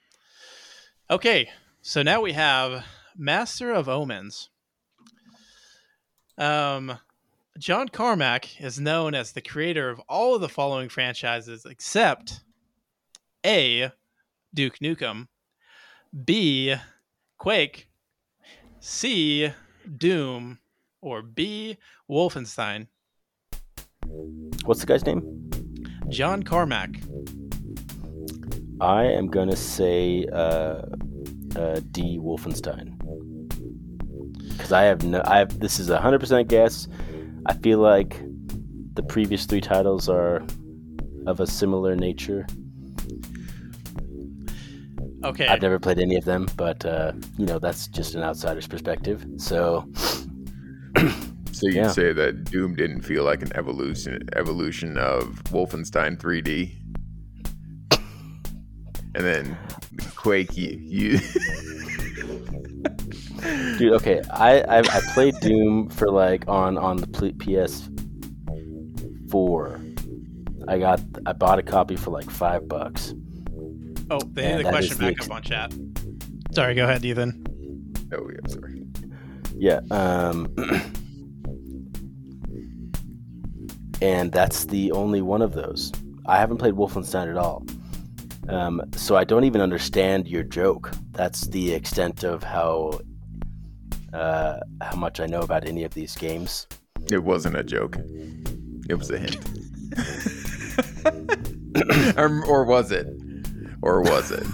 Okay, 1.09 1.49
so 1.81 2.01
now 2.01 2.21
we 2.21 2.33
have 2.33 2.85
Master 3.15 3.71
of 3.71 3.87
Omens. 3.87 4.49
Um, 6.37 6.97
John 7.59 7.89
Carmack 7.89 8.59
is 8.59 8.79
known 8.79 9.13
as 9.13 9.33
the 9.33 9.41
creator 9.41 9.89
of 9.89 9.99
all 10.09 10.33
of 10.33 10.41
the 10.41 10.49
following 10.49 10.89
franchises 10.89 11.65
except 11.65 12.41
A. 13.45 13.91
Duke 14.53 14.79
Nukem, 14.79 15.27
B. 16.25 16.75
Quake, 17.37 17.87
C. 18.85 19.49
Doom, 19.97 20.59
or 21.01 21.21
B. 21.21 21.77
Wolfenstein. 22.11 22.87
What's 24.65 24.81
the 24.81 24.85
guy's 24.85 25.05
name? 25.05 25.49
John 26.09 26.43
Carmack. 26.43 26.99
I 28.81 29.05
am 29.05 29.27
gonna 29.27 29.55
say 29.55 30.25
uh, 30.33 30.81
uh, 31.55 31.79
D. 31.91 32.19
Wolfenstein. 32.21 32.99
Because 34.49 34.73
I 34.73 34.81
have 34.83 35.05
no, 35.05 35.21
I 35.27 35.37
have. 35.37 35.61
This 35.61 35.79
is 35.79 35.89
a 35.89 36.01
hundred 36.01 36.19
percent 36.19 36.49
guess. 36.49 36.89
I 37.45 37.53
feel 37.53 37.79
like 37.79 38.21
the 38.95 39.03
previous 39.03 39.45
three 39.45 39.61
titles 39.61 40.09
are 40.09 40.45
of 41.25 41.39
a 41.39 41.47
similar 41.47 41.95
nature. 41.95 42.45
Okay. 45.23 45.47
I've 45.47 45.61
never 45.61 45.79
played 45.79 45.99
any 45.99 46.15
of 46.17 46.25
them, 46.25 46.47
but 46.57 46.85
uh, 46.85 47.13
you 47.37 47.45
know 47.45 47.59
that's 47.59 47.87
just 47.87 48.15
an 48.15 48.23
outsider's 48.23 48.67
perspective. 48.67 49.25
So 49.37 49.87
So 51.51 51.67
you'd 51.67 51.75
Yeah. 51.75 51.91
say 51.91 52.11
that 52.13 52.45
Doom 52.45 52.75
didn't 52.75 53.01
feel 53.01 53.23
like 53.23 53.41
an 53.41 53.55
evolution 53.55 54.27
evolution 54.35 54.97
of 54.97 55.41
Wolfenstein 55.51 56.17
3D, 56.17 56.75
and 59.15 59.23
then 59.23 59.57
Quake. 60.15 60.57
You, 60.57 60.77
you 60.81 61.19
Dude, 63.77 63.93
okay, 63.93 64.21
I, 64.31 64.61
I 64.61 64.79
I 64.79 65.01
played 65.13 65.35
Doom 65.41 65.89
for 65.89 66.09
like 66.09 66.47
on 66.47 66.77
on 66.77 66.97
the 66.97 67.07
pl- 67.07 67.33
PS 67.39 67.89
four. 69.29 69.79
I 70.67 70.77
got 70.79 71.01
I 71.25 71.33
bought 71.33 71.59
a 71.59 71.63
copy 71.63 71.95
for 71.95 72.11
like 72.11 72.29
five 72.29 72.67
bucks. 72.67 73.13
Oh, 74.13 74.19
they 74.31 74.43
Yeah, 74.43 74.57
need 74.57 74.65
the 74.65 74.69
question 74.69 74.91
is 74.93 74.97
the 74.97 75.11
back 75.13 75.25
up 75.25 75.31
on 75.31 75.41
chat. 75.41 75.73
Sorry, 76.53 76.75
go 76.75 76.83
ahead, 76.85 77.03
Ethan. 77.03 77.43
oh 78.13 78.29
yeah, 78.29 78.47
sorry. 78.51 78.83
Yeah, 79.55 79.79
um, 79.91 80.53
and 84.01 84.31
that's 84.31 84.65
the 84.65 84.91
only 84.91 85.21
one 85.21 85.41
of 85.41 85.53
those. 85.53 85.91
I 86.25 86.37
haven't 86.37 86.57
played 86.57 86.73
Wolfenstein 86.73 87.29
at 87.29 87.37
all, 87.37 87.65
um, 88.49 88.81
so 88.95 89.15
I 89.15 89.23
don't 89.23 89.43
even 89.45 89.61
understand 89.61 90.27
your 90.27 90.43
joke. 90.43 90.91
That's 91.11 91.47
the 91.47 91.73
extent 91.73 92.23
of 92.23 92.43
how 92.43 92.99
uh, 94.13 94.59
how 94.81 94.95
much 94.95 95.19
I 95.19 95.25
know 95.25 95.41
about 95.41 95.67
any 95.67 95.83
of 95.83 95.93
these 95.93 96.15
games. 96.15 96.67
It 97.11 97.23
wasn't 97.23 97.57
a 97.57 97.63
joke. 97.63 97.97
It 98.89 98.95
was 98.95 99.09
a 99.11 99.17
hint. 99.17 99.37
or, 102.17 102.43
or 102.45 102.65
was 102.65 102.91
it? 102.91 103.07
Or 103.83 104.01
was 104.01 104.31
it? 104.31 104.47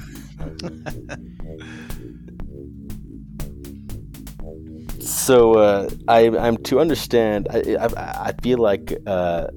So 4.99 5.53
uh, 5.53 5.89
I, 6.07 6.35
I'm 6.35 6.57
to 6.63 6.79
understand. 6.79 7.47
I, 7.51 7.75
I, 7.79 8.29
I 8.29 8.33
feel 8.41 8.57
like 8.57 8.97
uh, 9.05 9.47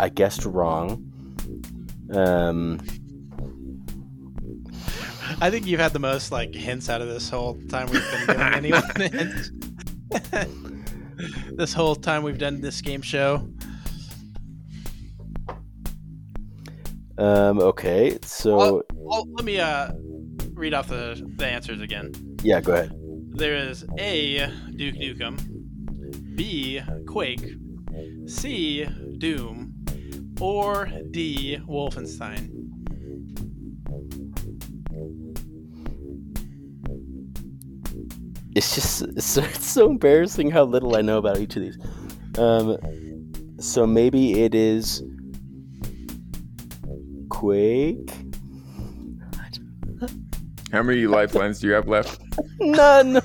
I 0.00 0.08
guessed 0.08 0.44
wrong. 0.44 1.06
Um, 2.12 2.80
I 5.40 5.48
think 5.48 5.66
you've 5.66 5.78
had 5.78 5.92
the 5.92 6.00
most 6.00 6.32
like 6.32 6.52
hints 6.52 6.88
out 6.88 7.00
of 7.00 7.06
this 7.06 7.30
whole 7.30 7.54
time 7.68 7.88
we've 7.88 8.02
been 8.10 8.26
giving 8.26 8.42
anyone 8.42 8.82
hints. 8.96 9.52
this 11.52 11.72
whole 11.72 11.94
time 11.94 12.24
we've 12.24 12.38
done 12.38 12.60
this 12.60 12.80
game 12.80 13.02
show. 13.02 13.48
Um, 17.20 17.60
okay, 17.60 18.18
so 18.22 18.82
let 19.36 19.44
me 19.44 19.60
uh 19.60 19.92
read 20.54 20.74
off 20.74 20.88
the, 20.88 21.22
the 21.36 21.46
answers 21.46 21.80
again. 21.80 22.12
yeah, 22.42 22.60
go 22.60 22.72
ahead. 22.72 22.92
There 23.32 23.56
is 23.56 23.84
A. 23.98 24.50
Duke 24.76 24.96
Nukem, 24.96 26.36
B. 26.36 26.82
Quake, 27.06 27.54
C. 28.26 28.86
Doom, 29.18 29.74
or 30.40 30.90
D. 31.10 31.58
Wolfenstein. 31.66 32.50
It's 38.54 38.74
just 38.74 39.02
it's 39.02 39.26
so, 39.26 39.42
it's 39.42 39.66
so 39.66 39.90
embarrassing 39.90 40.50
how 40.50 40.64
little 40.64 40.96
I 40.96 41.02
know 41.02 41.18
about 41.18 41.38
each 41.38 41.56
of 41.56 41.62
these. 41.62 41.78
Um, 42.36 42.76
so 43.60 43.86
maybe 43.86 44.42
it 44.42 44.54
is 44.54 45.02
Quake. 47.40 48.12
How 50.72 50.82
many 50.82 51.06
lifelines 51.06 51.58
do 51.58 51.68
you 51.68 51.72
have 51.72 51.88
left? 51.88 52.20
None. 52.60 53.16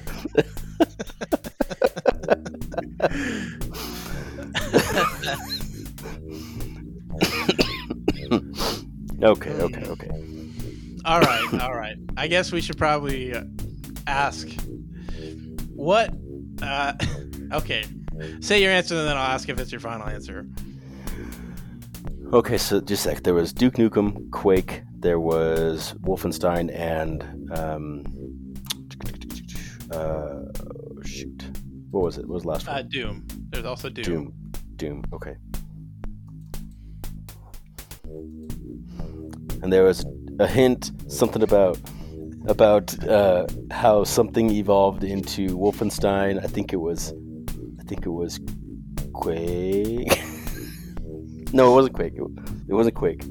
okay, 9.21 9.51
okay, 9.51 9.85
okay. 9.85 10.09
All 11.03 11.19
right, 11.19 11.59
all 11.61 11.75
right. 11.75 11.97
I 12.15 12.27
guess 12.27 12.53
we 12.53 12.61
should 12.61 12.77
probably 12.77 13.33
uh, 13.33 13.43
ask 14.07 14.47
what. 15.73 16.13
Uh, 16.61 16.93
okay, 17.51 17.83
say 18.39 18.61
your 18.61 18.71
answer, 18.71 18.95
and 18.95 19.09
then 19.09 19.17
I'll 19.17 19.33
ask 19.33 19.49
if 19.49 19.59
it's 19.59 19.73
your 19.73 19.81
final 19.81 20.07
answer. 20.07 20.47
Okay, 22.35 22.57
so 22.57 22.81
just 22.81 23.05
a 23.05 23.11
sec. 23.11 23.23
There 23.23 23.33
was 23.33 23.53
Duke 23.53 23.75
Nukem, 23.75 24.29
Quake. 24.29 24.83
There 24.99 25.21
was 25.21 25.93
Wolfenstein, 26.01 26.69
and 26.75 27.23
um, 27.57 28.03
uh, 29.89 30.41
shoot, 31.05 31.43
What 31.91 32.03
was 32.03 32.17
it? 32.17 32.27
What 32.27 32.33
was 32.33 32.43
the 32.43 32.49
last 32.49 32.67
Uh, 32.67 32.73
one? 32.73 32.89
Doom. 32.89 33.27
There's 33.51 33.63
also 33.65 33.87
Doom. 33.89 34.03
Doom. 34.03 34.33
Doom. 34.75 35.03
Okay. 35.13 35.35
And 39.63 39.71
there 39.71 39.83
was 39.83 40.05
a 40.39 40.45
hint, 40.47 40.91
something 41.07 41.41
about 41.41 41.79
about 42.47 43.01
uh, 43.07 43.47
how 43.71 44.03
something 44.03 44.49
evolved 44.49 45.05
into 45.05 45.57
Wolfenstein. 45.57 46.43
I 46.43 46.47
think 46.47 46.73
it 46.73 46.81
was, 46.81 47.13
I 47.79 47.83
think 47.83 48.05
it 48.05 48.11
was 48.11 48.41
Quake. 49.13 50.14
No, 51.53 51.71
it 51.71 51.75
wasn't 51.75 51.95
Quake. 51.95 52.13
It, 52.15 52.23
it 52.67 52.73
wasn't 52.73 52.95
Quake. 52.95 53.23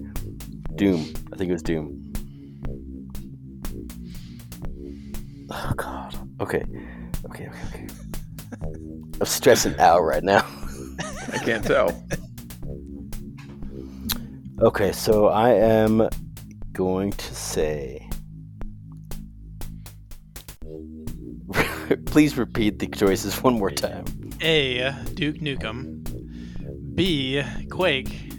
Doom. 0.77 1.12
I 1.33 1.37
think 1.37 1.51
it 1.51 1.53
was 1.53 1.62
Doom. 1.62 2.12
Oh 5.51 5.73
God. 5.77 6.17
Okay. 6.41 6.65
Okay. 7.27 7.49
Okay. 7.49 7.61
Okay. 7.69 7.87
I'm 9.21 9.27
stressing 9.27 9.79
out 9.79 10.01
right 10.01 10.25
now. 10.25 10.45
I 11.33 11.39
can't 11.39 11.65
tell. 11.65 12.05
Okay, 14.61 14.93
so 14.93 15.27
I 15.29 15.51
am 15.51 16.09
going 16.73 17.11
to 17.11 17.35
say. 17.35 18.09
Please 22.07 22.37
repeat 22.37 22.79
the 22.79 22.87
choices 22.87 23.43
one 23.43 23.59
more 23.59 23.71
time. 23.71 24.05
A. 24.41 24.83
Uh, 24.83 24.93
Duke 25.15 25.37
Nukem. 25.37 26.03
B. 26.95 27.42
Quake. 27.70 28.32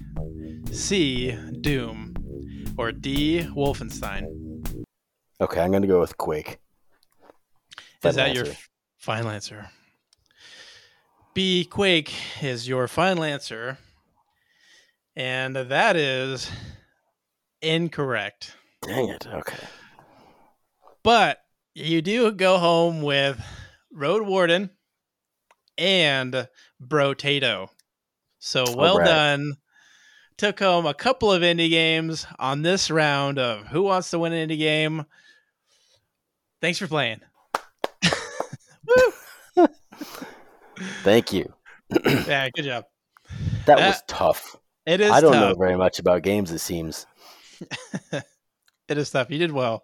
C. 0.72 1.38
Doom. 1.60 2.14
Or 2.78 2.91
D. 2.91 3.41
Wolfenstein. 3.56 4.86
Okay, 5.41 5.60
I'm 5.60 5.72
going 5.72 5.82
to 5.82 5.88
go 5.88 5.99
with 5.99 6.18
Quake. 6.18 6.58
Is 8.03 8.16
that 8.16 8.34
your 8.34 8.45
final 8.97 9.30
answer? 9.30 9.70
B. 11.34 11.66
Quake 11.66 12.14
is 12.41 12.68
your 12.68 12.88
final 12.88 13.24
answer. 13.24 13.78
And 15.18 15.56
that 15.56 15.95
is 15.97 16.49
incorrect. 17.62 18.56
Dang 18.84 19.10
it. 19.10 19.28
Okay. 19.28 19.68
But 21.03 21.39
you 21.74 22.01
do 22.01 22.32
go 22.32 22.58
home 22.58 23.01
with 23.01 23.43
Road 23.91 24.26
Warden 24.26 24.70
and 25.78 26.47
Brotato. 26.82 27.70
So 28.46 28.64
well 28.78 29.00
right. 29.00 29.08
done. 29.08 29.54
Took 30.38 30.60
home 30.60 30.86
a 30.86 30.93
couple 30.93 31.32
of 31.32 31.41
indie 31.41 31.68
games 31.70 32.28
on 32.38 32.62
this 32.62 32.91
round 32.91 33.39
of 33.39 33.66
Who 33.68 33.82
Wants 33.82 34.12
to 34.12 34.20
Win 34.20 34.34
an 34.34 34.48
Indie 34.48 34.60
Game. 34.60 35.06
Thanks 36.62 36.78
for 36.78 36.86
playing. 36.86 37.22
Thank 41.04 41.34
you. 41.34 41.52
Yeah, 42.06 42.50
good 42.54 42.66
job. 42.66 42.86
That 43.66 43.80
Uh, 43.80 43.88
was 43.88 44.04
tough. 44.08 44.56
It 44.86 45.02
is 45.02 45.12
I 45.12 45.22
don't 45.22 45.34
tough. 45.34 45.50
know 45.50 45.56
very 45.56 45.76
much 45.78 45.98
about 45.98 46.22
games, 46.22 46.52
it 46.52 46.60
seems. 46.60 47.08
It 48.88 49.00
is 49.00 49.10
tough. 49.10 49.32
You 49.32 49.39
did 49.39 49.52
well. 49.52 49.84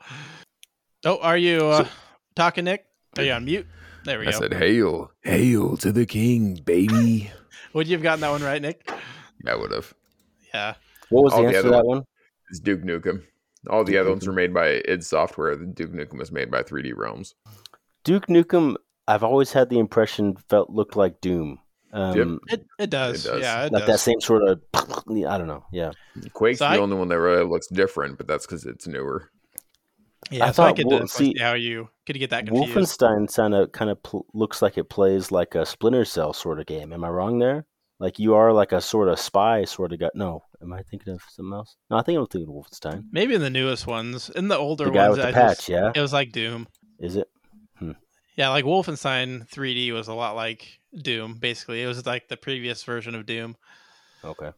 Oh, 1.04 1.18
are 1.22 1.38
you 1.38 1.66
uh, 1.66 1.88
talking, 2.36 2.66
Nic? 2.66 2.86
Are 3.18 3.24
you 3.24 3.32
on 3.32 3.46
mute? 3.46 3.66
There 4.06 4.20
we 4.20 4.28
I 4.28 4.32
go. 4.32 4.38
I 4.38 4.40
said, 4.40 4.54
"Hail, 4.54 5.10
hail 5.24 5.76
to 5.78 5.92
the 5.92 6.06
king, 6.06 6.60
baby." 6.64 7.32
Would 7.74 7.88
you 7.88 7.94
have 7.96 8.04
gotten 8.04 8.22
that 8.22 8.32
one 8.32 8.44
right, 8.44 8.62
Nic? 8.62 8.90
I 9.48 9.56
would 9.56 9.72
have. 9.72 9.94
Yeah. 10.54 10.76
What 11.10 11.24
was 11.24 11.34
All 11.34 11.44
the 11.44 11.50
the 11.50 11.58
answer 11.58 11.70
to 11.70 11.76
that 11.76 11.86
one? 11.86 12.04
It's 12.50 12.60
Duke 12.60 12.82
Nukem. 12.82 13.24
All 13.70 13.84
the 13.84 13.94
Duke 13.94 14.02
other 14.02 14.10
ones 14.12 14.28
were 14.28 14.34
made 14.34 14.54
by 14.54 14.82
id 14.88 15.04
Software. 15.04 15.56
The 15.56 15.66
Duke 15.66 15.92
Nukem 15.92 16.18
was 16.18 16.32
made 16.32 16.52
by 16.52 16.64
3D 16.64 16.94
Realms. 16.96 17.36
Duke 18.04 18.28
Nukem, 18.28 18.76
I've 19.08 19.24
always 19.24 19.52
had 19.54 19.70
the 19.70 19.80
impression 19.80 20.36
felt 20.50 20.70
looked 20.70 20.96
like 20.96 21.22
Doom. 21.22 21.60
Um, 21.94 22.40
It, 22.48 22.66
it 22.80 22.90
does. 22.90 23.26
It 23.26 23.30
does. 23.30 23.42
Yeah, 23.42 23.66
it 23.66 23.72
like 23.74 23.86
that 23.86 24.00
same 24.00 24.22
sort 24.22 24.44
of, 24.48 24.62
I 24.74 25.38
don't 25.38 25.48
know. 25.48 25.66
Yeah. 25.72 25.92
Quake's 26.34 26.60
So 26.60 26.66
the 26.66 26.72
I- 26.72 26.78
only 26.78 26.96
one 26.96 27.10
that 27.10 27.20
really 27.20 27.46
looks 27.46 27.68
different, 27.68 28.18
but 28.18 28.28
that's 28.28 28.46
because 28.46 28.66
it's 28.66 28.88
newer. 28.88 29.30
Yeah, 30.30 30.46
I 30.46 30.52
so 30.52 30.64
I 30.64 30.68
thought 30.68 30.76
could 30.78 30.86
Wol- 30.86 31.08
see, 31.08 31.34
how 31.40 31.54
you 31.54 31.90
could 32.06 32.18
get 32.20 32.30
that 32.30 32.46
confused. 32.48 32.76
Wolfenstein 33.00 33.34
kind 33.36 33.54
of 33.56 33.72
kind 33.72 33.90
of 33.90 34.02
pl- 34.04 34.26
looks 34.34 34.62
like 34.62 34.78
it 34.78 34.90
plays 34.90 35.32
like 35.32 35.56
a 35.56 35.66
Splinter 35.66 36.06
Cell 36.06 36.32
sort 36.34 36.60
of 36.60 36.66
game. 36.68 36.94
Am 36.94 37.04
I 37.04 37.10
wrong 37.10 37.40
there? 37.40 37.66
Like 38.00 38.20
you 38.20 38.34
are 38.36 38.54
like 38.54 38.72
a 38.72 38.82
sort 38.82 39.10
of 39.10 39.20
spy 39.20 39.66
sort 39.66 39.94
of 39.94 40.00
guy. 40.00 40.10
No, 40.14 40.44
am 40.62 40.74
I 40.74 40.82
thinking 40.84 41.14
of 41.14 41.22
something 41.30 41.54
else? 41.54 41.76
No, 41.90 41.98
I 41.98 42.02
think 42.04 42.18
I'm 42.20 42.28
thinking 42.28 42.50
of 42.50 42.56
Wolfenstein. 42.66 43.06
Maybe 43.12 43.34
in 43.36 43.42
the 43.42 43.50
newest 43.50 43.88
ones. 43.88 44.30
In 44.30 44.48
the 44.48 44.58
older 44.58 44.86
The 44.86 44.92
guy 44.92 45.08
ones, 45.10 45.18
with 45.18 45.26
the 45.26 45.30
I 45.30 45.32
patch, 45.34 45.58
just- 45.58 45.70
yeah. 45.70 45.92
it 45.96 46.00
was 46.02 46.14
like 46.14 46.32
Doom. 46.32 46.68
Is 47.00 47.16
it? 47.16 47.28
Hmm. 47.78 47.92
Yeah, 48.38 48.50
like 48.50 48.66
Wolfenstein 48.66 49.48
3D 49.50 49.92
was 49.92 50.08
a 50.08 50.14
lot 50.14 50.36
like 50.36 50.80
Doom. 50.96 51.36
Basically, 51.40 51.82
it 51.84 51.88
was 51.88 52.06
like 52.06 52.28
the 52.28 52.38
previous 52.38 52.84
version 52.84 53.16
of 53.16 53.26
Doom. 53.26 53.56
Okay. 54.24 54.52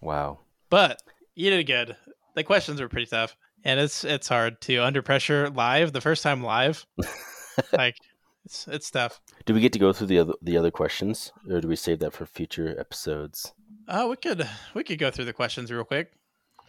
Wow. 0.00 0.40
But 0.70 1.00
you 1.34 1.50
did 1.50 1.64
good. 1.66 1.96
The 2.34 2.44
questions 2.44 2.80
were 2.80 2.88
pretty 2.88 3.06
tough, 3.06 3.36
and 3.64 3.80
it's 3.80 4.04
it's 4.04 4.28
hard 4.28 4.60
to 4.62 4.78
under 4.78 5.02
pressure 5.02 5.50
live 5.50 5.92
the 5.92 6.00
first 6.00 6.22
time 6.22 6.42
live. 6.42 6.86
like 7.72 7.96
it's 8.44 8.66
it's 8.68 8.90
tough. 8.90 9.20
Do 9.44 9.54
we 9.54 9.60
get 9.60 9.72
to 9.74 9.78
go 9.78 9.92
through 9.92 10.08
the 10.08 10.18
other 10.18 10.34
the 10.42 10.56
other 10.56 10.70
questions, 10.70 11.32
or 11.50 11.60
do 11.60 11.68
we 11.68 11.76
save 11.76 11.98
that 12.00 12.12
for 12.12 12.26
future 12.26 12.74
episodes? 12.78 13.52
Uh, 13.88 14.06
we 14.08 14.16
could 14.16 14.48
we 14.74 14.84
could 14.84 14.98
go 14.98 15.10
through 15.10 15.24
the 15.26 15.32
questions 15.32 15.70
real 15.70 15.84
quick. 15.84 16.12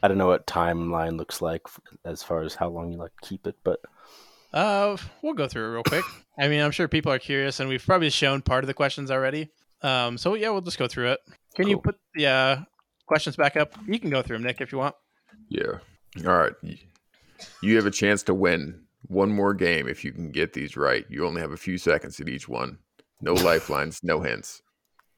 I 0.02 0.08
don't 0.08 0.18
know 0.18 0.28
what 0.28 0.48
timeline 0.48 1.18
looks 1.18 1.42
like 1.42 1.62
as 2.04 2.22
far 2.24 2.42
as 2.42 2.56
how 2.56 2.70
long 2.70 2.92
you 2.92 2.98
like 2.98 3.12
to 3.22 3.30
keep 3.30 3.48
it, 3.48 3.56
but 3.64 3.80
Uh, 4.52 4.98
we'll 5.22 5.34
go 5.34 5.48
through 5.48 5.66
it 5.66 5.74
real 5.74 5.84
quick. 5.84 6.04
I 6.38 6.48
mean, 6.48 6.62
I'm 6.62 6.72
sure 6.72 6.88
people 6.88 7.12
are 7.12 7.20
curious, 7.20 7.60
and 7.60 7.70
we've 7.70 7.86
probably 7.86 8.10
shown 8.10 8.42
part 8.42 8.64
of 8.64 8.68
the 8.68 8.74
questions 8.74 9.10
already. 9.10 9.50
Um, 9.82 10.18
so 10.18 10.34
yeah, 10.36 10.50
we'll 10.50 10.62
just 10.62 10.78
go 10.78 10.88
through 10.88 11.12
it. 11.12 11.20
Can 11.56 11.68
you 11.68 11.78
put 11.78 11.96
the 12.16 12.28
uh, 12.28 12.58
questions 13.08 13.36
back 13.36 13.56
up? 13.56 13.74
You 13.88 14.00
can 14.00 14.10
go 14.10 14.22
through 14.22 14.38
them, 14.38 14.46
Nic, 14.46 14.60
if 14.62 14.72
you 14.72 14.78
want. 14.78 14.96
Yeah. 15.50 15.80
All 16.26 16.38
right. 16.38 16.54
You 17.62 17.76
have 17.76 17.86
a 17.86 17.92
chance 17.92 18.24
to 18.24 18.34
win 18.34 18.82
one 19.08 19.32
more 19.32 19.54
game 19.54 19.88
if 19.88 20.04
you 20.06 20.12
can 20.12 20.32
get 20.32 20.54
these 20.54 20.78
right. 20.78 21.06
You 21.10 21.26
only 21.26 21.42
have 21.42 21.52
a 21.52 21.58
few 21.58 21.78
seconds 21.78 22.20
at 22.20 22.30
each 22.30 22.48
one. 22.48 22.78
No 23.22 23.34
lifelines, 23.34 24.00
no 24.04 24.22
hints. 24.22 24.62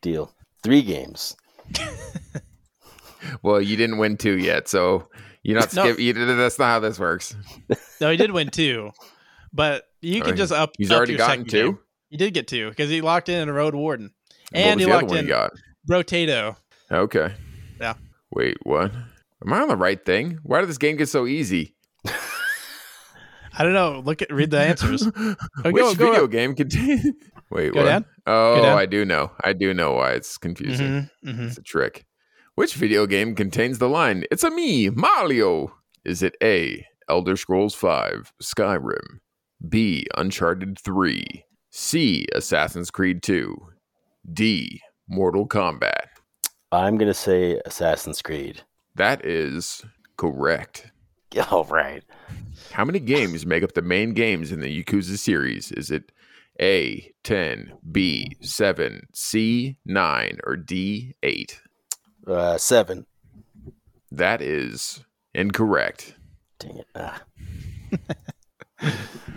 deal. 0.01 0.33
Three 0.63 0.81
games. 0.81 1.35
Well, 3.41 3.59
you 3.61 3.75
didn't 3.75 3.97
win 3.97 4.17
two 4.17 4.37
yet, 4.37 4.67
so 4.67 5.07
you're 5.43 5.59
not 5.59 5.73
No. 5.75 5.83
skip. 5.85 5.99
You, 5.99 6.13
that's 6.13 6.59
not 6.59 6.65
how 6.67 6.79
this 6.79 6.99
works. 6.99 7.35
No, 8.01 8.11
he 8.11 8.17
did 8.17 8.31
win 8.31 8.49
two, 8.49 8.91
but 9.53 9.85
you 10.01 10.19
can 10.21 10.33
Oh, 10.33 10.35
just 10.35 10.51
up. 10.51 10.73
He's 10.77 10.91
up 10.91 10.97
already 10.97 11.13
your 11.13 11.17
gotten 11.19 11.45
second 11.45 11.49
two. 11.49 11.63
game. 11.71 11.79
You 12.09 12.17
did 12.17 12.33
get 12.33 12.45
two 12.47 12.69
because 12.69 12.89
he 12.89 12.99
locked 12.99 13.29
in 13.29 13.47
a 13.47 13.53
road 13.53 13.73
warden, 13.73 14.11
what 14.51 14.59
and 14.59 14.75
was 14.75 14.83
he 14.83 14.85
the 14.85 14.91
other 14.97 15.01
locked 15.03 15.09
one 15.11 15.17
in 15.19 15.25
you 15.25 15.29
got? 15.29 15.51
Brotato. 15.89 16.57
Okay. 16.91 17.33
Yeah. 17.79 17.93
Wait, 18.31 18.57
what? 18.63 18.91
Am 19.45 19.53
I 19.53 19.61
on 19.61 19.67
the 19.67 19.75
right 19.77 20.03
thing? 20.03 20.39
Why 20.43 20.59
did 20.61 20.69
this 20.69 20.77
game 20.77 20.95
get 20.97 21.07
so 21.09 21.25
easy? 21.27 21.75
I 23.57 23.63
don't 23.63 23.73
know. 23.73 24.01
Look 24.03 24.21
at 24.21 24.33
read 24.33 24.51
the 24.51 24.59
answers. 24.59 25.05
Which 25.05 25.35
go- 25.63 25.71
go 25.73 25.93
video 25.93 26.25
up. 26.25 26.31
game 26.31 26.55
contains? 26.55 27.05
Wait, 27.51 27.73
Go 27.73 27.81
what? 27.81 27.85
down. 27.85 28.05
Oh, 28.25 28.61
down. 28.61 28.77
I 28.77 28.85
do 28.85 29.05
know. 29.05 29.31
I 29.43 29.53
do 29.53 29.73
know 29.73 29.93
why 29.93 30.11
it's 30.11 30.37
confusing. 30.37 30.87
Mhm, 30.87 31.09
mhm. 31.25 31.47
It's 31.47 31.57
a 31.57 31.61
trick. 31.61 32.05
Which 32.55 32.73
video 32.75 33.05
game 33.05 33.35
contains 33.35 33.77
the 33.77 33.87
line, 33.87 34.25
It's 34.31 34.43
a 34.43 34.49
me, 34.49 34.89
Mario? 34.89 35.73
Is 36.03 36.21
it 36.23 36.35
A, 36.41 36.85
Elder 37.07 37.35
Scrolls 37.37 37.75
Five, 37.75 38.33
Skyrim, 38.41 39.19
B, 39.69 40.05
Uncharted 40.17 40.77
3, 40.79 41.45
C, 41.69 42.25
Assassin's 42.33 42.89
Creed 42.91 43.21
2, 43.23 43.55
D, 44.33 44.81
Mortal 45.07 45.47
Kombat? 45.47 46.07
I'm 46.71 46.97
gonna 46.97 47.13
say 47.13 47.61
Assassin's 47.65 48.21
Creed. 48.21 48.63
That 48.95 49.25
is 49.25 49.83
correct. 50.17 50.91
All 51.51 51.65
right. 51.65 52.03
How 52.71 52.85
many 52.85 52.99
games 52.99 53.45
make 53.45 53.63
up 53.63 53.73
the 53.73 53.81
main 53.81 54.13
games 54.13 54.51
in 54.51 54.61
the 54.61 54.83
Yakuza 54.83 55.17
series? 55.17 55.71
Is 55.71 55.91
it 55.91 56.11
A, 56.61 57.13
10, 57.23 57.73
B, 57.91 58.37
7, 58.41 59.07
C, 59.13 59.77
9, 59.85 60.39
or 60.45 60.55
D, 60.55 61.15
8? 61.21 61.61
Uh, 62.27 62.57
seven. 62.57 63.05
That 64.11 64.41
is 64.41 65.03
incorrect. 65.33 66.15
Dang 66.59 66.77
it. 66.77 66.87
Ah. 66.95 67.21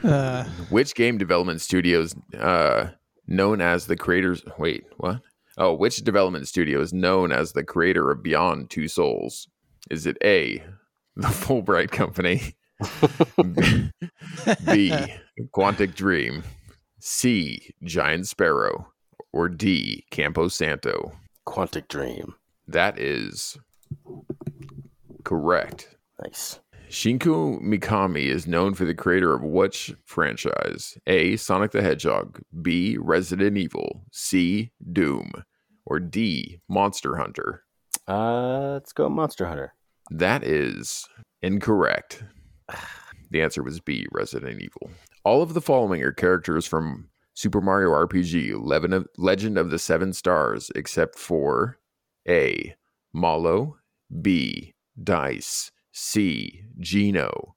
Uh, 0.04 0.44
Which 0.68 0.94
game 0.94 1.16
development 1.18 1.60
studios 1.60 2.14
uh 2.38 2.88
known 3.26 3.60
as 3.60 3.86
the 3.86 3.96
creators 3.96 4.42
wait, 4.58 4.84
what? 4.96 5.20
Oh, 5.60 5.74
which 5.74 6.04
development 6.04 6.46
studio 6.46 6.80
is 6.80 6.92
known 6.92 7.32
as 7.32 7.50
the 7.52 7.64
creator 7.64 8.12
of 8.12 8.22
Beyond 8.22 8.70
Two 8.70 8.86
Souls? 8.86 9.48
Is 9.90 10.06
it 10.06 10.16
A, 10.22 10.62
the 11.16 11.26
Fulbright 11.26 11.90
Company? 11.90 12.54
B, 14.64 14.92
Quantic 15.52 15.96
Dream, 15.96 16.44
C, 17.00 17.74
Giant 17.82 18.28
Sparrow, 18.28 18.92
or 19.32 19.48
D, 19.48 20.04
Campo 20.12 20.46
Santo? 20.46 21.12
Quantic 21.44 21.88
Dream. 21.88 22.36
That 22.68 22.96
is 22.96 23.58
correct. 25.24 25.96
Nice. 26.22 26.60
Shinku 26.90 27.60
Mikami 27.60 28.26
is 28.26 28.46
known 28.46 28.72
for 28.72 28.86
the 28.86 28.94
creator 28.94 29.34
of 29.34 29.42
which 29.42 29.94
franchise? 30.04 30.96
A. 31.06 31.36
Sonic 31.36 31.72
the 31.72 31.82
Hedgehog, 31.82 32.40
B. 32.62 32.96
Resident 32.98 33.58
Evil, 33.58 34.04
C. 34.10 34.70
Doom, 34.92 35.32
or 35.84 36.00
D. 36.00 36.60
Monster 36.68 37.16
Hunter? 37.16 37.64
Uh, 38.06 38.72
let's 38.72 38.92
go 38.94 39.08
Monster 39.10 39.46
Hunter. 39.46 39.74
That 40.10 40.42
is 40.44 41.06
incorrect. 41.42 42.24
The 43.30 43.42
answer 43.42 43.62
was 43.62 43.78
B. 43.78 44.06
Resident 44.10 44.62
Evil. 44.62 44.90
All 45.22 45.42
of 45.42 45.52
the 45.52 45.60
following 45.60 46.02
are 46.02 46.12
characters 46.12 46.66
from 46.66 47.10
Super 47.34 47.60
Mario 47.60 47.90
RPG 47.90 48.54
Legend 49.18 49.58
of 49.58 49.68
the 49.68 49.78
Seven 49.78 50.14
Stars, 50.14 50.70
except 50.74 51.18
for 51.18 51.78
A. 52.26 52.74
Mallow, 53.12 53.76
B. 54.22 54.72
Dice, 55.04 55.70
C. 56.00 56.62
Geno, 56.78 57.56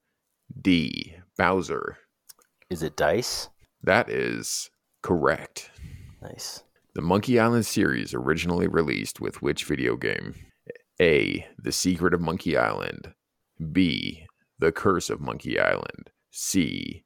D. 0.59 1.15
Bowser. 1.37 1.99
Is 2.71 2.81
it 2.81 2.97
Dice? 2.97 3.49
That 3.83 4.09
is 4.09 4.71
correct. 5.03 5.69
Nice. 6.23 6.63
The 6.95 7.03
Monkey 7.03 7.39
Island 7.39 7.67
series 7.67 8.15
originally 8.15 8.67
released 8.67 9.21
with 9.21 9.43
which 9.43 9.65
video 9.65 9.95
game? 9.95 10.33
A. 10.99 11.45
The 11.59 11.71
Secret 11.71 12.15
of 12.15 12.21
Monkey 12.21 12.57
Island. 12.57 13.13
B. 13.71 14.25
The 14.57 14.71
Curse 14.71 15.11
of 15.11 15.21
Monkey 15.21 15.59
Island. 15.59 16.09
C. 16.31 17.03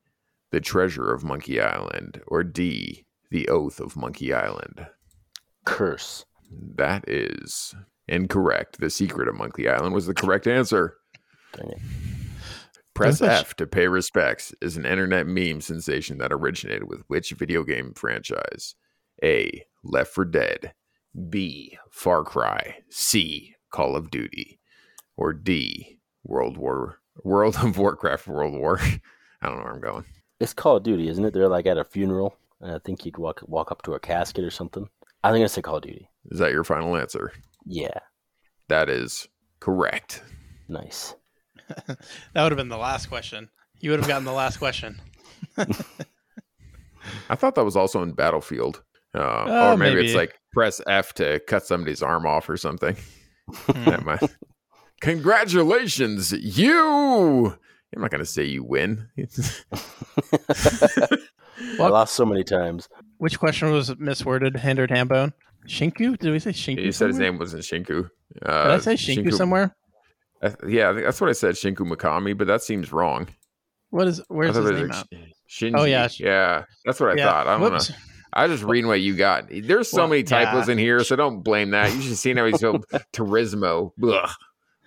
The 0.52 0.62
Treasure 0.62 1.14
of 1.14 1.26
Monkey 1.26 1.60
Island. 1.60 2.22
Or 2.28 2.46
D. 2.46 3.06
The 3.30 3.50
Oath 3.50 3.82
of 3.82 3.98
Monkey 3.98 4.34
Island. 4.34 4.88
Curse. 5.66 6.26
That 6.50 7.04
is 7.10 7.76
incorrect. 8.08 8.80
The 8.80 8.90
Secret 8.90 9.28
of 9.28 9.36
Monkey 9.36 9.68
Island 9.68 9.94
was 9.94 10.08
the 10.08 10.14
correct 10.14 10.48
answer. 10.48 10.96
Dang 11.56 11.70
it. 11.72 11.78
Press 12.94 13.20
That's 13.20 13.42
F 13.42 13.56
to 13.56 13.68
pay 13.68 13.88
respects 13.88 14.54
is 14.62 14.78
an 14.78 14.86
internet 14.86 15.28
meme 15.28 15.60
sensation 15.62 16.18
that 16.20 16.32
originated 16.32 16.88
with 16.88 17.02
which 17.08 17.32
video 17.32 17.64
game 17.64 17.94
franchise? 17.94 18.76
A. 19.24 19.66
Left 19.84 20.14
4 20.14 20.26
Dead. 20.26 20.74
B. 21.30 21.78
Far 21.92 22.24
Cry. 22.24 22.78
C. 22.90 23.56
Call 23.72 23.96
of 23.96 24.10
Duty. 24.12 24.60
Or 25.18 25.34
D. 25.34 26.00
World 26.24 26.58
War 26.58 27.00
World 27.24 27.56
of 27.62 27.78
Warcraft 27.78 28.28
World 28.28 28.54
War. 28.54 28.80
I 29.42 29.48
don't 29.48 29.58
know 29.58 29.64
where 29.64 29.74
I'm 29.74 29.82
going. 29.82 30.06
It's 30.40 30.54
Call 30.54 30.78
of 30.78 30.84
Duty, 30.84 31.08
isn't 31.08 31.24
it? 31.24 31.34
They're 31.34 31.48
like 31.48 31.66
at 31.66 31.78
a 31.78 31.84
funeral, 31.86 32.36
and 32.62 32.72
I 32.74 32.80
think 32.80 33.06
you'd 33.06 33.18
walk 33.18 33.42
walk 33.48 33.72
up 33.72 33.82
to 33.84 33.94
a 33.94 34.00
casket 34.00 34.44
or 34.44 34.52
something. 34.52 34.90
I 35.24 35.32
think 35.32 35.44
I 35.44 35.48
say 35.48 35.62
Call 35.62 35.78
of 35.78 35.84
Duty. 35.84 36.10
Is 36.32 36.40
that 36.40 36.52
your 36.52 36.64
final 36.66 36.96
answer? 36.98 37.32
Yeah, 37.66 38.00
That 38.68 38.90
is 38.90 39.28
correct. 39.60 40.24
nice. 40.68 41.16
that 42.34 42.44
would 42.44 42.52
have 42.52 42.58
been 42.58 42.70
the 42.70 42.78
last 42.78 43.08
question. 43.08 43.50
You 43.80 43.92
would 43.92 44.00
have 44.00 44.08
gotten 44.08 44.26
the 44.26 44.32
last 44.34 44.58
question. 44.58 45.02
I 47.30 47.36
thought 47.36 47.56
that 47.56 47.66
was 47.66 47.76
also 47.76 48.02
in 48.04 48.14
Battlefield. 48.14 48.84
Uh, 49.14 49.46
Oh, 49.48 49.74
or 49.74 49.78
maybe, 49.78 49.96
maybe. 49.96 50.08
it's 50.08 50.16
like 50.16 50.40
press 50.54 50.82
F 50.88 51.14
to 51.16 51.40
cut 51.48 51.66
somebody's 51.66 52.02
arm 52.04 52.26
off 52.26 52.50
or 52.50 52.58
something. 52.58 52.96
Hmm. 53.50 53.84
That 53.90 54.04
might- 54.06 54.24
Congratulations, 55.02 56.32
you. 56.32 57.56
I'm 57.96 58.02
not 58.02 58.12
going 58.12 58.20
to 58.20 58.26
say 58.26 58.44
you 58.44 58.64
win. 58.64 59.08
I 61.80 61.88
lost 61.88 62.16
so 62.16 62.26
many 62.26 62.44
times. 62.44 62.88
Which 63.18 63.40
question 63.40 63.72
was 63.72 63.90
misworded? 63.92 64.58
Hindered 64.58 64.90
Hambone? 64.90 65.34
Shinku? 65.68 66.18
Did 66.18 66.32
we 66.32 66.40
say 66.40 66.52
Shinku? 66.52 66.84
you 66.84 66.92
said 66.92 67.08
his 67.10 67.20
name 67.20 67.38
wasn't 67.38 67.64
Shinku. 67.64 68.10
Did 68.34 68.44
Uh, 68.50 68.74
I 68.74 68.78
say 68.80 68.94
Shinku, 68.96 69.34
somewhere? 69.34 69.76
I 70.42 70.50
th- 70.50 70.60
yeah, 70.72 70.90
I 70.90 70.94
think 70.94 71.06
that's 71.06 71.22
what 71.22 71.30
I 71.30 71.34
said, 71.34 71.56
Shinku 71.56 71.78
Mikami, 71.90 72.38
but 72.38 72.48
that 72.48 72.62
seems 72.62 72.92
wrong. 72.92 73.28
What 73.90 74.08
is? 74.08 74.22
Where's 74.28 74.56
his 74.56 74.70
name 74.70 74.88
like 74.90 75.06
Shinji. 75.50 75.74
Oh, 75.78 75.84
yeah. 75.86 76.08
yeah, 76.20 76.64
that's 76.86 77.00
what 77.00 77.18
I 77.18 77.24
thought. 77.24 77.48
I 77.48 77.58
don't 77.58 77.72
Whoops. 77.72 77.90
know. 77.92 77.96
I 78.34 78.48
just 78.48 78.64
reading 78.64 78.88
what 78.88 79.00
you 79.00 79.16
got. 79.16 79.46
There's 79.50 79.90
so 79.90 80.00
Well, 80.00 80.08
many 80.10 80.24
typos 80.24 80.68
yeah. 80.68 80.74
in 80.74 80.78
here, 80.78 81.02
so 81.06 81.16
don't 81.16 81.42
blame 81.42 81.70
that. 81.72 81.94
You 81.94 82.02
should 82.02 82.10
have 82.10 82.18
seen 82.18 82.36
how 82.38 82.46
he 82.46 82.54
spelled 82.54 82.86
Turismo. 83.14 83.92
Ugh. 84.04 84.30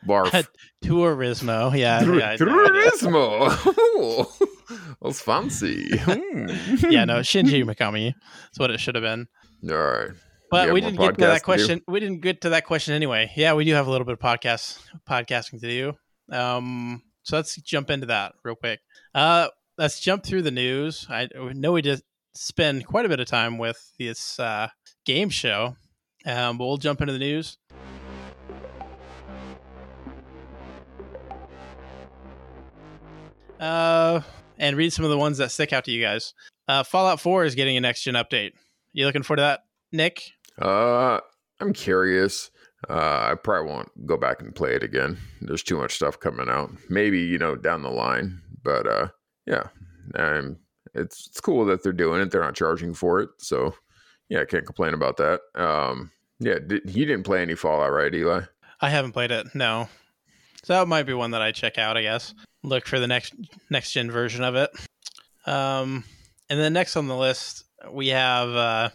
Barf. 0.06 0.46
Tourismo. 0.84 1.76
Yeah. 1.76 2.00
Tur- 2.00 2.18
yeah, 2.18 2.36
Turismo. 2.36 3.48
That's 5.02 5.20
fancy. 5.22 5.96
Hmm. 5.98 6.48
yeah, 6.90 7.04
no, 7.06 7.20
Shinji 7.20 7.64
Mikami. 7.64 8.12
That's 8.44 8.58
what 8.58 8.70
it 8.70 8.80
should 8.80 8.94
have 8.96 9.02
been. 9.02 9.26
All 9.70 9.76
right. 9.76 10.10
But 10.50 10.72
we 10.72 10.80
didn't 10.80 10.98
get 10.98 11.18
to 11.18 11.26
that 11.26 11.38
to 11.38 11.44
question. 11.44 11.82
We 11.86 12.00
didn't 12.00 12.20
get 12.20 12.40
to 12.42 12.50
that 12.50 12.64
question 12.64 12.94
anyway. 12.94 13.30
Yeah, 13.36 13.54
we 13.54 13.64
do 13.64 13.74
have 13.74 13.86
a 13.86 13.90
little 13.90 14.06
bit 14.06 14.14
of 14.14 14.18
podcast 14.18 14.78
podcasting 15.08 15.60
to 15.60 15.68
do. 15.68 16.34
Um, 16.34 17.02
so 17.22 17.36
let's 17.36 17.56
jump 17.56 17.90
into 17.90 18.06
that 18.06 18.32
real 18.44 18.54
quick. 18.54 18.80
Uh, 19.14 19.48
let's 19.76 20.00
jump 20.00 20.24
through 20.24 20.42
the 20.42 20.50
news. 20.50 21.06
I 21.10 21.28
know 21.34 21.72
we 21.72 21.82
did 21.82 22.00
spend 22.34 22.86
quite 22.86 23.04
a 23.04 23.08
bit 23.08 23.20
of 23.20 23.26
time 23.26 23.58
with 23.58 23.92
this 23.98 24.38
uh, 24.40 24.68
game 25.04 25.28
show, 25.28 25.76
um, 26.24 26.56
but 26.56 26.66
we'll 26.66 26.76
jump 26.78 27.00
into 27.00 27.12
the 27.12 27.18
news. 27.18 27.58
Uh, 33.60 34.20
and 34.58 34.76
read 34.76 34.92
some 34.92 35.04
of 35.04 35.10
the 35.10 35.18
ones 35.18 35.38
that 35.38 35.50
stick 35.50 35.72
out 35.72 35.84
to 35.84 35.90
you 35.90 36.00
guys. 36.00 36.32
Uh, 36.68 36.82
Fallout 36.82 37.20
4 37.20 37.44
is 37.44 37.54
getting 37.54 37.76
a 37.76 37.80
next 37.80 38.02
gen 38.02 38.14
update. 38.14 38.52
You 38.92 39.06
looking 39.06 39.22
forward 39.22 39.38
to 39.38 39.42
that, 39.42 39.60
Nic? 39.92 40.32
Uh, 40.60 41.20
I'm 41.60 41.72
curious. 41.72 42.50
Uh, 42.88 43.30
I 43.30 43.34
probably 43.34 43.72
won't 43.72 44.06
go 44.06 44.16
back 44.16 44.40
and 44.40 44.54
play 44.54 44.74
it 44.74 44.82
again. 44.82 45.18
There's 45.40 45.62
too 45.62 45.76
much 45.76 45.94
stuff 45.94 46.20
coming 46.20 46.48
out. 46.48 46.70
Maybe 46.88 47.20
you 47.20 47.38
know 47.38 47.56
down 47.56 47.82
the 47.82 47.90
line, 47.90 48.40
but 48.62 48.86
uh, 48.86 49.08
yeah, 49.46 49.68
um, 50.14 50.58
it's 50.94 51.26
it's 51.26 51.40
cool 51.40 51.64
that 51.66 51.82
they're 51.82 51.92
doing 51.92 52.20
it. 52.20 52.30
They're 52.30 52.42
not 52.42 52.54
charging 52.54 52.94
for 52.94 53.20
it, 53.20 53.30
so 53.38 53.74
yeah, 54.28 54.40
I 54.40 54.44
can't 54.44 54.66
complain 54.66 54.94
about 54.94 55.16
that. 55.16 55.40
Um, 55.54 56.12
yeah, 56.38 56.58
did, 56.64 56.82
you 56.84 57.04
didn't 57.04 57.24
play 57.24 57.42
any 57.42 57.56
Fallout, 57.56 57.92
right, 57.92 58.14
Eli? 58.14 58.42
I 58.80 58.90
haven't 58.90 59.12
played 59.12 59.32
it. 59.32 59.54
No. 59.54 59.88
So 60.64 60.74
that 60.74 60.86
might 60.86 61.04
be 61.04 61.14
one 61.14 61.32
that 61.32 61.42
I 61.42 61.50
check 61.50 61.78
out, 61.78 61.96
I 61.96 62.02
guess. 62.02 62.34
Look 62.62 62.86
for 62.86 63.00
the 63.00 63.06
next 63.06 63.34
next 63.70 63.92
gen 63.92 64.10
version 64.10 64.44
of 64.44 64.54
it. 64.54 64.70
Um, 65.46 66.04
and 66.48 66.60
then 66.60 66.72
next 66.72 66.96
on 66.96 67.08
the 67.08 67.16
list, 67.16 67.64
we 67.90 68.08
have 68.08 68.48
uh, 68.50 68.90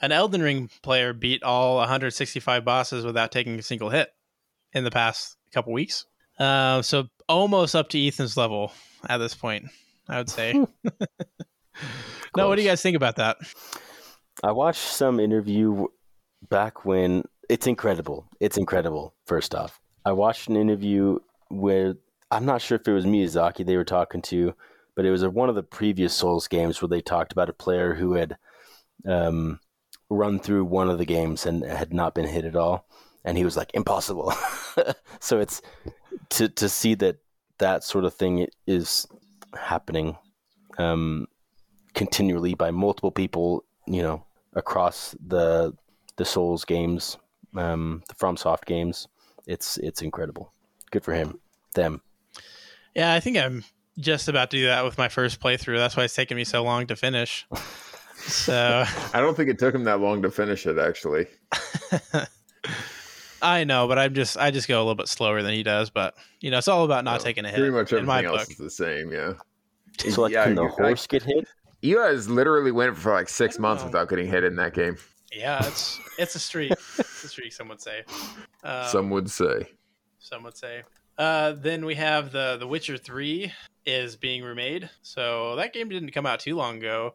an 0.00 0.12
Elden 0.12 0.42
Ring 0.42 0.70
player 0.82 1.12
beat 1.12 1.42
all 1.42 1.76
165 1.76 2.64
bosses 2.64 3.04
without 3.04 3.32
taking 3.32 3.58
a 3.58 3.62
single 3.62 3.90
hit 3.90 4.10
in 4.72 4.84
the 4.84 4.90
past 4.90 5.36
couple 5.52 5.72
weeks. 5.72 6.06
Uh, 6.38 6.82
so 6.82 7.08
almost 7.28 7.74
up 7.74 7.88
to 7.90 8.06
Ethan's 8.06 8.36
level 8.36 8.72
at 9.08 9.18
this 9.18 9.34
point, 9.34 9.66
I 10.08 10.18
would 10.18 10.30
say. 10.30 10.52
no, 12.36 12.48
what 12.48 12.56
do 12.56 12.62
you 12.62 12.68
guys 12.68 12.82
think 12.82 12.96
about 12.96 13.16
that? 13.16 13.38
I 14.42 14.52
watched 14.52 14.80
some 14.80 15.18
interview 15.18 15.86
back 16.48 16.84
when 16.84 17.24
it's 17.48 17.66
incredible. 17.66 18.28
It's 18.40 18.58
incredible. 18.58 19.14
First 19.24 19.54
off, 19.54 19.80
I 20.04 20.12
watched 20.12 20.48
an 20.48 20.56
interview 20.56 21.20
where 21.48 21.94
I'm 22.30 22.44
not 22.44 22.60
sure 22.60 22.76
if 22.76 22.86
it 22.86 22.92
was 22.92 23.06
Miyazaki 23.06 23.64
they 23.64 23.76
were 23.76 23.84
talking 23.84 24.20
to, 24.22 24.54
but 24.94 25.04
it 25.04 25.10
was 25.10 25.22
a, 25.22 25.30
one 25.30 25.48
of 25.48 25.54
the 25.54 25.62
previous 25.62 26.12
Souls 26.12 26.48
games 26.48 26.82
where 26.82 26.88
they 26.88 27.00
talked 27.00 27.32
about 27.32 27.48
a 27.48 27.54
player 27.54 27.94
who 27.94 28.14
had 28.14 28.36
um, 29.06 29.60
run 30.08 30.38
through 30.38 30.64
one 30.64 30.88
of 30.88 30.98
the 30.98 31.04
games 31.04 31.46
and 31.46 31.64
had 31.64 31.92
not 31.92 32.14
been 32.14 32.26
hit 32.26 32.44
at 32.44 32.56
all, 32.56 32.86
and 33.24 33.36
he 33.36 33.44
was 33.44 33.56
like 33.56 33.70
impossible. 33.74 34.32
so 35.20 35.38
it's 35.38 35.62
to 36.30 36.48
to 36.48 36.68
see 36.68 36.94
that 36.94 37.16
that 37.58 37.84
sort 37.84 38.04
of 38.04 38.14
thing 38.14 38.46
is 38.66 39.06
happening 39.58 40.16
um, 40.78 41.26
continually 41.94 42.54
by 42.54 42.70
multiple 42.70 43.10
people, 43.10 43.64
you 43.86 44.02
know, 44.02 44.24
across 44.54 45.14
the 45.24 45.74
the 46.16 46.24
Souls 46.24 46.64
games, 46.64 47.18
um, 47.56 48.02
the 48.08 48.14
FromSoft 48.14 48.64
games. 48.64 49.08
It's 49.46 49.76
it's 49.78 50.02
incredible. 50.02 50.52
Good 50.90 51.04
for 51.04 51.14
him. 51.14 51.40
Them. 51.74 52.00
Yeah, 52.94 53.12
I 53.12 53.20
think 53.20 53.36
I'm 53.36 53.64
just 53.98 54.28
about 54.28 54.50
to 54.50 54.56
do 54.56 54.66
that 54.66 54.84
with 54.84 54.98
my 54.98 55.08
first 55.08 55.40
playthrough. 55.40 55.76
That's 55.76 55.96
why 55.96 56.04
it's 56.04 56.14
taken 56.14 56.36
me 56.36 56.44
so 56.44 56.62
long 56.62 56.86
to 56.86 56.96
finish. 56.96 57.46
So 58.26 58.84
I 59.14 59.20
don't 59.20 59.36
think 59.36 59.48
it 59.50 59.58
took 59.58 59.74
him 59.74 59.84
that 59.84 60.00
long 60.00 60.22
to 60.22 60.30
finish 60.30 60.66
it. 60.66 60.78
Actually, 60.78 61.26
I 63.42 63.64
know, 63.64 63.86
but 63.86 63.98
I'm 63.98 64.14
just 64.14 64.36
I 64.36 64.50
just 64.50 64.66
go 64.68 64.78
a 64.78 64.82
little 64.82 64.94
bit 64.94 65.08
slower 65.08 65.42
than 65.42 65.52
he 65.54 65.62
does. 65.62 65.90
But 65.90 66.14
you 66.40 66.50
know, 66.50 66.58
it's 66.58 66.68
all 66.68 66.84
about 66.84 67.04
not 67.04 67.20
So, 67.20 67.26
taking 67.26 67.44
a 67.44 67.48
hit. 67.48 67.56
pretty 67.58 67.70
much 67.72 67.92
in 67.92 68.04
my 68.04 68.18
everything 68.18 68.38
else 68.38 68.48
book. 68.48 68.52
is 68.52 68.58
the 68.58 68.70
same. 68.70 69.12
Yeah. 69.12 69.34
So 70.10 70.22
like, 70.22 70.32
Yeah, 70.32 70.44
can 70.44 70.54
the 70.56 70.62
you- 70.64 70.68
horse 70.68 71.06
get 71.06 71.22
hit? 71.22 71.46
Eli's 71.82 72.28
literally 72.28 72.72
went 72.72 72.96
for 72.96 73.12
like 73.12 73.28
six 73.28 73.58
months 73.58 73.82
know. 73.82 73.88
without 73.88 74.08
getting 74.08 74.26
hit 74.26 74.42
in 74.44 74.56
that 74.56 74.74
game. 74.74 74.96
Yeah, 75.32 75.64
it's 75.66 76.00
it's 76.18 76.34
a 76.34 76.38
streak. 76.38 76.72
it's 76.98 77.24
a 77.24 77.28
streak. 77.28 77.52
Some 77.52 77.68
would 77.68 77.80
say. 77.80 78.02
Um, 78.64 78.86
Some 78.88 79.10
would 79.10 79.30
say. 79.30 79.68
some 80.18 80.42
would 80.44 80.56
say. 80.56 80.82
Uh, 81.18 81.52
then 81.52 81.84
we 81.84 81.94
have 81.94 82.32
the 82.32 82.56
The 82.58 82.66
Witcher 82.66 82.96
Three 82.96 83.52
is 83.84 84.16
being 84.16 84.42
remade. 84.42 84.88
So 85.02 85.54
that 85.56 85.72
game 85.72 85.88
didn't 85.88 86.10
come 86.10 86.26
out 86.26 86.40
too 86.40 86.56
long 86.56 86.78
ago. 86.78 87.14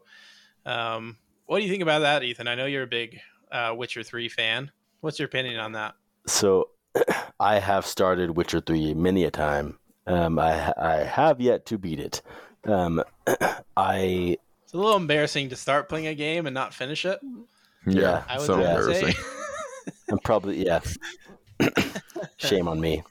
Um, 0.64 1.16
what 1.46 1.58
do 1.58 1.64
you 1.64 1.70
think 1.70 1.82
about 1.82 2.00
that, 2.00 2.22
Ethan? 2.22 2.48
I 2.48 2.54
know 2.54 2.66
you're 2.66 2.84
a 2.84 2.86
big 2.86 3.20
uh, 3.50 3.74
Witcher 3.76 4.02
Three 4.02 4.28
fan. 4.28 4.70
What's 5.00 5.18
your 5.18 5.26
opinion 5.26 5.58
on 5.58 5.72
that? 5.72 5.94
So 6.26 6.68
I 7.40 7.58
have 7.58 7.86
started 7.86 8.36
Witcher 8.36 8.60
three 8.60 8.94
many 8.94 9.24
a 9.24 9.30
time, 9.30 9.78
Um, 10.06 10.38
I 10.38 10.72
I 10.76 10.96
have 10.98 11.40
yet 11.40 11.66
to 11.66 11.78
beat 11.78 12.00
it. 12.00 12.22
Um, 12.64 13.02
I 13.76 14.36
It's 14.64 14.72
a 14.72 14.76
little 14.76 14.96
embarrassing 14.96 15.48
to 15.50 15.56
start 15.56 15.88
playing 15.88 16.06
a 16.06 16.14
game 16.14 16.46
and 16.46 16.54
not 16.54 16.74
finish 16.74 17.04
it. 17.04 17.20
Yeah, 17.86 18.22
I 18.28 18.38
would 18.38 18.46
so 18.46 18.54
say. 18.56 18.68
embarrassing. 18.68 19.14
I'm 20.10 20.18
probably 20.18 20.64
yeah. 20.64 20.80
Shame 22.36 22.68
on 22.68 22.80
me. 22.80 23.02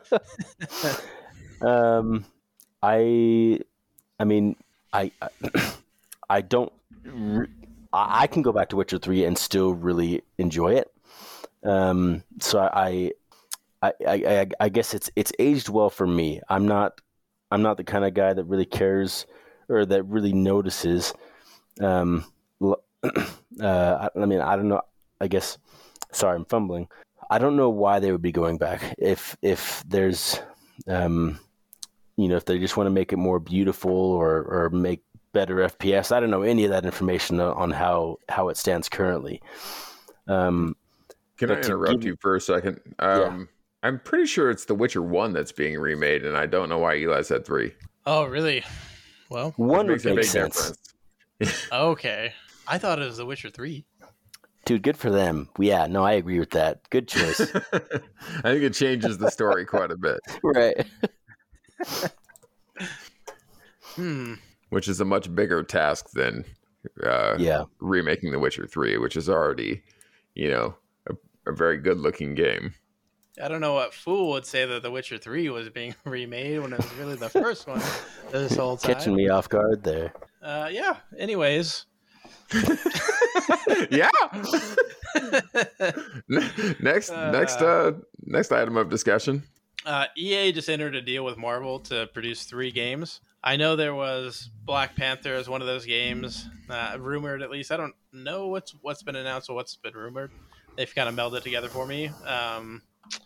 um, 1.60 2.24
I, 2.82 3.60
I 4.18 4.24
mean, 4.24 4.56
I, 4.92 5.10
I, 5.22 5.28
I 6.28 6.40
don't. 6.40 6.72
I 7.92 8.26
can 8.26 8.42
go 8.42 8.52
back 8.52 8.70
to 8.70 8.76
Witcher 8.76 8.98
three 8.98 9.24
and 9.24 9.38
still 9.38 9.74
really 9.74 10.22
enjoy 10.38 10.74
it. 10.74 10.90
Um, 11.62 12.22
so 12.40 12.60
I, 12.60 13.12
I, 13.80 13.92
I, 14.06 14.46
I, 14.60 14.68
guess 14.68 14.92
it's 14.92 15.10
it's 15.16 15.32
aged 15.38 15.68
well 15.68 15.88
for 15.90 16.06
me. 16.06 16.40
I'm 16.48 16.66
not, 16.66 17.00
I'm 17.50 17.62
not 17.62 17.78
the 17.78 17.84
kind 17.84 18.04
of 18.04 18.12
guy 18.12 18.34
that 18.34 18.44
really 18.44 18.66
cares 18.66 19.26
or 19.68 19.86
that 19.86 20.02
really 20.04 20.32
notices. 20.32 21.14
Um, 21.80 22.24
uh, 22.60 22.74
I, 23.60 24.08
I 24.16 24.26
mean, 24.26 24.40
I 24.40 24.56
don't 24.56 24.68
know. 24.68 24.82
I 25.20 25.28
guess 25.28 25.58
sorry, 26.12 26.36
I'm 26.36 26.44
fumbling. 26.44 26.88
I 27.30 27.38
don't 27.38 27.56
know 27.56 27.70
why 27.70 28.00
they 28.00 28.12
would 28.12 28.22
be 28.22 28.32
going 28.32 28.58
back. 28.58 28.94
If 28.98 29.36
if 29.42 29.82
there's, 29.86 30.40
um, 30.86 31.38
you 32.16 32.28
know, 32.28 32.36
if 32.36 32.44
they 32.44 32.58
just 32.58 32.76
want 32.76 32.86
to 32.86 32.92
make 32.92 33.12
it 33.12 33.16
more 33.16 33.38
beautiful 33.38 33.92
or 33.92 34.42
or 34.42 34.70
make 34.70 35.02
better 35.34 35.56
FPS. 35.56 36.10
I 36.12 36.20
don't 36.20 36.30
know 36.30 36.40
any 36.42 36.64
of 36.64 36.70
that 36.70 36.86
information 36.86 37.38
on 37.40 37.70
how 37.70 38.16
how 38.30 38.48
it 38.48 38.56
stands 38.56 38.88
currently. 38.88 39.42
Um, 40.26 40.74
Can 41.36 41.50
I 41.50 41.56
interrupt 41.56 42.00
give- 42.00 42.04
you 42.04 42.16
for 42.20 42.36
a 42.36 42.40
second? 42.40 42.80
Um, 42.98 43.50
I'm 43.82 43.98
pretty 44.00 44.24
sure 44.24 44.48
it's 44.48 44.64
The 44.64 44.74
Witcher 44.74 45.02
One 45.02 45.34
that's 45.34 45.52
being 45.52 45.78
remade, 45.78 46.24
and 46.24 46.34
I 46.38 46.46
don't 46.46 46.70
know 46.70 46.78
why 46.78 46.94
Eli 46.96 47.20
said 47.20 47.44
three. 47.44 47.74
Oh, 48.06 48.24
really? 48.24 48.64
Well, 49.28 49.52
one 49.56 49.86
Makes 49.88 50.04
would 50.04 50.12
a 50.12 50.14
make 50.14 50.22
big 50.22 50.30
sense, 50.30 50.72
difference. 51.38 51.68
okay. 51.72 52.32
I 52.66 52.78
thought 52.78 52.98
it 52.98 53.04
was 53.04 53.18
The 53.18 53.26
Witcher 53.26 53.50
3. 53.50 53.84
dude. 54.64 54.82
Good 54.82 54.96
for 54.96 55.10
them. 55.10 55.50
Yeah, 55.58 55.86
no, 55.86 56.02
I 56.02 56.12
agree 56.12 56.38
with 56.38 56.50
that. 56.52 56.88
Good 56.88 57.08
choice. 57.08 57.40
I 57.72 57.80
think 58.42 58.62
it 58.62 58.72
changes 58.72 59.18
the 59.18 59.30
story 59.30 59.66
quite 59.66 59.90
a 59.90 59.96
bit, 59.98 60.20
right. 60.42 60.86
Hmm. 63.96 64.34
Which 64.74 64.88
is 64.88 65.00
a 65.00 65.04
much 65.04 65.32
bigger 65.32 65.62
task 65.62 66.10
than 66.14 66.44
uh, 67.04 67.36
Yeah. 67.38 67.64
remaking 67.78 68.32
The 68.32 68.40
Witcher 68.40 68.66
Three, 68.66 68.98
which 68.98 69.16
is 69.16 69.28
already, 69.28 69.84
you 70.34 70.50
know, 70.50 70.74
a, 71.08 71.14
a 71.48 71.54
very 71.54 71.78
good-looking 71.78 72.34
game. 72.34 72.74
I 73.40 73.46
don't 73.46 73.60
know 73.60 73.74
what 73.74 73.94
fool 73.94 74.30
would 74.32 74.44
say 74.44 74.66
that 74.66 74.82
The 74.82 74.90
Witcher 74.90 75.16
3 75.16 75.48
was 75.50 75.68
being 75.68 75.94
remade 76.04 76.60
when 76.60 76.72
it 76.72 76.78
was 76.78 76.92
really 76.94 77.14
the 77.14 77.28
first 77.28 77.68
one 77.68 77.80
this 78.32 78.56
whole 78.56 78.76
time. 78.76 78.94
Catching 78.94 79.14
me 79.14 79.28
off 79.28 79.48
guard 79.48 79.84
there. 79.84 80.12
Uh, 80.42 80.68
yeah. 80.72 80.96
Anyways. 81.16 81.86
yeah. 83.90 84.10
next, 86.80 87.10
next, 87.10 87.62
uh, 87.62 87.92
next 88.24 88.50
item 88.50 88.76
of 88.76 88.90
discussion. 88.90 89.44
Uh, 89.86 90.06
EA 90.16 90.50
just 90.50 90.68
entered 90.68 90.96
a 90.96 91.02
deal 91.02 91.24
with 91.24 91.36
Marvel 91.36 91.78
to 91.78 92.08
produce 92.12 92.42
three 92.44 92.72
games. 92.72 93.20
I 93.46 93.56
know 93.56 93.76
there 93.76 93.94
was 93.94 94.48
Black 94.64 94.96
Panther 94.96 95.34
as 95.34 95.50
one 95.50 95.60
of 95.60 95.66
those 95.66 95.84
games, 95.84 96.48
uh, 96.70 96.96
rumored 96.98 97.42
at 97.42 97.50
least. 97.50 97.70
I 97.70 97.76
don't 97.76 97.92
know 98.10 98.48
what's 98.48 98.74
what's 98.80 99.02
been 99.02 99.16
announced 99.16 99.50
or 99.50 99.54
what's 99.54 99.76
been 99.76 99.92
rumored. 99.92 100.30
They've 100.76 100.92
kind 100.92 101.10
of 101.10 101.14
melded 101.14 101.42
together 101.42 101.68
for 101.68 101.86
me. 101.86 102.06
Um, 102.26 102.80
I 103.12 103.18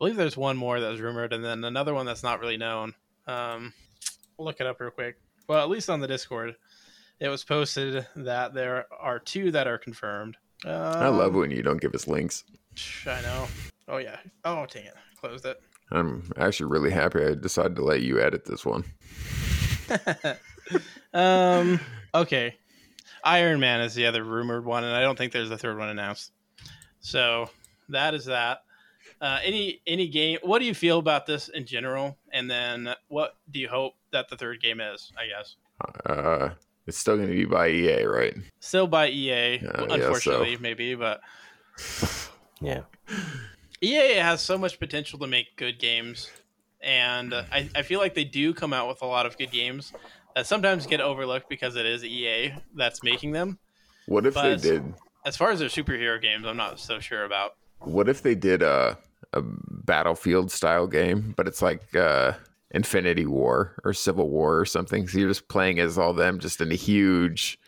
believe 0.00 0.16
there's 0.16 0.36
one 0.36 0.56
more 0.56 0.80
that 0.80 0.88
was 0.88 1.00
rumored, 1.00 1.32
and 1.32 1.44
then 1.44 1.62
another 1.62 1.94
one 1.94 2.04
that's 2.04 2.24
not 2.24 2.40
really 2.40 2.56
known. 2.56 2.94
Um, 3.28 3.72
we'll 4.36 4.46
look 4.46 4.60
it 4.60 4.66
up 4.66 4.80
real 4.80 4.90
quick. 4.90 5.16
Well, 5.46 5.62
at 5.62 5.70
least 5.70 5.88
on 5.88 6.00
the 6.00 6.08
Discord, 6.08 6.56
it 7.20 7.28
was 7.28 7.44
posted 7.44 8.04
that 8.16 8.52
there 8.52 8.86
are 9.00 9.20
two 9.20 9.52
that 9.52 9.68
are 9.68 9.78
confirmed. 9.78 10.36
Um, 10.64 10.72
I 10.74 11.08
love 11.08 11.36
when 11.36 11.52
you 11.52 11.62
don't 11.62 11.80
give 11.80 11.94
us 11.94 12.08
links. 12.08 12.42
I 13.06 13.22
know. 13.22 13.46
Oh 13.86 13.98
yeah. 13.98 14.16
Oh 14.44 14.66
dang 14.68 14.86
it! 14.86 14.94
Closed 15.20 15.46
it. 15.46 15.60
I'm 15.92 16.28
actually 16.36 16.70
really 16.70 16.90
happy 16.90 17.24
I 17.24 17.34
decided 17.34 17.76
to 17.76 17.84
let 17.84 18.02
you 18.02 18.20
edit 18.20 18.44
this 18.44 18.66
one. 18.66 18.84
um. 21.14 21.80
Okay. 22.14 22.56
Iron 23.22 23.60
Man 23.60 23.80
is 23.82 23.94
the 23.94 24.06
other 24.06 24.24
rumored 24.24 24.64
one, 24.64 24.82
and 24.84 24.96
I 24.96 25.02
don't 25.02 25.16
think 25.18 25.32
there's 25.32 25.50
a 25.50 25.58
third 25.58 25.78
one 25.78 25.88
announced. 25.90 26.32
So 27.00 27.50
that 27.90 28.14
is 28.14 28.24
that. 28.26 28.62
Uh, 29.20 29.38
any 29.44 29.80
any 29.86 30.08
game? 30.08 30.38
What 30.42 30.60
do 30.60 30.64
you 30.64 30.74
feel 30.74 30.98
about 30.98 31.26
this 31.26 31.48
in 31.48 31.66
general? 31.66 32.16
And 32.32 32.50
then 32.50 32.94
what 33.08 33.36
do 33.50 33.60
you 33.60 33.68
hope 33.68 33.94
that 34.12 34.28
the 34.30 34.36
third 34.36 34.62
game 34.62 34.80
is? 34.80 35.12
I 35.18 35.26
guess 35.26 35.56
Uh, 36.06 36.50
it's 36.86 36.96
still 36.96 37.16
going 37.16 37.28
to 37.28 37.34
be 37.34 37.44
by 37.44 37.68
EA, 37.68 38.04
right? 38.04 38.34
still 38.60 38.86
by 38.86 39.08
EA, 39.08 39.58
Yeah, 39.62 39.70
I 39.74 39.86
guess 39.86 39.90
unfortunately, 39.96 40.56
so. 40.56 40.62
maybe, 40.62 40.94
but 40.94 41.20
Yeah. 42.62 42.82
EA 43.82 44.14
has 44.16 44.40
so 44.40 44.56
much 44.58 44.78
potential 44.78 45.18
to 45.18 45.26
make 45.26 45.56
good 45.56 45.78
games, 45.78 46.30
and 46.82 47.32
uh, 47.32 47.44
I, 47.52 47.68
I 47.74 47.82
feel 47.82 48.00
like 48.00 48.14
they 48.14 48.24
do 48.24 48.52
come 48.54 48.72
out 48.72 48.88
with 48.88 49.02
a 49.02 49.06
lot 49.06 49.26
of 49.26 49.36
good 49.38 49.50
games 49.50 49.92
that 50.34 50.46
sometimes 50.46 50.86
get 50.86 51.00
overlooked 51.00 51.48
because 51.48 51.76
it 51.76 51.86
is 51.86 52.04
EA 52.04 52.54
that's 52.74 53.02
making 53.02 53.32
them. 53.32 53.58
What 54.06 54.26
if 54.26 54.34
But- 54.34 54.60
they 54.62 54.70
did? 54.70 54.94
As 55.26 55.36
far 55.36 55.50
as 55.50 55.58
their 55.58 55.68
superhero 55.68 56.20
games, 56.20 56.46
I'm 56.46 56.56
not 56.56 56.80
so 56.80 56.98
sure 56.98 57.24
about. 57.24 57.56
What 57.80 58.08
if 58.08 58.22
they 58.22 58.34
did 58.34 58.62
a 58.62 58.96
a 59.34 59.42
battlefield 59.42 60.50
style 60.50 60.86
game, 60.86 61.34
but 61.36 61.46
it's 61.46 61.60
like 61.60 61.94
uh, 61.94 62.32
Infinity 62.70 63.26
War 63.26 63.76
or 63.84 63.92
Civil 63.92 64.30
War 64.30 64.58
or 64.58 64.64
something? 64.64 65.06
So 65.06 65.18
you're 65.18 65.28
just 65.28 65.46
playing 65.48 65.78
as 65.78 65.98
all 65.98 66.14
them, 66.14 66.38
just 66.38 66.62
in 66.62 66.72
a 66.72 66.74
huge, 66.74 67.58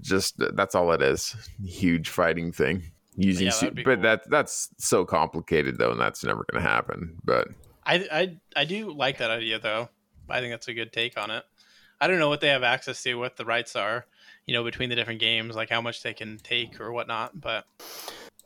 just 0.00 0.36
that's 0.56 0.74
all 0.74 0.90
it 0.92 1.02
is, 1.02 1.36
huge 1.62 2.08
fighting 2.08 2.50
thing. 2.50 2.82
Using, 3.16 3.46
Yeah, 3.46 3.52
su- 3.52 3.70
but 3.70 3.84
cool. 3.84 3.96
that 3.98 4.28
that's 4.30 4.70
so 4.78 5.04
complicated 5.04 5.76
though, 5.78 5.92
and 5.92 6.00
that's 6.00 6.24
never 6.24 6.46
going 6.50 6.62
to 6.64 6.68
happen. 6.68 7.16
But 7.24 7.48
I, 7.86 8.06
I 8.12 8.36
I 8.56 8.64
do 8.64 8.92
like 8.92 9.18
that 9.18 9.30
idea 9.30 9.58
though. 9.58 9.88
I 10.28 10.40
think 10.40 10.52
that's 10.52 10.68
a 10.68 10.74
good 10.74 10.92
take 10.92 11.18
on 11.18 11.30
it. 11.30 11.44
I 12.00 12.06
don't 12.06 12.18
know 12.18 12.28
what 12.28 12.40
they 12.40 12.48
have 12.48 12.62
access 12.62 13.02
to, 13.02 13.14
what 13.14 13.36
the 13.36 13.44
rights 13.44 13.76
are, 13.76 14.06
you 14.46 14.54
know, 14.54 14.64
between 14.64 14.90
the 14.90 14.96
different 14.96 15.20
games, 15.20 15.54
like 15.54 15.70
how 15.70 15.80
much 15.80 16.02
they 16.02 16.14
can 16.14 16.38
take 16.38 16.80
or 16.80 16.92
whatnot. 16.92 17.40
But 17.40 17.66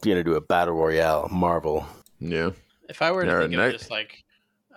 You're 0.04 0.14
gonna 0.16 0.24
do 0.24 0.34
a 0.34 0.40
battle 0.40 0.74
royale, 0.74 1.28
Marvel. 1.30 1.86
yeah, 2.20 2.50
if 2.88 3.00
I 3.02 3.12
were 3.12 3.24
to 3.26 3.32
Yeah, 3.32 3.38
think 3.38 3.52
ne- 3.52 3.66
of 3.66 3.72
just 3.72 3.90
like 3.90 4.24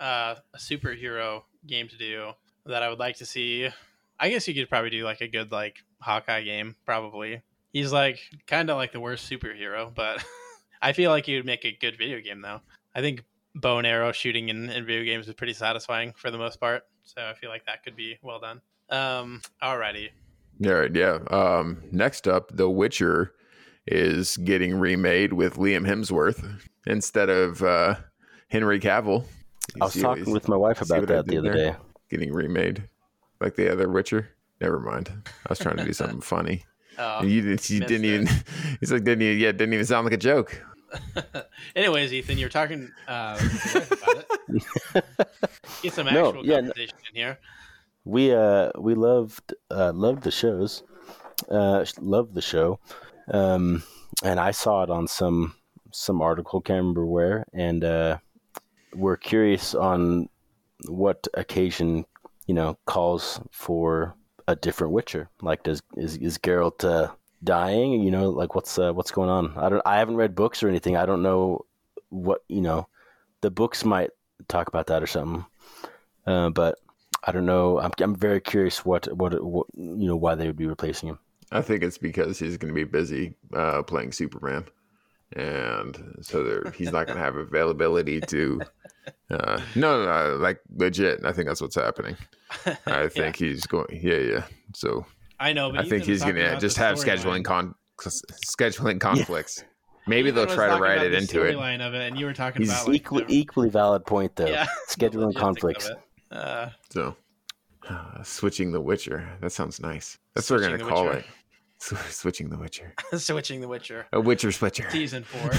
uh, 0.00 0.36
a 0.54 0.58
superhero 0.58 1.42
game 1.66 1.88
to 1.88 1.96
do 1.98 2.32
that 2.66 2.82
I 2.82 2.88
would 2.88 2.98
like 2.98 3.16
to 3.16 3.26
see, 3.26 3.68
I 4.18 4.30
guess 4.30 4.46
you 4.48 4.54
could 4.54 4.68
probably 4.68 4.90
do 4.90 5.04
like 5.04 5.20
a 5.20 5.28
good 5.28 5.50
like 5.52 5.76
Hawkeye 6.00 6.42
game. 6.42 6.76
Probably 6.86 7.42
he's 7.72 7.92
like 7.92 8.20
kind 8.46 8.70
of 8.70 8.76
like 8.76 8.92
the 8.92 9.00
worst 9.00 9.30
superhero, 9.30 9.92
but 9.94 10.24
I 10.82 10.92
feel 10.92 11.10
like 11.10 11.26
he 11.26 11.36
would 11.36 11.46
make 11.46 11.64
a 11.64 11.76
good 11.80 11.96
video 11.98 12.20
game 12.20 12.40
though. 12.40 12.60
I 12.94 13.00
think 13.00 13.24
bow 13.54 13.78
and 13.78 13.86
arrow 13.86 14.12
shooting 14.12 14.48
in, 14.48 14.70
in 14.70 14.84
video 14.86 15.04
games 15.04 15.28
is 15.28 15.34
pretty 15.34 15.52
satisfying 15.54 16.12
for 16.16 16.30
the 16.30 16.38
most 16.38 16.60
part. 16.60 16.84
So 17.04 17.20
I 17.22 17.34
feel 17.34 17.50
like 17.50 17.66
that 17.66 17.82
could 17.84 17.96
be 17.96 18.18
well 18.22 18.40
done. 18.40 18.60
Um, 18.90 19.42
alrighty. 19.62 20.10
All 20.64 20.72
right, 20.74 20.94
yeah. 20.94 21.18
Um, 21.30 21.82
next 21.90 22.28
up, 22.28 22.54
The 22.56 22.68
Witcher 22.70 23.34
is 23.86 24.36
getting 24.36 24.74
remade 24.78 25.32
with 25.32 25.56
Liam 25.56 25.86
Hemsworth 25.86 26.60
instead 26.86 27.28
of 27.28 27.62
uh, 27.62 27.96
Henry 28.48 28.78
Cavill. 28.78 29.24
You 29.74 29.82
I 29.82 29.84
was 29.86 29.94
talking 29.94 30.30
with 30.30 30.48
my 30.48 30.56
wife 30.56 30.82
about 30.82 31.06
that 31.08 31.26
the 31.26 31.38
other 31.38 31.52
there? 31.52 31.72
day. 31.72 31.76
Getting 32.10 32.32
remade 32.32 32.84
like 33.40 33.56
the 33.56 33.72
other 33.72 33.88
Witcher. 33.88 34.28
Never 34.60 34.78
mind. 34.78 35.10
I 35.26 35.48
was 35.48 35.58
trying 35.58 35.78
to 35.78 35.84
do 35.84 35.92
something 35.92 36.20
funny. 36.20 36.64
And 36.98 37.28
you, 37.30 37.40
didn't- 37.40 37.70
you 37.70 37.80
missed 37.80 37.88
didn't 37.88 38.04
even. 38.04 38.28
He's 38.80 38.92
like, 38.92 39.02
didn't 39.04 39.22
even, 39.22 39.38
yeah, 39.40 39.50
didn't 39.52 39.72
even 39.74 39.86
sound 39.86 40.04
like 40.04 40.12
a 40.14 40.18
joke. 40.18 40.62
Anyways, 41.76 42.12
Ethan, 42.12 42.38
you're 42.38 42.48
talking 42.48 42.90
uh, 43.08 43.38
with 43.40 43.74
your 43.74 43.82
wife 43.82 43.92
about 43.92 44.24
it. 44.94 45.04
Get 45.82 45.92
some 45.92 46.06
No, 46.06 46.28
actual 46.28 46.44
yeah, 46.46 46.56
no- 46.56 46.60
conversation 46.68 46.96
in 47.10 47.16
here. 47.16 47.38
We 48.04 48.34
uh 48.34 48.70
we 48.78 48.94
loved 48.94 49.54
uh 49.70 49.92
loved 49.94 50.24
the 50.24 50.30
shows, 50.32 50.82
uh 51.48 51.84
loved 52.00 52.34
the 52.34 52.42
show, 52.42 52.80
um 53.32 53.82
and 54.24 54.40
I 54.40 54.50
saw 54.50 54.82
it 54.82 54.90
on 54.90 55.06
some 55.06 55.54
some 55.92 56.20
article 56.20 56.60
can't 56.60 56.78
remember 56.78 57.06
where 57.06 57.46
and 57.52 57.84
uh 57.84 58.18
we're 58.94 59.16
curious 59.16 59.74
on 59.74 60.28
what 60.88 61.28
occasion 61.34 62.04
you 62.48 62.54
know 62.54 62.76
calls 62.86 63.40
for 63.52 64.14
a 64.48 64.56
different 64.56 64.92
Witcher. 64.92 65.28
Like, 65.40 65.62
does 65.62 65.80
is 65.96 66.16
is 66.16 66.38
Geralt 66.38 66.84
uh, 66.84 67.12
dying? 67.44 68.02
You 68.02 68.10
know, 68.10 68.30
like 68.30 68.54
what's 68.54 68.78
uh, 68.78 68.92
what's 68.92 69.10
going 69.10 69.30
on? 69.30 69.56
I 69.56 69.68
don't. 69.68 69.82
I 69.86 69.98
haven't 69.98 70.16
read 70.16 70.34
books 70.34 70.62
or 70.62 70.68
anything. 70.68 70.96
I 70.96 71.06
don't 71.06 71.22
know 71.22 71.66
what 72.10 72.42
you 72.48 72.60
know. 72.60 72.88
The 73.42 73.50
books 73.50 73.84
might 73.84 74.10
talk 74.48 74.68
about 74.68 74.86
that 74.88 75.02
or 75.02 75.06
something, 75.06 75.44
uh, 76.26 76.50
but 76.50 76.78
I 77.24 77.32
don't 77.32 77.46
know. 77.46 77.80
I'm 77.80 77.92
I'm 78.00 78.16
very 78.16 78.40
curious 78.40 78.84
what 78.84 79.06
what, 79.16 79.42
what 79.42 79.66
you 79.74 80.06
know 80.08 80.16
why 80.16 80.34
they 80.34 80.46
would 80.46 80.56
be 80.56 80.66
replacing 80.66 81.08
him. 81.10 81.18
I 81.50 81.60
think 81.60 81.82
it's 81.82 81.98
because 81.98 82.38
he's 82.38 82.56
going 82.56 82.72
to 82.72 82.74
be 82.74 82.84
busy 82.84 83.34
uh, 83.54 83.82
playing 83.82 84.12
Superman, 84.12 84.64
and 85.34 86.16
so 86.22 86.44
there, 86.44 86.70
he's 86.74 86.92
not 86.92 87.06
going 87.06 87.18
to 87.18 87.24
have 87.24 87.36
availability 87.36 88.22
to 88.22 88.66
Uh, 89.30 89.60
no, 89.74 90.04
no, 90.04 90.28
no, 90.30 90.36
like 90.36 90.60
legit. 90.76 91.24
I 91.24 91.32
think 91.32 91.48
that's 91.48 91.60
what's 91.62 91.74
happening. 91.76 92.16
I 92.88 93.08
Yeah, 93.14 93.32
think 93.32 93.36
he's 93.36 93.66
going. 93.66 94.00
Yeah, 94.02 94.18
yeah. 94.18 94.44
So 94.74 95.06
I 95.42 95.52
know, 95.52 95.70
but 95.70 95.80
I 95.80 95.88
think 95.88 96.04
he's 96.04 96.22
gonna 96.22 96.58
just 96.60 96.76
have 96.78 96.96
storyline. 96.96 97.42
scheduling 97.42 97.44
con 97.44 97.74
scheduling 97.98 99.00
conflicts. 99.00 99.64
Maybe 100.06 100.28
Ethan 100.30 100.34
they'll 100.46 100.54
try 100.54 100.66
to 100.66 100.70
talking 100.72 100.82
write 100.82 100.92
about 100.94 101.06
it 101.06 101.10
the 101.10 101.16
into 101.18 101.42
it. 101.42 101.54
storyline 101.56 101.80
of 101.86 101.94
it, 101.94 102.02
and 102.08 102.18
you 102.18 102.26
were 102.26 102.32
talking 102.32 102.62
He's 102.62 102.70
about 102.72 102.88
like, 102.88 102.96
Equally, 102.96 103.24
the- 103.24 103.38
equally 103.38 103.68
valid 103.70 104.04
point 104.04 104.34
though. 104.36 104.46
yeah, 104.46 104.66
Scheduling 104.88 105.34
conflicts. 105.44 105.90
Uh, 106.30 106.70
So 106.90 107.14
uh, 107.88 108.22
switching 108.22 108.72
the 108.72 108.80
Witcher. 108.80 109.28
That 109.40 109.52
sounds 109.52 109.80
nice. 109.80 110.18
That's 110.34 110.50
what 110.50 110.60
we're 110.60 110.68
gonna 110.76 110.88
call 110.90 111.04
Witcher. 111.04 111.18
it. 111.18 111.24
Sw- 111.78 112.14
switching 112.14 112.48
the 112.50 112.56
Witcher. 112.58 112.94
switching 113.16 113.60
the 113.60 113.68
Witcher 113.68 114.06
A 114.12 114.20
Witcher 114.20 114.52
switcher. 114.52 114.88
season 114.90 115.24
four. 115.24 115.50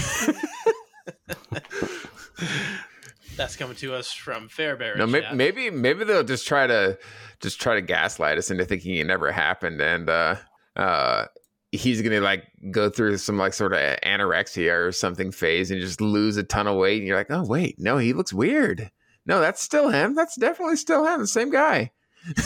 That's 3.36 3.56
coming 3.56 3.76
to 3.78 3.94
us 3.96 4.12
from 4.12 4.48
Fairbury. 4.50 4.98
No, 4.98 5.08
may- 5.08 5.22
chat. 5.22 5.36
maybe 5.36 5.70
maybe 5.70 6.04
they'll 6.04 6.24
just 6.24 6.48
try 6.48 6.68
to 6.68 6.98
just 7.42 7.60
try 7.60 7.76
to 7.76 7.82
gaslight 7.82 8.38
us 8.38 8.52
into 8.52 8.66
thinking 8.66 8.96
it 8.96 9.08
never 9.08 9.32
happened, 9.32 9.82
and 9.82 10.10
uh, 10.10 10.36
uh, 10.76 11.26
he's 11.72 12.02
gonna 12.02 12.22
like 12.22 12.44
go 12.72 12.90
through 12.90 13.18
some 13.18 13.38
like 13.38 13.54
sort 13.54 13.74
of 13.74 13.80
anorexia 14.06 14.88
or 14.88 14.92
something 14.92 15.32
phase 15.32 15.72
and 15.72 15.82
just 15.82 16.00
lose 16.02 16.38
a 16.38 16.44
ton 16.44 16.68
of 16.68 16.78
weight, 16.78 17.00
and 17.00 17.08
you're 17.08 17.18
like, 17.18 17.32
oh 17.32 17.46
wait, 17.46 17.76
no, 17.80 17.98
he 17.98 18.14
looks 18.14 18.34
weird. 18.34 18.92
No, 19.26 19.40
that's 19.40 19.62
still 19.62 19.90
him. 19.90 20.16
That's 20.16 20.36
definitely 20.36 20.76
still 20.76 21.06
him. 21.06 21.22
The 21.22 21.28
same 21.28 21.50
guy. 21.50 21.92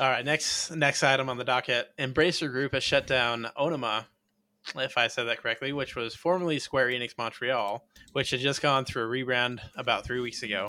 All 0.00 0.08
right, 0.08 0.24
next 0.24 0.70
next 0.70 1.02
item 1.02 1.28
on 1.28 1.38
the 1.38 1.44
docket. 1.44 1.88
Embracer 1.98 2.50
Group 2.50 2.72
has 2.72 2.84
shut 2.84 3.06
down 3.06 3.48
Onoma, 3.56 4.04
if 4.76 4.98
I 4.98 5.08
said 5.08 5.24
that 5.24 5.42
correctly, 5.42 5.72
which 5.72 5.96
was 5.96 6.14
formerly 6.14 6.58
Square 6.58 6.88
Enix 6.88 7.16
Montreal, 7.16 7.84
which 8.12 8.30
had 8.30 8.40
just 8.40 8.62
gone 8.62 8.84
through 8.84 9.04
a 9.04 9.08
rebrand 9.08 9.60
about 9.76 10.04
three 10.04 10.20
weeks 10.20 10.42
ago. 10.42 10.68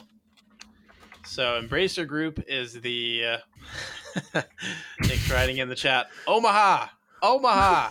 So 1.26 1.62
Embracer 1.62 2.08
Group 2.08 2.44
is 2.48 2.74
the 2.74 3.40
uh, 4.34 4.42
Nick's 5.02 5.30
writing 5.30 5.58
in 5.58 5.70
the 5.70 5.76
chat. 5.76 6.10
Omaha, 6.28 6.88
Omaha. 7.22 7.90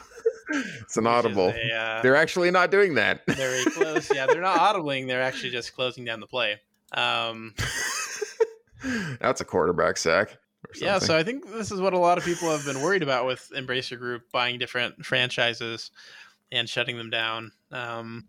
It's 0.81 0.97
an 0.97 1.07
audible. 1.07 1.53
a, 1.55 1.75
uh, 1.75 2.03
They're 2.03 2.17
actually 2.17 2.51
not 2.51 2.71
doing 2.71 2.95
that. 2.95 3.21
very 3.29 3.65
close. 3.65 4.13
Yeah, 4.13 4.27
they're 4.27 4.41
not 4.41 4.59
audibling. 4.59 5.07
They're 5.07 5.23
actually 5.23 5.51
just 5.51 5.75
closing 5.75 6.05
down 6.05 6.21
the 6.21 6.27
play. 6.27 6.61
Um, 6.93 7.55
That's 9.21 9.41
a 9.41 9.45
quarterback 9.45 9.99
sack. 9.99 10.39
Yeah, 10.81 10.99
so 10.99 11.17
I 11.17 11.23
think 11.23 11.51
this 11.51 11.71
is 11.71 11.81
what 11.81 11.93
a 11.93 11.99
lot 11.99 12.19
of 12.19 12.25
people 12.25 12.51
have 12.51 12.65
been 12.65 12.83
worried 12.83 13.03
about 13.03 13.27
with 13.27 13.51
Embracer 13.57 13.99
Group 13.99 14.31
buying 14.33 14.59
different 14.59 15.05
franchises 15.05 15.91
and 16.53 16.69
shutting 16.69 16.97
them 16.97 17.11
down. 17.11 17.53
Um, 17.73 18.27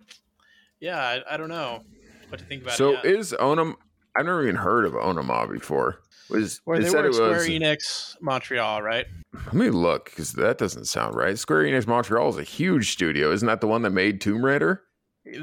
yeah, 0.80 0.98
I, 1.00 1.34
I 1.34 1.38
don't 1.38 1.50
know 1.50 1.84
what 2.30 2.40
to 2.40 2.46
think 2.46 2.64
about 2.64 2.76
So 2.76 2.98
is 3.02 3.34
Onam? 3.34 3.76
I've 4.16 4.26
never 4.26 4.44
even 4.44 4.56
heard 4.56 4.86
of 4.86 4.94
Onama 4.94 5.52
before. 5.52 6.02
Was 6.30 6.62
Or 6.66 6.78
they 6.78 6.88
said 6.88 7.04
were 7.04 7.10
it 7.10 7.14
Square 7.16 7.32
was? 7.32 7.48
Enix 7.48 8.16
Montreal, 8.22 8.82
right? 8.82 9.06
Let 9.46 9.54
me 9.54 9.70
look 9.70 10.06
because 10.06 10.34
that 10.34 10.58
doesn't 10.58 10.86
sound 10.86 11.16
right. 11.16 11.38
Square 11.38 11.64
Enix 11.64 11.88
Montreal 11.88 12.30
is 12.30 12.38
a 12.38 12.44
huge 12.44 12.92
studio. 12.92 13.32
Isn't 13.32 13.48
that 13.48 13.62
the 13.62 13.68
one 13.68 13.82
that 13.82 13.92
made 13.92 14.22
Tomb 14.22 14.46
Raider? 14.46 14.84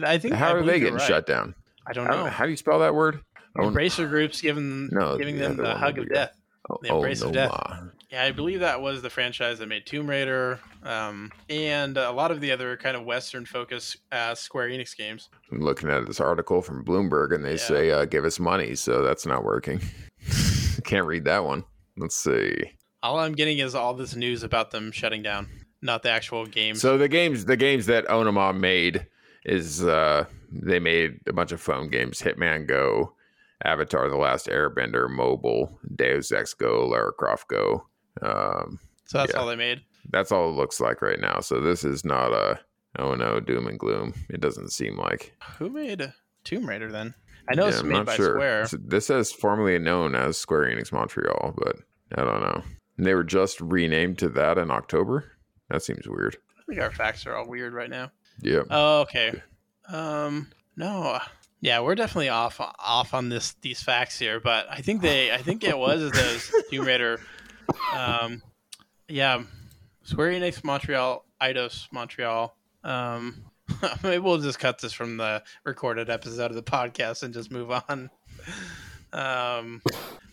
I 0.04 0.18
think. 0.18 0.34
How 0.34 0.50
I 0.50 0.52
are 0.54 0.62
they 0.62 0.78
getting 0.78 0.94
right. 0.94 1.06
shut 1.06 1.26
down? 1.26 1.54
I 1.86 1.92
don't 1.92 2.06
I 2.06 2.10
know. 2.10 2.24
know. 2.24 2.30
How 2.30 2.44
do 2.44 2.50
you 2.50 2.56
spell 2.56 2.78
that 2.80 2.94
word? 2.94 3.20
Embracer 3.58 4.08
Group's 4.08 4.40
giving 4.40 4.88
No, 4.92 5.16
giving 5.16 5.38
them 5.38 5.52
other 5.52 5.62
the 5.62 5.74
hug 5.74 5.98
of 5.98 6.08
death. 6.08 6.36
Oh, 6.70 6.78
the 6.82 6.94
Embrace 6.94 7.22
of 7.22 7.32
Death. 7.32 7.52
Yeah, 8.10 8.22
I 8.24 8.30
believe 8.30 8.60
that 8.60 8.80
was 8.80 9.02
the 9.02 9.10
franchise 9.10 9.58
that 9.58 9.66
made 9.66 9.84
Tomb 9.84 10.08
Raider, 10.08 10.60
um, 10.84 11.32
and 11.50 11.96
a 11.96 12.12
lot 12.12 12.30
of 12.30 12.40
the 12.40 12.52
other 12.52 12.76
kind 12.76 12.96
of 12.96 13.04
Western 13.04 13.44
focused 13.44 13.96
uh, 14.12 14.34
Square 14.34 14.68
Enix 14.68 14.96
games. 14.96 15.28
I'm 15.50 15.60
looking 15.60 15.88
at 15.90 16.06
this 16.06 16.20
article 16.20 16.62
from 16.62 16.84
Bloomberg, 16.84 17.34
and 17.34 17.44
they 17.44 17.52
Yeah. 17.52 17.56
say 17.56 17.90
uh, 17.90 18.04
give 18.04 18.24
us 18.24 18.38
money, 18.38 18.76
so 18.76 19.02
that's 19.02 19.26
not 19.26 19.42
working. 19.44 19.80
Can't 20.84 21.06
read 21.06 21.24
that 21.24 21.44
one. 21.44 21.64
Let's 21.96 22.14
see. 22.16 22.54
All 23.02 23.18
I'm 23.18 23.32
getting 23.32 23.58
is 23.58 23.74
all 23.74 23.94
this 23.94 24.14
news 24.14 24.42
about 24.42 24.70
them 24.70 24.92
shutting 24.92 25.22
down, 25.22 25.48
not 25.82 26.02
the 26.02 26.10
actual 26.10 26.46
game. 26.46 26.74
So 26.76 26.96
the 26.98 27.08
games, 27.08 27.44
the 27.44 27.56
games 27.56 27.86
that 27.86 28.06
Onoma 28.06 28.56
made 28.56 29.06
is 29.44 29.84
uh, 29.84 30.26
they 30.52 30.78
made 30.78 31.18
a 31.26 31.32
bunch 31.32 31.50
of 31.52 31.60
phone 31.60 31.88
games: 31.88 32.20
Hitman 32.22 32.66
Go, 32.68 33.14
Avatar: 33.64 34.08
The 34.08 34.16
Last 34.16 34.46
Airbender, 34.46 35.08
Mobile, 35.08 35.78
Deus 35.94 36.30
Ex 36.32 36.54
Go, 36.54 36.86
Lara 36.86 37.12
Croft 37.12 37.48
Go. 37.48 37.86
Um, 38.22 38.78
So 39.04 39.18
that's 39.18 39.32
Yeah. 39.34 39.40
all 39.40 39.46
they 39.46 39.56
made. 39.56 39.82
that's 40.10 40.32
all 40.32 40.50
it 40.50 40.54
looks 40.54 40.80
like 40.80 41.00
right 41.02 41.20
now. 41.20 41.40
So 41.40 41.60
this 41.60 41.84
is 41.84 42.04
not 42.04 42.32
a 42.32 42.60
oh 42.98 43.14
no 43.14 43.40
doom 43.40 43.66
and 43.68 43.78
gloom. 43.78 44.14
It 44.30 44.40
doesn't 44.40 44.70
seem 44.72 44.96
like. 44.96 45.34
Who 45.58 45.68
made 45.70 46.12
Tomb 46.44 46.66
Raider 46.68 46.90
then? 46.90 47.14
I 47.50 47.54
know 47.54 47.64
Yeah, 47.64 47.68
it's 47.70 47.80
I'm 47.80 47.88
made 47.88 47.94
not 47.94 48.06
by 48.06 48.16
sure. 48.16 48.34
Square. 48.34 48.66
So 48.66 48.76
this 48.80 49.08
is 49.10 49.32
formerly 49.32 49.78
known 49.78 50.14
as 50.16 50.36
Square 50.36 50.64
Enix 50.66 50.92
Montreal, 50.92 51.54
but 51.56 51.76
I 52.16 52.24
don't 52.24 52.40
know. 52.40 52.62
And 52.98 53.06
they 53.06 53.14
were 53.14 53.22
just 53.24 53.60
renamed 53.60 54.18
to 54.18 54.28
that 54.30 54.58
in 54.58 54.70
October. 54.70 55.32
That 55.70 55.82
seems 55.82 56.08
weird. 56.08 56.36
I 56.58 56.62
think 56.68 56.80
our 56.82 56.90
facts 56.90 57.26
are 57.26 57.36
all 57.36 57.46
weird 57.48 57.72
right 57.74 57.90
now. 57.90 58.10
Yeah. 58.42 58.62
Oh, 58.70 59.02
okay. 59.02 59.40
Um, 59.88 60.50
no. 60.76 61.18
Yeah, 61.60 61.80
we're 61.80 61.94
definitely 61.94 62.28
off 62.28 62.60
off 62.60 63.14
on 63.14 63.28
this 63.28 63.54
these 63.62 63.82
facts 63.82 64.18
here, 64.18 64.40
but 64.40 64.66
I 64.70 64.82
think 64.82 65.02
they 65.02 65.32
I 65.32 65.38
think 65.38 65.64
it 65.64 65.76
was 65.76 66.10
those 66.12 66.52
Tomb 66.70 66.86
Raider. 66.86 67.20
Um, 67.94 68.42
yeah, 69.08 69.42
Square 70.02 70.32
Enix 70.32 70.62
Montreal, 70.62 71.24
Eidos 71.40 71.90
Montreal. 71.92 72.56
Um, 72.84 73.44
maybe 74.02 74.18
we'll 74.18 74.38
just 74.38 74.58
cut 74.58 74.80
this 74.80 74.92
from 74.92 75.16
the 75.16 75.42
recorded 75.64 76.10
episode 76.10 76.50
of 76.50 76.54
the 76.54 76.62
podcast 76.62 77.22
and 77.22 77.34
just 77.34 77.50
move 77.50 77.70
on. 77.70 78.10
Um, 79.12 79.80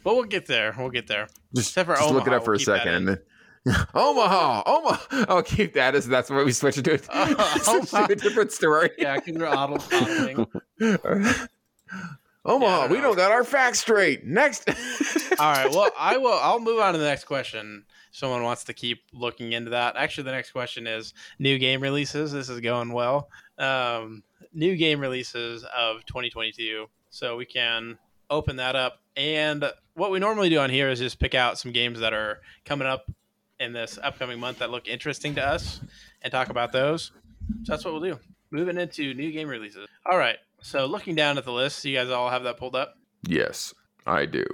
but 0.03 0.15
we'll 0.15 0.23
get 0.25 0.45
there. 0.47 0.75
We'll 0.77 0.89
get 0.89 1.07
there. 1.07 1.27
Just, 1.55 1.73
just 1.73 2.11
look 2.11 2.27
it 2.27 2.33
up 2.33 2.43
for 2.43 2.51
we'll 2.51 2.59
a 2.59 2.63
second 2.63 3.19
Omaha, 3.93 4.63
Omaha. 4.65 5.25
I'll 5.29 5.43
keep 5.43 5.73
that 5.73 5.95
as 5.95 6.07
that's 6.07 6.29
what 6.29 6.45
we 6.45 6.51
switch 6.51 6.77
it 6.77 6.83
to. 6.85 6.97
To 6.97 8.07
a 8.09 8.15
different 8.15 8.51
story. 8.51 8.89
Yeah, 8.97 9.15
because 9.15 9.37
we're 9.37 9.47
audible. 9.47 9.79
audibling. 9.79 11.47
Omaha, 12.45 12.77
Yeah, 12.77 12.83
I 12.83 12.87
we 12.87 12.95
don't 12.95 13.03
don't 13.03 13.15
got 13.15 13.31
our 13.31 13.43
facts 13.45 13.79
straight. 13.79 14.25
Next. 14.25 14.67
All 15.39 15.51
right. 15.53 15.69
Well, 15.71 15.91
I 15.97 16.17
will. 16.17 16.37
I'll 16.41 16.59
move 16.59 16.79
on 16.79 16.93
to 16.93 16.99
the 16.99 17.05
next 17.05 17.23
question. 17.23 17.85
Someone 18.11 18.43
wants 18.43 18.65
to 18.65 18.73
keep 18.73 19.03
looking 19.13 19.53
into 19.53 19.71
that. 19.71 19.95
Actually, 19.95 20.25
the 20.25 20.31
next 20.31 20.51
question 20.51 20.85
is 20.85 21.13
new 21.39 21.57
game 21.57 21.81
releases. 21.81 22.31
This 22.31 22.49
is 22.49 22.59
going 22.59 22.91
well. 22.91 23.29
Um, 23.57 24.23
new 24.53 24.75
game 24.75 24.99
releases 24.99 25.63
of 25.75 26.05
2022. 26.05 26.87
So 27.09 27.37
we 27.37 27.45
can 27.45 27.97
open 28.29 28.57
that 28.57 28.75
up. 28.75 28.99
And 29.15 29.63
what 29.93 30.11
we 30.11 30.19
normally 30.19 30.49
do 30.49 30.59
on 30.59 30.69
here 30.69 30.89
is 30.89 30.99
just 30.99 31.19
pick 31.19 31.33
out 31.33 31.57
some 31.57 31.71
games 31.71 31.99
that 32.01 32.13
are 32.13 32.41
coming 32.65 32.87
up 32.87 33.09
in 33.63 33.73
this 33.73 33.97
upcoming 34.03 34.39
month 34.39 34.59
that 34.59 34.69
look 34.69 34.87
interesting 34.87 35.33
to 35.35 35.45
us 35.45 35.79
and 36.21 36.31
talk 36.31 36.49
about 36.49 36.71
those. 36.71 37.11
So 37.63 37.73
that's 37.73 37.83
what 37.85 37.93
we'll 37.93 38.03
do. 38.03 38.19
Moving 38.51 38.77
into 38.77 39.13
new 39.13 39.31
game 39.31 39.47
releases. 39.47 39.87
All 40.09 40.17
right. 40.17 40.37
So 40.61 40.85
looking 40.85 41.15
down 41.15 41.37
at 41.37 41.45
the 41.45 41.51
list, 41.51 41.83
you 41.85 41.95
guys 41.95 42.09
all 42.09 42.29
have 42.29 42.43
that 42.43 42.57
pulled 42.57 42.75
up. 42.75 42.95
yes, 43.27 43.73
I 44.05 44.25
do. 44.25 44.45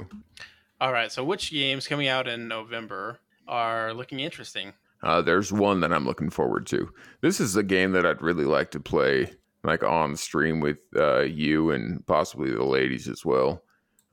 All 0.81 0.93
right. 0.93 1.11
So, 1.11 1.23
which 1.23 1.51
games 1.51 1.87
coming 1.87 2.07
out 2.07 2.27
in 2.27 2.47
November 2.47 3.19
are 3.47 3.93
looking 3.93 4.19
interesting? 4.21 4.73
Uh, 5.03 5.21
there's 5.21 5.51
one 5.51 5.81
that 5.81 5.91
I'm 5.91 6.05
looking 6.05 6.29
forward 6.29 6.65
to. 6.67 6.89
This 7.21 7.39
is 7.39 7.55
a 7.55 7.63
game 7.63 7.91
that 7.93 8.05
I'd 8.05 8.21
really 8.21 8.45
like 8.45 8.71
to 8.71 8.79
play, 8.79 9.31
like 9.63 9.83
on 9.83 10.15
stream 10.15 10.61
with 10.61 10.77
uh, 10.95 11.21
you 11.21 11.71
and 11.71 12.05
possibly 12.07 12.51
the 12.51 12.63
ladies 12.63 13.07
as 13.07 13.25
well. 13.25 13.63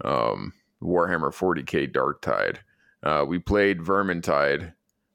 Um, 0.05 0.53
Warhammer 0.83 1.33
40k 1.33 1.93
Dark 1.93 2.21
Tide. 2.23 2.61
Uh, 3.03 3.25
we 3.27 3.39
played 3.39 3.79
Vermintide 3.79 4.73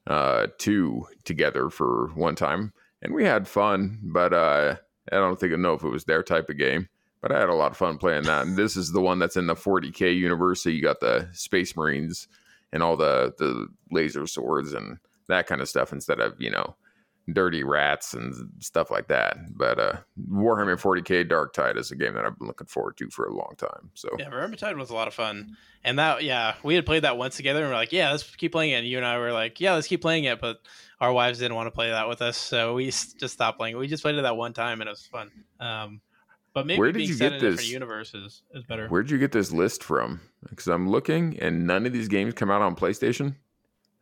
uh, 0.08 0.48
2 0.58 1.06
together 1.24 1.70
for 1.70 2.08
one 2.16 2.36
time, 2.36 2.74
and 3.02 3.14
we 3.14 3.24
had 3.26 3.48
fun, 3.48 4.00
but 4.04 4.34
uh, 4.34 4.76
I 5.12 5.16
don't 5.16 5.40
think 5.40 5.54
I 5.54 5.56
know 5.56 5.74
if 5.74 5.84
it 5.84 5.90
was 5.90 6.06
their 6.06 6.24
type 6.24 6.50
of 6.50 6.58
game. 6.58 6.88
But 7.22 7.32
I 7.32 7.40
had 7.40 7.50
a 7.50 7.54
lot 7.54 7.70
of 7.70 7.78
fun 7.78 8.00
playing 8.00 8.24
that. 8.24 8.48
And 8.48 8.58
this 8.58 8.76
is 8.76 8.92
the 8.92 9.02
one 9.02 9.20
that's 9.20 9.38
in 9.38 9.46
the 9.46 9.54
40k 9.54 10.18
universe. 10.18 10.64
So 10.64 10.72
you 10.72 10.82
got 10.82 11.02
the 11.02 11.30
Space 11.34 11.78
Marines 11.78 12.28
and 12.74 12.82
all 12.82 12.98
the 12.98 13.34
the 13.38 13.68
laser 13.92 14.26
swords 14.26 14.74
and 14.74 14.98
that 15.28 15.48
kind 15.48 15.62
of 15.62 15.70
stuff 15.70 15.94
instead 15.94 16.20
of 16.20 16.34
you 16.40 16.50
know 16.50 16.76
dirty 17.34 17.64
rats 17.64 18.14
and 18.14 18.34
stuff 18.60 18.92
like 18.92 19.08
that. 19.08 19.38
But 19.56 19.80
uh, 19.80 19.98
Warhammer 20.30 20.80
40k 20.80 21.28
Dark 21.28 21.54
Tide 21.54 21.78
is 21.78 21.92
a 21.92 21.96
game 21.96 22.14
that 22.16 22.26
I've 22.26 22.38
been 22.38 22.48
looking 22.48 22.68
forward 22.68 22.98
to 22.98 23.10
for 23.10 23.26
a 23.26 23.34
long 23.34 23.54
time. 23.58 23.90
So 23.94 24.10
Yeah, 24.20 24.30
Vermintide 24.30 24.78
was 24.78 24.90
a 24.90 24.94
lot 24.94 25.08
of 25.08 25.14
fun. 25.14 25.56
And 25.84 25.98
that, 26.00 26.24
yeah, 26.24 26.56
we 26.64 26.76
had 26.76 26.86
played 26.86 27.04
that 27.04 27.18
once 27.18 27.36
together 27.36 27.62
and 27.62 27.70
we're 27.70 27.76
like, 27.76 27.92
yeah, 27.92 28.12
let's 28.12 28.24
keep 28.36 28.52
playing 28.52 28.72
it. 28.72 28.76
And 28.76 28.88
you 28.88 28.98
and 28.98 29.06
I 29.06 29.18
were 29.18 29.32
like, 29.32 29.60
yeah, 29.60 29.74
let's 29.74 29.88
keep 29.88 30.02
playing 30.02 30.26
it. 30.26 30.40
But 30.40 30.60
our 31.00 31.12
wives 31.12 31.40
didn't 31.40 31.56
want 31.56 31.68
to 31.68 31.72
play 31.72 31.90
that 31.90 32.08
with 32.08 32.22
us. 32.22 32.38
So 32.38 32.76
we 32.76 32.86
just 32.86 33.30
stopped 33.30 33.58
playing 33.58 33.76
it. 33.76 33.80
We 33.80 33.88
just 33.88 34.04
played 34.04 34.16
it 34.16 34.22
that 34.22 34.38
one 34.38 34.54
time 34.54 34.82
and 34.82 34.88
it 34.88 34.92
was 34.92 35.06
fun. 35.06 35.32
Um, 35.60 36.02
but 36.54 36.66
maybe 36.66 36.80
Where 36.80 36.92
did 36.92 36.98
being 36.98 37.10
you 37.10 37.18
get 37.18 37.34
in 37.34 37.40
this? 37.40 37.72
universes 37.72 38.44
is 38.54 38.64
better. 38.66 38.88
where'd 38.90 39.10
you 39.10 39.18
get 39.18 39.32
this 39.32 39.52
list 39.52 39.84
from? 39.84 40.20
Because 40.50 40.68
I'm 40.68 40.90
looking 40.90 41.40
and 41.40 41.66
none 41.66 41.86
of 41.86 41.94
these 41.94 42.08
games 42.08 42.34
come 42.34 42.52
out 42.52 42.62
on 42.62 42.76
PlayStation. 42.76 43.36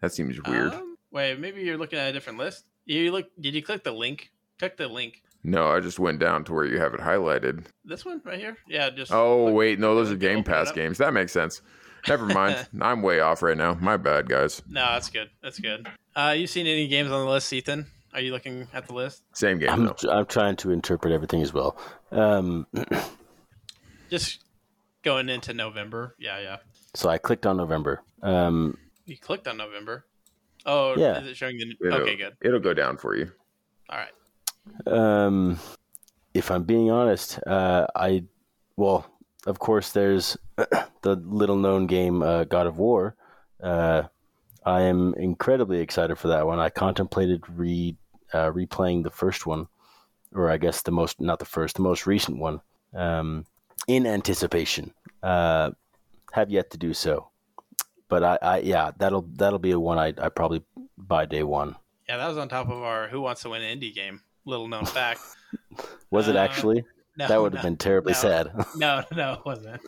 That 0.01 0.13
seems 0.13 0.41
weird. 0.47 0.73
Um, 0.73 0.97
wait, 1.11 1.39
maybe 1.39 1.61
you're 1.61 1.77
looking 1.77 1.99
at 1.99 2.09
a 2.09 2.13
different 2.13 2.39
list. 2.39 2.65
You 2.86 3.11
look? 3.11 3.27
Did 3.39 3.53
you 3.53 3.61
click 3.61 3.84
the 3.84 3.91
link? 3.91 4.32
Click 4.57 4.77
the 4.77 4.88
link. 4.88 5.21
No, 5.43 5.67
I 5.69 5.80
just 5.80 5.99
went 5.99 6.19
down 6.19 6.43
to 6.45 6.53
where 6.53 6.65
you 6.65 6.80
have 6.80 6.93
it 6.93 6.99
highlighted. 6.99 7.65
This 7.86 8.03
one 8.03 8.21
right 8.25 8.39
here? 8.39 8.57
Yeah, 8.67 8.89
just. 8.89 9.11
Oh 9.11 9.45
look- 9.45 9.55
wait, 9.55 9.80
no, 9.80 9.95
those 9.95 10.11
are 10.11 10.15
Game 10.17 10.43
Pass 10.43 10.71
games. 10.71 10.97
That 10.97 11.13
makes 11.13 11.32
sense. 11.32 11.61
Never 12.07 12.25
mind. 12.25 12.67
I'm 12.82 13.01
way 13.01 13.19
off 13.19 13.41
right 13.41 13.57
now. 13.57 13.73
My 13.75 13.97
bad, 13.97 14.30
guys. 14.30 14.61
No, 14.69 14.82
that's 14.93 15.09
good. 15.09 15.30
That's 15.43 15.59
good. 15.59 15.88
Uh, 16.15 16.34
you 16.38 16.47
seen 16.47 16.65
any 16.65 16.88
games 16.88 17.11
on 17.11 17.25
the 17.25 17.30
list, 17.32 17.51
Ethan? 17.51 17.86
Are 18.13 18.21
you 18.21 18.32
looking 18.32 18.67
at 18.73 18.88
the 18.88 18.93
list? 18.93 19.21
Same 19.34 19.59
game 19.59 19.69
I'm, 19.69 19.86
though. 19.86 20.09
I'm 20.09 20.25
trying 20.25 20.55
to 20.57 20.71
interpret 20.71 21.13
everything 21.13 21.41
as 21.41 21.53
well. 21.53 21.77
Um, 22.11 22.65
Just 24.09 24.43
going 25.03 25.30
into 25.30 25.53
November. 25.53 26.15
Yeah, 26.19 26.39
yeah. 26.39 26.57
so 26.95 27.09
I 27.09 27.17
clicked 27.17 27.45
on 27.45 27.57
November. 27.57 28.01
Um, 28.23 28.77
You 29.05 29.17
clicked 29.17 29.47
on 29.47 29.57
November. 29.57 30.05
Oh, 30.66 30.95
Yeah. 30.95 31.20
is 31.22 31.28
it 31.28 31.38
showing 31.38 31.57
the? 31.57 31.76
It'll, 31.88 32.01
Okay, 32.01 32.16
good. 32.16 32.36
It'll 32.41 32.60
go 32.60 32.74
down 32.74 32.97
for 32.97 33.16
you. 33.16 33.32
All 33.89 33.97
right. 33.97 34.12
Um, 34.88 35.57
if 36.34 36.51
I'm 36.51 36.64
being 36.64 36.91
honest, 36.91 37.39
uh, 37.47 37.88
I 37.95 38.24
well, 38.78 39.05
of 39.47 39.60
course, 39.60 39.91
there's 39.91 40.38
the 40.55 41.16
little 41.16 41.55
known 41.57 41.88
game 41.88 42.22
uh, 42.22 42.43
God 42.43 42.68
of 42.68 42.78
War. 42.78 43.16
Uh, 43.62 44.03
I 44.66 44.82
am 44.82 45.14
incredibly 45.16 45.80
excited 45.80 46.18
for 46.18 46.28
that 46.30 46.45
one. 46.45 46.60
I 46.60 46.70
contemplated 46.70 47.43
re 47.49 47.95
uh, 48.34 48.51
replaying 48.51 49.03
the 49.03 49.10
first 49.10 49.45
one, 49.45 49.68
or 50.34 50.51
I 50.51 50.57
guess 50.57 50.82
the 50.82 50.91
most 50.91 51.20
not 51.20 51.39
the 51.39 51.45
first, 51.45 51.78
the 51.78 51.82
most 51.82 52.05
recent 52.05 52.38
one, 52.38 52.62
um, 52.93 53.45
in 53.88 54.05
anticipation. 54.05 54.93
Uh, 55.24 55.72
have 56.34 56.51
yet 56.51 56.70
to 56.72 56.78
do 56.78 56.93
so, 56.93 57.28
but 58.10 58.24
I, 58.24 58.38
I 58.41 58.57
yeah, 58.60 58.91
that'll 58.97 59.22
that'll 59.36 59.60
be 59.60 59.72
a 59.72 59.80
one 59.80 59.97
I 59.97 60.14
I 60.22 60.30
probably 60.30 60.64
buy 60.97 61.26
day 61.26 61.43
one. 61.43 61.76
Yeah, 62.07 62.18
that 62.18 62.28
was 62.28 62.38
on 62.38 62.49
top 62.49 62.68
of 62.70 62.82
our 62.82 63.07
Who 63.07 63.22
Wants 63.22 63.43
to 63.43 63.49
Win 63.49 63.62
an 63.62 63.80
Indie 63.80 63.93
game. 63.93 64.22
Little 64.45 64.68
known 64.68 64.86
fact. 64.86 65.22
Was 66.12 66.28
it 66.28 66.36
Uh, 66.36 66.39
actually? 66.39 66.84
No, 67.18 67.28
that 67.28 67.41
would 67.41 67.53
have 67.53 67.64
no, 67.64 67.70
been 67.70 67.78
terribly 67.78 68.14
no. 68.14 68.18
sad. 68.20 68.51
no, 68.78 69.03
no, 69.16 69.34
it 69.34 69.45
wasn't. 69.45 69.82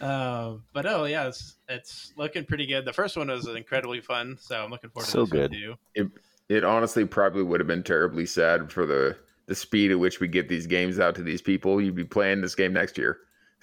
Um, 0.00 0.62
but 0.72 0.86
oh 0.86 1.04
yeah, 1.04 1.26
it's 1.26 1.56
it's 1.68 2.12
looking 2.16 2.44
pretty 2.44 2.66
good. 2.66 2.84
The 2.84 2.92
first 2.92 3.16
one 3.16 3.28
was 3.28 3.46
incredibly 3.48 4.00
fun, 4.00 4.36
so 4.40 4.62
I'm 4.62 4.70
looking 4.70 4.90
forward 4.90 5.06
to 5.06 5.10
So 5.10 5.24
this 5.24 5.30
one 5.32 5.40
good. 5.40 5.52
too. 5.52 6.10
It 6.48 6.62
honestly 6.64 7.04
probably 7.04 7.42
would 7.42 7.58
have 7.60 7.66
been 7.66 7.82
terribly 7.82 8.26
sad 8.26 8.70
for 8.70 8.86
the 8.86 9.16
the 9.46 9.54
speed 9.54 9.90
at 9.90 9.98
which 9.98 10.20
we 10.20 10.28
get 10.28 10.48
these 10.48 10.66
games 10.66 11.00
out 11.00 11.14
to 11.16 11.22
these 11.22 11.40
people. 11.42 11.80
You'd 11.80 11.94
be 11.96 12.04
playing 12.04 12.42
this 12.42 12.54
game 12.54 12.72
next 12.72 12.96
year. 12.98 13.18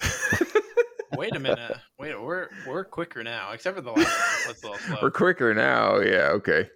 Wait 1.16 1.34
a 1.36 1.38
minute. 1.40 1.76
Wait, 1.98 2.20
we're 2.20 2.48
we're 2.66 2.84
quicker 2.84 3.22
now, 3.22 3.50
except 3.52 3.76
for 3.76 3.82
the 3.82 3.90
last 3.92 3.98
one 4.46 4.54
was 4.54 4.62
a 4.62 4.66
little 4.66 4.78
slow. 4.86 4.96
We're 5.02 5.10
quicker 5.10 5.54
now. 5.54 5.98
Yeah. 5.98 6.30
Okay. 6.34 6.68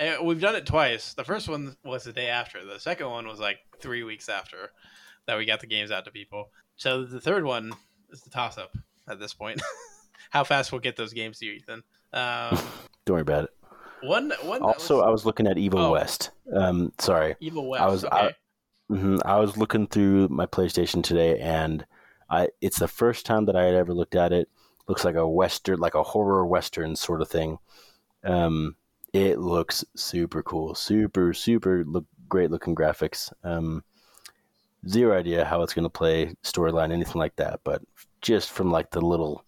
Eh, 0.00 0.16
We've 0.22 0.40
done 0.40 0.56
it 0.56 0.66
twice. 0.66 1.14
The 1.14 1.24
first 1.24 1.48
one 1.48 1.76
was 1.84 2.04
the 2.04 2.12
day 2.12 2.28
after. 2.28 2.64
The 2.64 2.78
second 2.80 3.08
one 3.08 3.26
was 3.28 3.38
like 3.40 3.58
three 3.80 4.02
weeks 4.02 4.28
after 4.28 4.70
that 5.26 5.38
we 5.38 5.44
got 5.46 5.60
the 5.60 5.66
games 5.66 5.90
out 5.90 6.04
to 6.06 6.10
people. 6.10 6.50
So 6.76 7.04
the 7.04 7.20
third 7.20 7.44
one 7.44 7.72
is 8.10 8.20
the 8.22 8.30
toss 8.30 8.58
up 8.58 8.76
at 9.08 9.18
this 9.20 9.32
point. 9.34 9.62
How 10.30 10.42
fast 10.44 10.72
we'll 10.72 10.80
get 10.80 10.96
those 10.96 11.12
games 11.12 11.38
to 11.38 11.46
you, 11.46 11.52
Ethan? 11.52 11.82
Um, 12.12 12.58
Don't 13.06 13.14
worry 13.14 13.20
about 13.22 13.44
it. 13.44 13.50
one 14.02 14.32
one 14.42 14.62
Also, 14.62 14.96
was 14.96 15.04
I 15.06 15.10
was 15.10 15.24
looking 15.26 15.46
at 15.46 15.58
Evil 15.58 15.78
Oh. 15.80 15.92
West. 15.92 16.30
Um, 16.52 16.92
sorry, 16.98 17.36
Evil 17.40 17.68
West. 17.68 17.82
I 17.82 17.86
was- 17.86 18.04
okay. 18.04 18.16
I- 18.16 18.34
hmm 18.88 19.16
I 19.24 19.38
was 19.38 19.56
looking 19.56 19.86
through 19.86 20.28
my 20.28 20.44
PlayStation 20.44 21.02
today, 21.02 21.38
and 21.40 21.86
I 22.30 22.48
it's 22.60 22.78
the 22.78 22.88
first 22.88 23.26
time 23.26 23.46
that 23.46 23.56
I 23.56 23.64
had 23.64 23.74
ever 23.74 23.94
looked 23.94 24.14
at 24.14 24.32
it. 24.32 24.48
Looks 24.86 25.04
like 25.04 25.14
a 25.14 25.28
western, 25.28 25.78
like 25.80 25.94
a 25.94 26.02
horror 26.02 26.46
western 26.46 26.94
sort 26.96 27.22
of 27.22 27.28
thing. 27.28 27.58
Um, 28.22 28.76
it 29.12 29.38
looks 29.38 29.84
super 29.96 30.42
cool, 30.42 30.74
super 30.74 31.32
super 31.32 31.84
look 31.84 32.04
great 32.28 32.50
looking 32.50 32.74
graphics. 32.74 33.32
Um, 33.42 33.82
zero 34.88 35.18
idea 35.18 35.44
how 35.44 35.62
it's 35.62 35.74
going 35.74 35.84
to 35.84 35.90
play 35.90 36.34
storyline, 36.42 36.92
anything 36.92 37.18
like 37.18 37.36
that, 37.36 37.60
but 37.64 37.82
just 38.20 38.50
from 38.50 38.70
like 38.70 38.90
the 38.90 39.00
little 39.00 39.44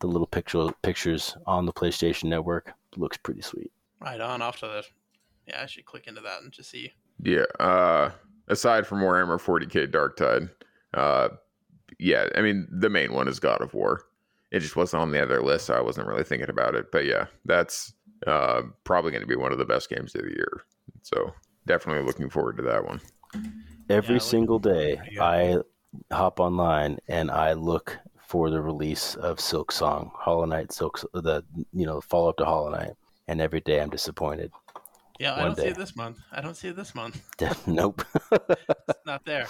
the 0.00 0.06
little 0.06 0.26
picture 0.26 0.68
pictures 0.82 1.36
on 1.46 1.66
the 1.66 1.72
PlayStation 1.72 2.24
Network, 2.24 2.72
looks 2.96 3.16
pretty 3.16 3.40
sweet. 3.40 3.72
Right 4.00 4.20
on, 4.20 4.42
off 4.42 4.58
to 4.60 4.66
the. 4.66 4.84
Yeah, 5.46 5.62
I 5.62 5.66
should 5.66 5.84
click 5.84 6.06
into 6.06 6.20
that 6.22 6.42
and 6.42 6.52
just 6.52 6.70
see. 6.70 6.92
Yeah. 7.22 7.44
Uh, 7.60 8.10
aside 8.48 8.86
from 8.86 9.00
Warhammer 9.00 9.40
40k 9.40 9.90
Dark 9.90 10.16
Tide, 10.16 10.48
uh, 10.94 11.28
yeah, 11.98 12.28
I 12.34 12.40
mean 12.40 12.66
the 12.70 12.90
main 12.90 13.12
one 13.12 13.28
is 13.28 13.40
God 13.40 13.60
of 13.60 13.74
War. 13.74 14.02
It 14.50 14.60
just 14.60 14.76
wasn't 14.76 15.02
on 15.02 15.10
the 15.10 15.22
other 15.22 15.42
list, 15.42 15.66
so 15.66 15.74
I 15.74 15.80
wasn't 15.80 16.06
really 16.06 16.22
thinking 16.22 16.50
about 16.50 16.74
it. 16.74 16.92
But 16.92 17.06
yeah, 17.06 17.26
that's 17.44 17.92
uh, 18.26 18.62
probably 18.84 19.10
going 19.10 19.22
to 19.22 19.26
be 19.26 19.36
one 19.36 19.52
of 19.52 19.58
the 19.58 19.64
best 19.64 19.90
games 19.90 20.14
of 20.14 20.22
the 20.22 20.28
year. 20.28 20.62
So 21.02 21.32
definitely 21.66 22.04
looking 22.04 22.30
forward 22.30 22.56
to 22.58 22.62
that 22.62 22.84
one. 22.84 23.00
Every 23.88 24.14
looking 24.14 24.20
single 24.20 24.58
day. 24.58 25.00
I 25.20 25.58
hop 26.12 26.40
online 26.40 26.98
and 27.08 27.30
I 27.30 27.52
look 27.52 27.98
for 28.26 28.50
the 28.50 28.60
release 28.60 29.14
of 29.16 29.40
Silk 29.40 29.70
Song, 29.70 30.10
Hollow 30.14 30.44
Knight, 30.44 30.72
Silk, 30.72 31.00
the 31.12 31.44
you 31.72 31.86
know 31.86 32.00
follow 32.00 32.30
up 32.30 32.36
to 32.38 32.44
Hollow 32.44 32.70
Knight, 32.70 32.92
and 33.28 33.40
every 33.40 33.60
day 33.60 33.80
I'm 33.80 33.90
disappointed. 33.90 34.50
Yeah, 35.18 35.34
I 35.34 35.42
don't 35.42 35.56
see 35.56 35.66
it 35.66 35.76
this 35.76 35.94
month. 35.94 36.18
I 36.32 36.40
don't 36.40 36.56
see 36.56 36.68
it 36.68 36.76
this 36.76 36.94
month. 36.94 37.22
nope. 37.66 38.04
It's 38.88 39.06
not 39.06 39.24
there. 39.24 39.46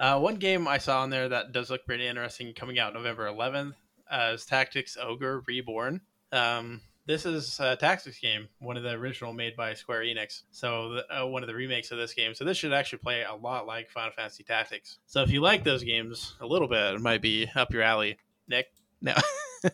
Uh, 0.00 0.18
one 0.18 0.36
game 0.36 0.66
I 0.66 0.78
saw 0.78 1.02
on 1.02 1.10
there 1.10 1.28
that 1.28 1.52
does 1.52 1.70
look 1.70 1.86
pretty 1.86 2.06
interesting 2.06 2.52
coming 2.52 2.78
out 2.78 2.94
November 2.94 3.26
11th 3.28 3.74
uh, 4.10 4.32
is 4.34 4.44
Tactics 4.44 4.96
Ogre 5.00 5.42
Reborn. 5.46 6.00
Um, 6.32 6.80
this 7.06 7.24
is 7.24 7.58
a 7.58 7.74
Tactics 7.74 8.18
game, 8.18 8.48
one 8.58 8.76
of 8.76 8.82
the 8.82 8.90
original 8.90 9.32
made 9.32 9.56
by 9.56 9.72
Square 9.74 10.02
Enix. 10.02 10.42
So 10.50 10.94
the, 10.94 11.22
uh, 11.22 11.26
one 11.26 11.42
of 11.42 11.46
the 11.46 11.54
remakes 11.54 11.90
of 11.90 11.96
this 11.96 12.12
game. 12.12 12.34
So 12.34 12.44
this 12.44 12.58
should 12.58 12.72
actually 12.72 12.98
play 12.98 13.22
a 13.22 13.34
lot 13.34 13.66
like 13.66 13.90
Final 13.90 14.12
Fantasy 14.12 14.44
Tactics. 14.44 14.98
So 15.06 15.22
if 15.22 15.30
you 15.30 15.40
like 15.40 15.64
those 15.64 15.82
games 15.82 16.34
a 16.40 16.46
little 16.46 16.68
bit, 16.68 16.94
it 16.94 17.00
might 17.00 17.22
be 17.22 17.48
up 17.54 17.72
your 17.72 17.82
alley. 17.82 18.18
Nick, 18.46 18.66
no. 19.00 19.14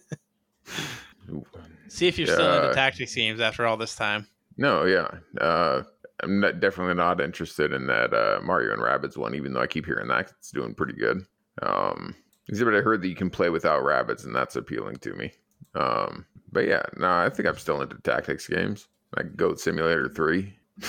See 1.88 2.06
if 2.06 2.18
you're 2.18 2.28
still 2.28 2.62
into 2.62 2.74
Tactics 2.74 3.14
games 3.14 3.40
after 3.40 3.66
all 3.66 3.76
this 3.76 3.96
time. 3.96 4.28
No, 4.56 4.84
yeah. 4.84 5.08
Uh, 5.40 5.82
I'm 6.22 6.40
not, 6.40 6.60
definitely 6.60 6.94
not 6.94 7.20
interested 7.20 7.72
in 7.72 7.86
that 7.88 8.14
uh, 8.14 8.40
Mario 8.42 8.72
and 8.72 8.82
Rabbids 8.82 9.16
one, 9.16 9.34
even 9.34 9.52
though 9.52 9.60
I 9.60 9.66
keep 9.66 9.84
hearing 9.86 10.08
that 10.08 10.32
it's 10.38 10.50
doing 10.50 10.74
pretty 10.74 10.94
good. 10.94 11.26
Um, 11.62 12.14
except 12.48 12.70
I 12.70 12.80
heard 12.80 13.02
that 13.02 13.08
you 13.08 13.16
can 13.16 13.30
play 13.30 13.50
without 13.50 13.84
rabbits, 13.84 14.24
and 14.24 14.34
that's 14.34 14.56
appealing 14.56 14.96
to 14.96 15.14
me. 15.14 15.32
Um, 15.74 16.24
but 16.52 16.66
yeah, 16.66 16.82
no, 16.96 17.10
I 17.10 17.30
think 17.30 17.48
I'm 17.48 17.58
still 17.58 17.82
into 17.82 17.96
tactics 18.02 18.46
games, 18.46 18.88
like 19.16 19.36
Goat 19.36 19.60
Simulator 19.60 20.08
3. 20.08 20.54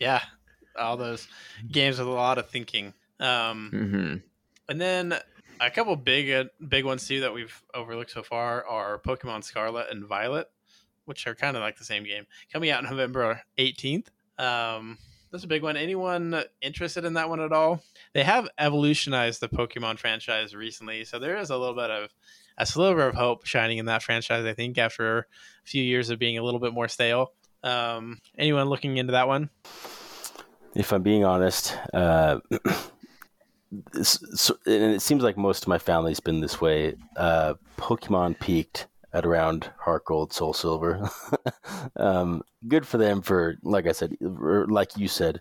Yeah, 0.00 0.20
all 0.78 0.96
those 0.96 1.28
games 1.70 1.98
with 1.98 2.08
a 2.08 2.10
lot 2.10 2.38
of 2.38 2.48
thinking. 2.50 2.94
Um, 3.20 3.70
hmm 3.70 4.14
And 4.68 4.80
then 4.80 5.14
a 5.60 5.70
couple 5.70 5.94
big 5.96 6.30
uh, 6.30 6.44
big 6.66 6.84
ones 6.84 7.06
too 7.06 7.20
that 7.20 7.32
we've 7.32 7.62
overlooked 7.72 8.10
so 8.10 8.22
far 8.22 8.66
are 8.66 8.98
Pokemon 8.98 9.44
Scarlet 9.44 9.86
and 9.90 10.04
Violet, 10.04 10.50
which 11.04 11.26
are 11.26 11.34
kind 11.34 11.56
of 11.56 11.62
like 11.62 11.78
the 11.78 11.84
same 11.84 12.04
game, 12.04 12.26
coming 12.52 12.70
out 12.70 12.84
November 12.84 13.40
18th. 13.58 14.06
Um, 14.38 14.98
that's 15.30 15.44
a 15.44 15.48
big 15.48 15.62
one. 15.62 15.76
Anyone 15.76 16.44
interested 16.62 17.04
in 17.04 17.14
that 17.14 17.28
one 17.28 17.40
at 17.40 17.52
all? 17.52 17.82
They 18.12 18.22
have 18.22 18.48
evolutionized 18.58 19.40
the 19.40 19.48
Pokemon 19.48 19.98
franchise 19.98 20.54
recently, 20.54 21.04
so 21.04 21.18
there 21.18 21.36
is 21.36 21.50
a 21.50 21.56
little 21.56 21.74
bit 21.74 21.90
of 21.90 22.10
a 22.56 22.64
sliver 22.64 23.08
of 23.08 23.16
hope 23.16 23.44
shining 23.44 23.78
in 23.78 23.86
that 23.86 24.02
franchise. 24.02 24.44
I 24.44 24.54
think 24.54 24.78
after 24.78 25.18
a 25.18 25.24
few 25.64 25.82
years 25.82 26.10
of 26.10 26.18
being 26.18 26.38
a 26.38 26.42
little 26.42 26.60
bit 26.60 26.72
more 26.72 26.88
stale. 26.88 27.32
Um, 27.64 28.20
anyone 28.38 28.68
looking 28.68 28.96
into 28.96 29.12
that 29.12 29.26
one? 29.26 29.50
If 30.74 30.92
I'm 30.92 31.02
being 31.02 31.24
honest, 31.24 31.76
uh, 31.92 32.40
so, 34.02 34.56
and 34.66 34.94
it 34.94 35.02
seems 35.02 35.22
like 35.22 35.36
most 35.36 35.64
of 35.64 35.68
my 35.68 35.78
family's 35.78 36.20
been 36.20 36.40
this 36.40 36.60
way. 36.60 36.94
Uh, 37.16 37.54
Pokemon 37.78 38.38
peaked 38.38 38.86
at 39.14 39.24
around 39.24 39.70
Heart 39.78 40.04
Gold, 40.06 40.32
Soul 40.32 40.52
Silver. 40.52 41.08
um, 41.96 42.42
good 42.66 42.86
for 42.86 42.98
them 42.98 43.22
for, 43.22 43.56
like 43.62 43.86
I 43.86 43.92
said, 43.92 44.16
like 44.20 44.96
you 44.96 45.06
said, 45.06 45.40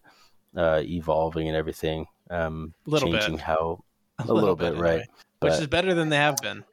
uh, 0.56 0.82
evolving 0.84 1.48
and 1.48 1.58
everything. 1.58 2.06
Um, 2.30 2.76
Little 2.86 3.12
bit. 3.12 3.22
changing 3.22 3.40
how 3.40 3.84
a 4.20 4.32
little, 4.32 4.56
bit, 4.56 4.76
right? 4.76 4.92
anyway. 4.92 5.08
which 5.40 5.54
is 5.54 5.68
better 5.68 5.96
than 5.96 6.10
they 6.10 6.18
have 6.18 6.38
been. 6.38 6.64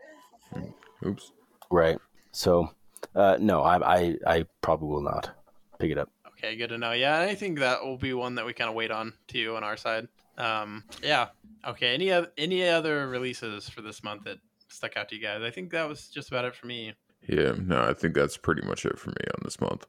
Oops. 1.04 1.32
Right. 1.70 1.98
So, 2.32 2.70
uh, 3.14 3.38
no, 3.40 3.62
I, 3.62 3.96
I, 3.98 4.16
I 4.26 4.44
probably 4.60 4.88
will 4.88 5.02
not 5.02 5.30
pick 5.78 5.90
it 5.90 5.98
up. 5.98 6.10
Okay, 6.28 6.54
good 6.56 6.68
to 6.68 6.78
know. 6.78 6.92
Yeah, 6.92 7.20
I 7.20 7.34
think 7.34 7.58
that 7.60 7.82
will 7.82 7.96
be 7.96 8.12
one 8.12 8.34
that 8.34 8.44
we 8.44 8.52
kind 8.52 8.68
of 8.68 8.76
wait 8.76 8.90
on 8.90 9.14
to 9.28 9.38
you 9.38 9.56
on 9.56 9.64
our 9.64 9.76
side. 9.76 10.06
Um, 10.36 10.84
yeah. 11.02 11.28
Okay. 11.66 11.94
Any 11.94 12.10
other 12.10 12.28
any 12.38 12.66
other 12.66 13.08
releases 13.08 13.68
for 13.68 13.82
this 13.82 14.02
month 14.02 14.24
that 14.24 14.38
stuck 14.72 14.96
out 14.96 15.08
to 15.10 15.16
you 15.16 15.22
guys? 15.22 15.42
I 15.42 15.50
think 15.50 15.70
that 15.70 15.88
was 15.88 16.08
just 16.08 16.28
about 16.28 16.44
it 16.44 16.54
for 16.54 16.66
me. 16.66 16.94
Yeah, 17.28 17.52
no, 17.62 17.82
I 17.82 17.92
think 17.92 18.14
that's 18.14 18.36
pretty 18.36 18.62
much 18.66 18.84
it 18.86 18.98
for 18.98 19.10
me 19.10 19.16
on 19.34 19.40
this 19.44 19.60
month. 19.60 19.86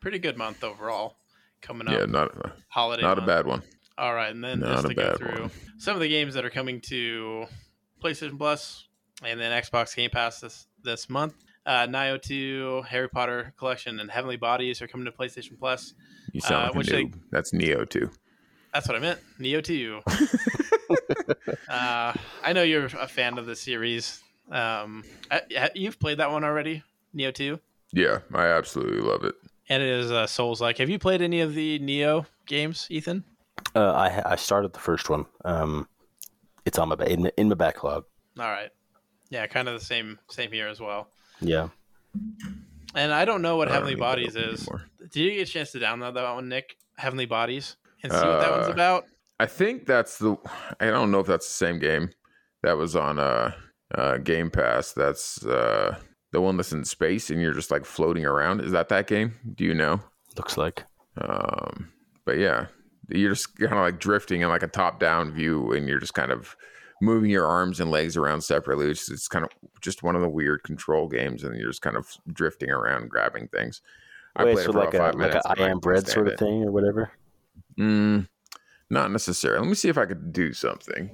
Pretty 0.00 0.18
good 0.18 0.36
month 0.38 0.64
overall. 0.64 1.16
Coming 1.60 1.88
up, 1.88 1.94
Yeah, 1.98 2.06
not 2.06 2.34
a, 2.36 2.52
holiday. 2.68 3.02
not 3.02 3.18
a 3.18 3.22
bad 3.26 3.46
one. 3.46 3.62
All 3.98 4.14
right, 4.14 4.30
and 4.30 4.42
then 4.42 4.60
Not 4.60 4.76
just 4.76 4.88
to 4.88 4.94
go 4.94 5.14
through 5.16 5.40
one. 5.42 5.50
some 5.76 5.94
of 5.94 6.00
the 6.00 6.08
games 6.08 6.32
that 6.34 6.44
are 6.46 6.50
coming 6.50 6.80
to 6.82 7.44
PlayStation 8.02 8.38
Plus 8.38 8.88
and 9.22 9.38
then 9.38 9.52
Xbox 9.62 9.94
Game 9.94 10.08
Pass 10.10 10.40
this 10.40 10.66
this 10.82 11.10
month. 11.10 11.34
Uh, 11.66 11.86
Nioh 11.86 12.20
2, 12.20 12.84
Harry 12.88 13.10
Potter 13.10 13.52
Collection, 13.58 14.00
and 14.00 14.10
Heavenly 14.10 14.38
Bodies 14.38 14.80
are 14.80 14.88
coming 14.88 15.04
to 15.04 15.12
PlayStation 15.12 15.58
Plus. 15.58 15.92
You 16.32 16.40
sound 16.40 16.54
Uh, 16.54 16.66
like 16.68 16.74
a 16.74 16.78
which 16.78 16.86
they- 16.88 17.10
That's 17.30 17.52
Nioh 17.52 17.86
too. 17.88 18.10
That's 18.72 18.86
what 18.88 18.96
I 18.96 19.00
meant. 19.00 19.20
Nioh 19.38 19.62
2. 19.64 20.00
uh, 21.68 22.12
I 22.42 22.52
know 22.52 22.62
you're 22.62 22.86
a 22.86 23.08
fan 23.08 23.38
of 23.38 23.46
the 23.46 23.56
series. 23.56 24.22
Um, 24.50 25.04
I- 25.30 25.70
you've 25.74 25.98
played 25.98 26.18
that 26.18 26.30
one 26.30 26.44
already, 26.44 26.82
Nioh 27.14 27.34
2? 27.34 27.58
Yeah, 27.92 28.18
I 28.34 28.46
absolutely 28.46 29.00
love 29.00 29.24
it. 29.24 29.34
And 29.68 29.82
it 29.82 29.88
is 29.88 30.10
uh, 30.10 30.26
Souls 30.26 30.60
like. 30.60 30.78
Have 30.78 30.88
you 30.90 30.98
played 30.98 31.22
any 31.22 31.40
of 31.40 31.54
the 31.54 31.78
Nioh 31.80 32.26
games, 32.46 32.86
Ethan? 32.90 33.24
Uh, 33.74 33.92
I 33.92 34.32
I 34.32 34.36
started 34.36 34.72
the 34.72 34.80
first 34.80 35.08
one. 35.10 35.26
Um, 35.44 35.86
it's 36.64 36.78
on 36.78 36.88
my 36.88 36.94
ba- 36.96 37.10
in, 37.10 37.30
in 37.36 37.48
my 37.48 37.54
backlog. 37.54 38.04
All 38.38 38.46
right. 38.50 38.70
Yeah, 39.28 39.46
kind 39.46 39.68
of 39.68 39.78
the 39.78 39.84
same 39.84 40.18
same 40.28 40.50
here 40.50 40.66
as 40.66 40.80
well. 40.80 41.08
Yeah. 41.40 41.68
And 42.96 43.12
I 43.12 43.24
don't 43.24 43.42
know 43.42 43.56
what 43.56 43.68
I 43.68 43.74
Heavenly 43.74 43.94
Bodies 43.94 44.34
is. 44.34 44.62
anymore. 44.66 44.86
Did 44.98 45.16
you 45.16 45.30
get 45.32 45.48
a 45.48 45.52
chance 45.52 45.70
to 45.72 45.78
download 45.78 46.14
that 46.14 46.34
one, 46.34 46.48
Nick? 46.48 46.76
Heavenly 46.98 47.26
Bodies? 47.26 47.76
And 48.02 48.12
see 48.12 48.18
what 48.18 48.40
that 48.40 48.50
one's 48.50 48.68
Uh, 48.68 48.72
about? 48.72 49.04
I 49.38 49.46
think 49.46 49.86
that's 49.86 50.18
the. 50.18 50.36
I 50.80 50.86
don't 50.86 51.10
know 51.10 51.20
if 51.20 51.26
that's 51.26 51.46
the 51.46 51.54
same 51.66 51.78
game 51.78 52.10
that 52.62 52.76
was 52.76 52.94
on 52.96 53.18
uh, 53.18 53.52
uh 53.94 54.18
Game 54.18 54.50
Pass. 54.50 54.92
That's 54.92 55.44
uh 55.44 55.96
the 56.32 56.40
one 56.40 56.56
that's 56.56 56.72
in 56.72 56.84
space 56.84 57.30
and 57.30 57.40
you're 57.40 57.52
just 57.54 57.70
like 57.70 57.84
floating 57.84 58.24
around. 58.24 58.60
Is 58.60 58.72
that 58.72 58.88
that 58.90 59.06
game? 59.06 59.34
Do 59.54 59.64
you 59.64 59.74
know? 59.74 60.00
Looks 60.36 60.56
like. 60.56 60.84
Um, 61.20 61.90
but 62.24 62.38
yeah, 62.38 62.66
you're 63.08 63.30
just 63.32 63.58
kind 63.58 63.72
of 63.72 63.78
like 63.80 63.98
drifting 63.98 64.42
in 64.42 64.48
like 64.48 64.62
a 64.62 64.68
top-down 64.68 65.32
view, 65.32 65.72
and 65.72 65.88
you're 65.88 65.98
just 65.98 66.14
kind 66.14 66.30
of 66.30 66.56
moving 67.02 67.30
your 67.30 67.46
arms 67.46 67.80
and 67.80 67.90
legs 67.90 68.16
around 68.16 68.42
separately. 68.42 68.90
It's, 68.90 69.10
it's 69.10 69.26
kind 69.26 69.44
of 69.44 69.50
just 69.80 70.02
one 70.04 70.14
of 70.14 70.22
the 70.22 70.28
weird 70.28 70.62
control 70.62 71.08
games, 71.08 71.42
and 71.42 71.56
you're 71.58 71.70
just 71.70 71.82
kind 71.82 71.96
of 71.96 72.06
drifting 72.32 72.70
around, 72.70 73.08
grabbing 73.10 73.48
things. 73.48 73.82
I 74.36 74.44
Wait, 74.44 74.52
played 74.52 74.64
so 74.66 74.70
it 74.70 74.72
for 74.74 74.78
like 74.78 74.94
a 74.94 74.96
about 74.98 75.12
five 75.14 75.20
like 75.20 75.28
minutes. 75.30 75.46
a 75.46 75.50
and 75.50 75.60
I 75.60 75.66
I 75.66 75.70
am 75.70 75.78
bread 75.80 76.06
sort 76.06 76.28
of 76.28 76.34
it. 76.34 76.38
thing 76.38 76.62
or 76.62 76.70
whatever. 76.70 77.10
Mm, 77.80 78.28
not 78.90 79.10
necessarily. 79.10 79.60
Let 79.60 79.68
me 79.68 79.74
see 79.74 79.88
if 79.88 79.96
I 79.98 80.04
could 80.06 80.32
do 80.32 80.52
something 80.52 81.10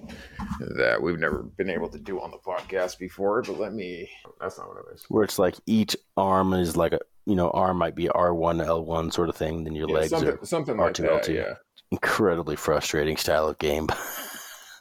that 0.61 1.01
we've 1.01 1.19
never 1.19 1.43
been 1.43 1.71
able 1.71 1.89
to 1.91 1.99
do 1.99 2.21
on 2.21 2.31
the 2.31 2.39
podcast 2.39 2.99
before. 2.99 3.43
But 3.43 3.59
let 3.59 3.73
me. 3.75 4.09
That's 4.41 4.59
not 4.59 4.69
what 4.69 4.79
it 4.79 4.95
is. 4.95 5.05
Where 5.09 5.25
it's 5.25 5.39
like 5.39 5.55
each 5.67 5.97
arm 6.17 6.53
is 6.55 6.77
like 6.77 6.93
a 6.93 7.01
you 7.27 7.37
know 7.37 7.51
arm 7.51 7.77
might 7.77 7.95
be 7.95 8.09
R 8.09 8.35
one 8.35 8.61
L 8.61 8.85
one 8.85 9.11
sort 9.11 9.29
of 9.29 9.37
thing. 9.37 9.65
Then 9.65 9.75
your 9.75 9.89
Yeah, 9.89 9.95
legs 9.95 10.11
something, 10.11 10.29
are 10.31 10.45
something 10.47 10.77
like 10.77 10.95
R2, 10.95 11.03
that. 11.03 11.25
L2. 11.25 11.35
Yeah, 11.35 11.55
incredibly 11.91 12.57
frustrating 12.57 13.17
style 13.17 13.49
of 13.49 13.59
game. 13.59 13.89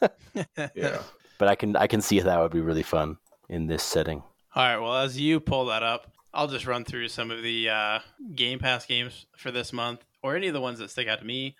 yeah. 0.74 1.02
but 1.38 1.48
I 1.48 1.54
can 1.54 1.76
I 1.76 1.86
can 1.86 2.00
see 2.00 2.20
that 2.20 2.40
would 2.40 2.52
be 2.52 2.60
really 2.60 2.82
fun 2.82 3.18
in 3.48 3.66
this 3.66 3.82
setting. 3.82 4.22
All 4.54 4.62
right. 4.64 4.78
Well, 4.78 4.96
as 4.96 5.20
you 5.20 5.38
pull 5.38 5.66
that 5.66 5.82
up, 5.82 6.12
I'll 6.36 6.48
just 6.48 6.66
run 6.66 6.84
through 6.84 7.08
some 7.08 7.30
of 7.30 7.42
the 7.42 7.70
uh, 7.70 7.98
Game 8.34 8.58
Pass 8.58 8.84
games 8.84 9.24
for 9.38 9.50
this 9.50 9.72
month, 9.72 10.04
or 10.22 10.36
any 10.36 10.48
of 10.48 10.52
the 10.52 10.60
ones 10.60 10.78
that 10.80 10.90
stick 10.90 11.08
out 11.08 11.20
to 11.20 11.24
me. 11.24 11.56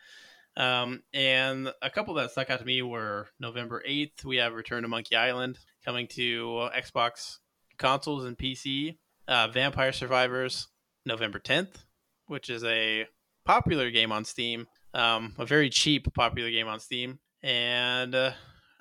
Um, 0.55 1.03
and 1.15 1.73
a 1.81 1.89
couple 1.89 2.13
that 2.15 2.31
stuck 2.31 2.51
out 2.51 2.61
to 2.61 2.65
me 2.67 2.83
were 2.83 3.29
November 3.41 3.83
8th, 3.89 4.23
we 4.25 4.37
have 4.37 4.53
Return 4.53 4.83
to 4.83 4.89
Monkey 4.89 5.17
Island 5.17 5.59
coming 5.83 6.07
to 6.09 6.69
Xbox 6.77 7.39
consoles 7.79 8.27
and 8.27 8.37
PC. 8.37 8.99
Uh, 9.27 9.49
Vampire 9.49 9.93
Survivors, 9.93 10.69
November 11.07 11.41
10th, 11.41 11.85
which 12.27 12.51
is 12.51 12.63
a 12.63 13.07
popular 13.47 13.91
game 13.91 14.13
on 14.13 14.27
Steam, 14.27 14.67
um, 14.93 15.35
a 15.39 15.47
very 15.47 15.71
cheap 15.71 16.13
popular 16.13 16.51
game 16.51 16.69
on 16.69 16.81
Steam. 16.81 17.19
And 17.43 18.15
uh, 18.15 18.33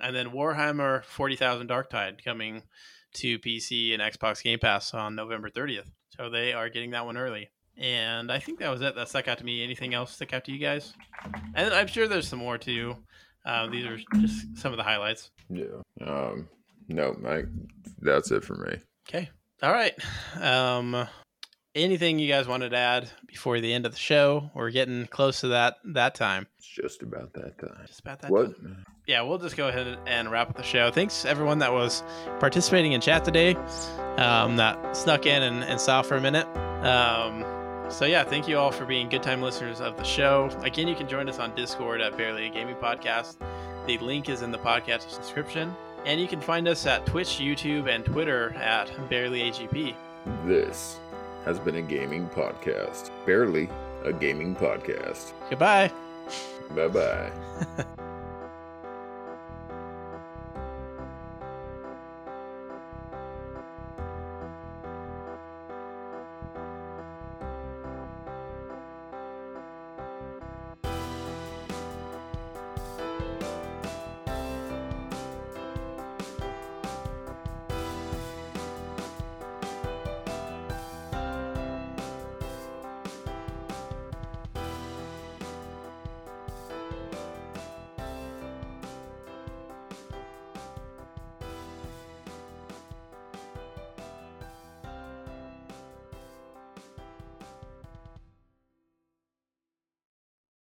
and 0.01 0.13
then 0.13 0.31
Warhammer 0.31 1.05
40,000 1.05 1.67
Dark 1.67 1.89
Tide 1.89 2.21
coming 2.23 2.63
to 3.15 3.39
PC 3.39 3.93
and 3.93 4.01
Xbox 4.01 4.43
Game 4.43 4.59
Pass 4.59 4.93
on 4.93 5.15
November 5.15 5.49
30th. 5.49 5.89
So 6.15 6.29
they 6.29 6.53
are 6.53 6.69
getting 6.69 6.91
that 6.91 7.05
one 7.05 7.17
early. 7.17 7.49
And 7.77 8.31
I 8.31 8.39
think 8.39 8.59
that 8.59 8.69
was 8.69 8.81
it. 8.81 8.95
That 8.95 9.09
stuck 9.09 9.27
out 9.27 9.37
to 9.39 9.43
me. 9.43 9.63
Anything 9.63 9.93
else 9.93 10.13
stick 10.13 10.33
out 10.33 10.45
to 10.45 10.51
you 10.51 10.59
guys? 10.59 10.93
And 11.55 11.73
I'm 11.73 11.87
sure 11.87 12.07
there's 12.07 12.27
some 12.27 12.39
more 12.39 12.57
too. 12.57 12.95
Uh, 13.45 13.67
these 13.67 13.85
are 13.85 13.97
just 14.15 14.57
some 14.57 14.71
of 14.71 14.77
the 14.77 14.83
highlights. 14.83 15.31
Yeah. 15.49 15.65
Um, 16.05 16.47
no, 16.87 17.15
I, 17.27 17.43
that's 17.99 18.31
it 18.31 18.43
for 18.43 18.55
me. 18.55 18.77
Okay. 19.07 19.29
All 19.61 19.71
right. 19.71 19.93
Um, 20.39 21.07
anything 21.75 22.17
you 22.19 22.27
guys 22.27 22.47
wanted 22.47 22.69
to 22.69 22.77
add 22.77 23.09
before 23.27 23.59
the 23.59 23.73
end 23.73 23.85
of 23.85 23.91
the 23.91 23.97
show? 23.97 24.49
We're 24.55 24.71
getting 24.71 25.05
close 25.07 25.41
to 25.41 25.49
that 25.49 25.75
that 25.83 26.15
time. 26.15 26.47
It's 26.57 26.67
just 26.67 27.01
about 27.03 27.33
that 27.33 27.57
time. 27.59 27.77
Just 27.85 27.99
about 27.99 28.21
that 28.21 28.31
What? 28.31 28.55
time. 28.61 28.85
yeah, 29.05 29.21
we'll 29.21 29.37
just 29.37 29.57
go 29.57 29.67
ahead 29.67 29.97
and 30.07 30.31
wrap 30.31 30.49
up 30.49 30.57
the 30.57 30.63
show. 30.63 30.89
Thanks 30.91 31.25
everyone 31.25 31.59
that 31.59 31.73
was 31.73 32.03
participating 32.39 32.93
in 32.93 33.01
chat 33.01 33.25
today, 33.25 33.55
um, 34.17 34.55
that 34.57 34.95
snuck 34.95 35.25
in 35.25 35.43
and, 35.43 35.63
and 35.63 35.79
saw 35.79 36.01
for 36.01 36.15
a 36.15 36.21
minute. 36.21 36.47
Um, 36.85 37.43
so 37.91 38.05
yeah, 38.05 38.23
thank 38.23 38.47
you 38.47 38.57
all 38.57 38.71
for 38.71 38.85
being 38.85 39.09
good 39.09 39.21
time 39.23 39.41
listeners 39.41 39.81
of 39.81 39.97
the 39.97 40.03
show. 40.03 40.49
Again, 40.63 40.87
you 40.87 40.95
can 40.95 41.07
join 41.07 41.29
us 41.29 41.39
on 41.39 41.53
Discord 41.55 42.01
at 42.01 42.17
Bearly 42.17 42.47
a 42.47 42.49
Gaming 42.49 42.75
Podcast. 42.75 43.37
The 43.85 43.97
link 43.99 44.29
is 44.29 44.41
in 44.41 44.51
the 44.51 44.57
podcast 44.57 45.15
description, 45.17 45.75
and 46.05 46.19
you 46.19 46.27
can 46.27 46.41
find 46.41 46.67
us 46.67 46.85
at 46.87 47.05
Twitch, 47.05 47.37
YouTube, 47.37 47.87
and 47.87 48.03
Twitter 48.03 48.53
at 48.55 48.91
Bearly 49.09 49.41
AGP. 49.41 49.93
This 50.47 50.97
has 51.45 51.59
been 51.59 51.75
a 51.75 51.81
gaming 51.81 52.27
podcast. 52.29 53.11
Bearly 53.25 53.69
a 54.03 54.11
gaming 54.11 54.55
podcast. 54.55 55.33
Goodbye. 55.49 55.91
Bye 56.75 56.87
bye. 56.87 57.85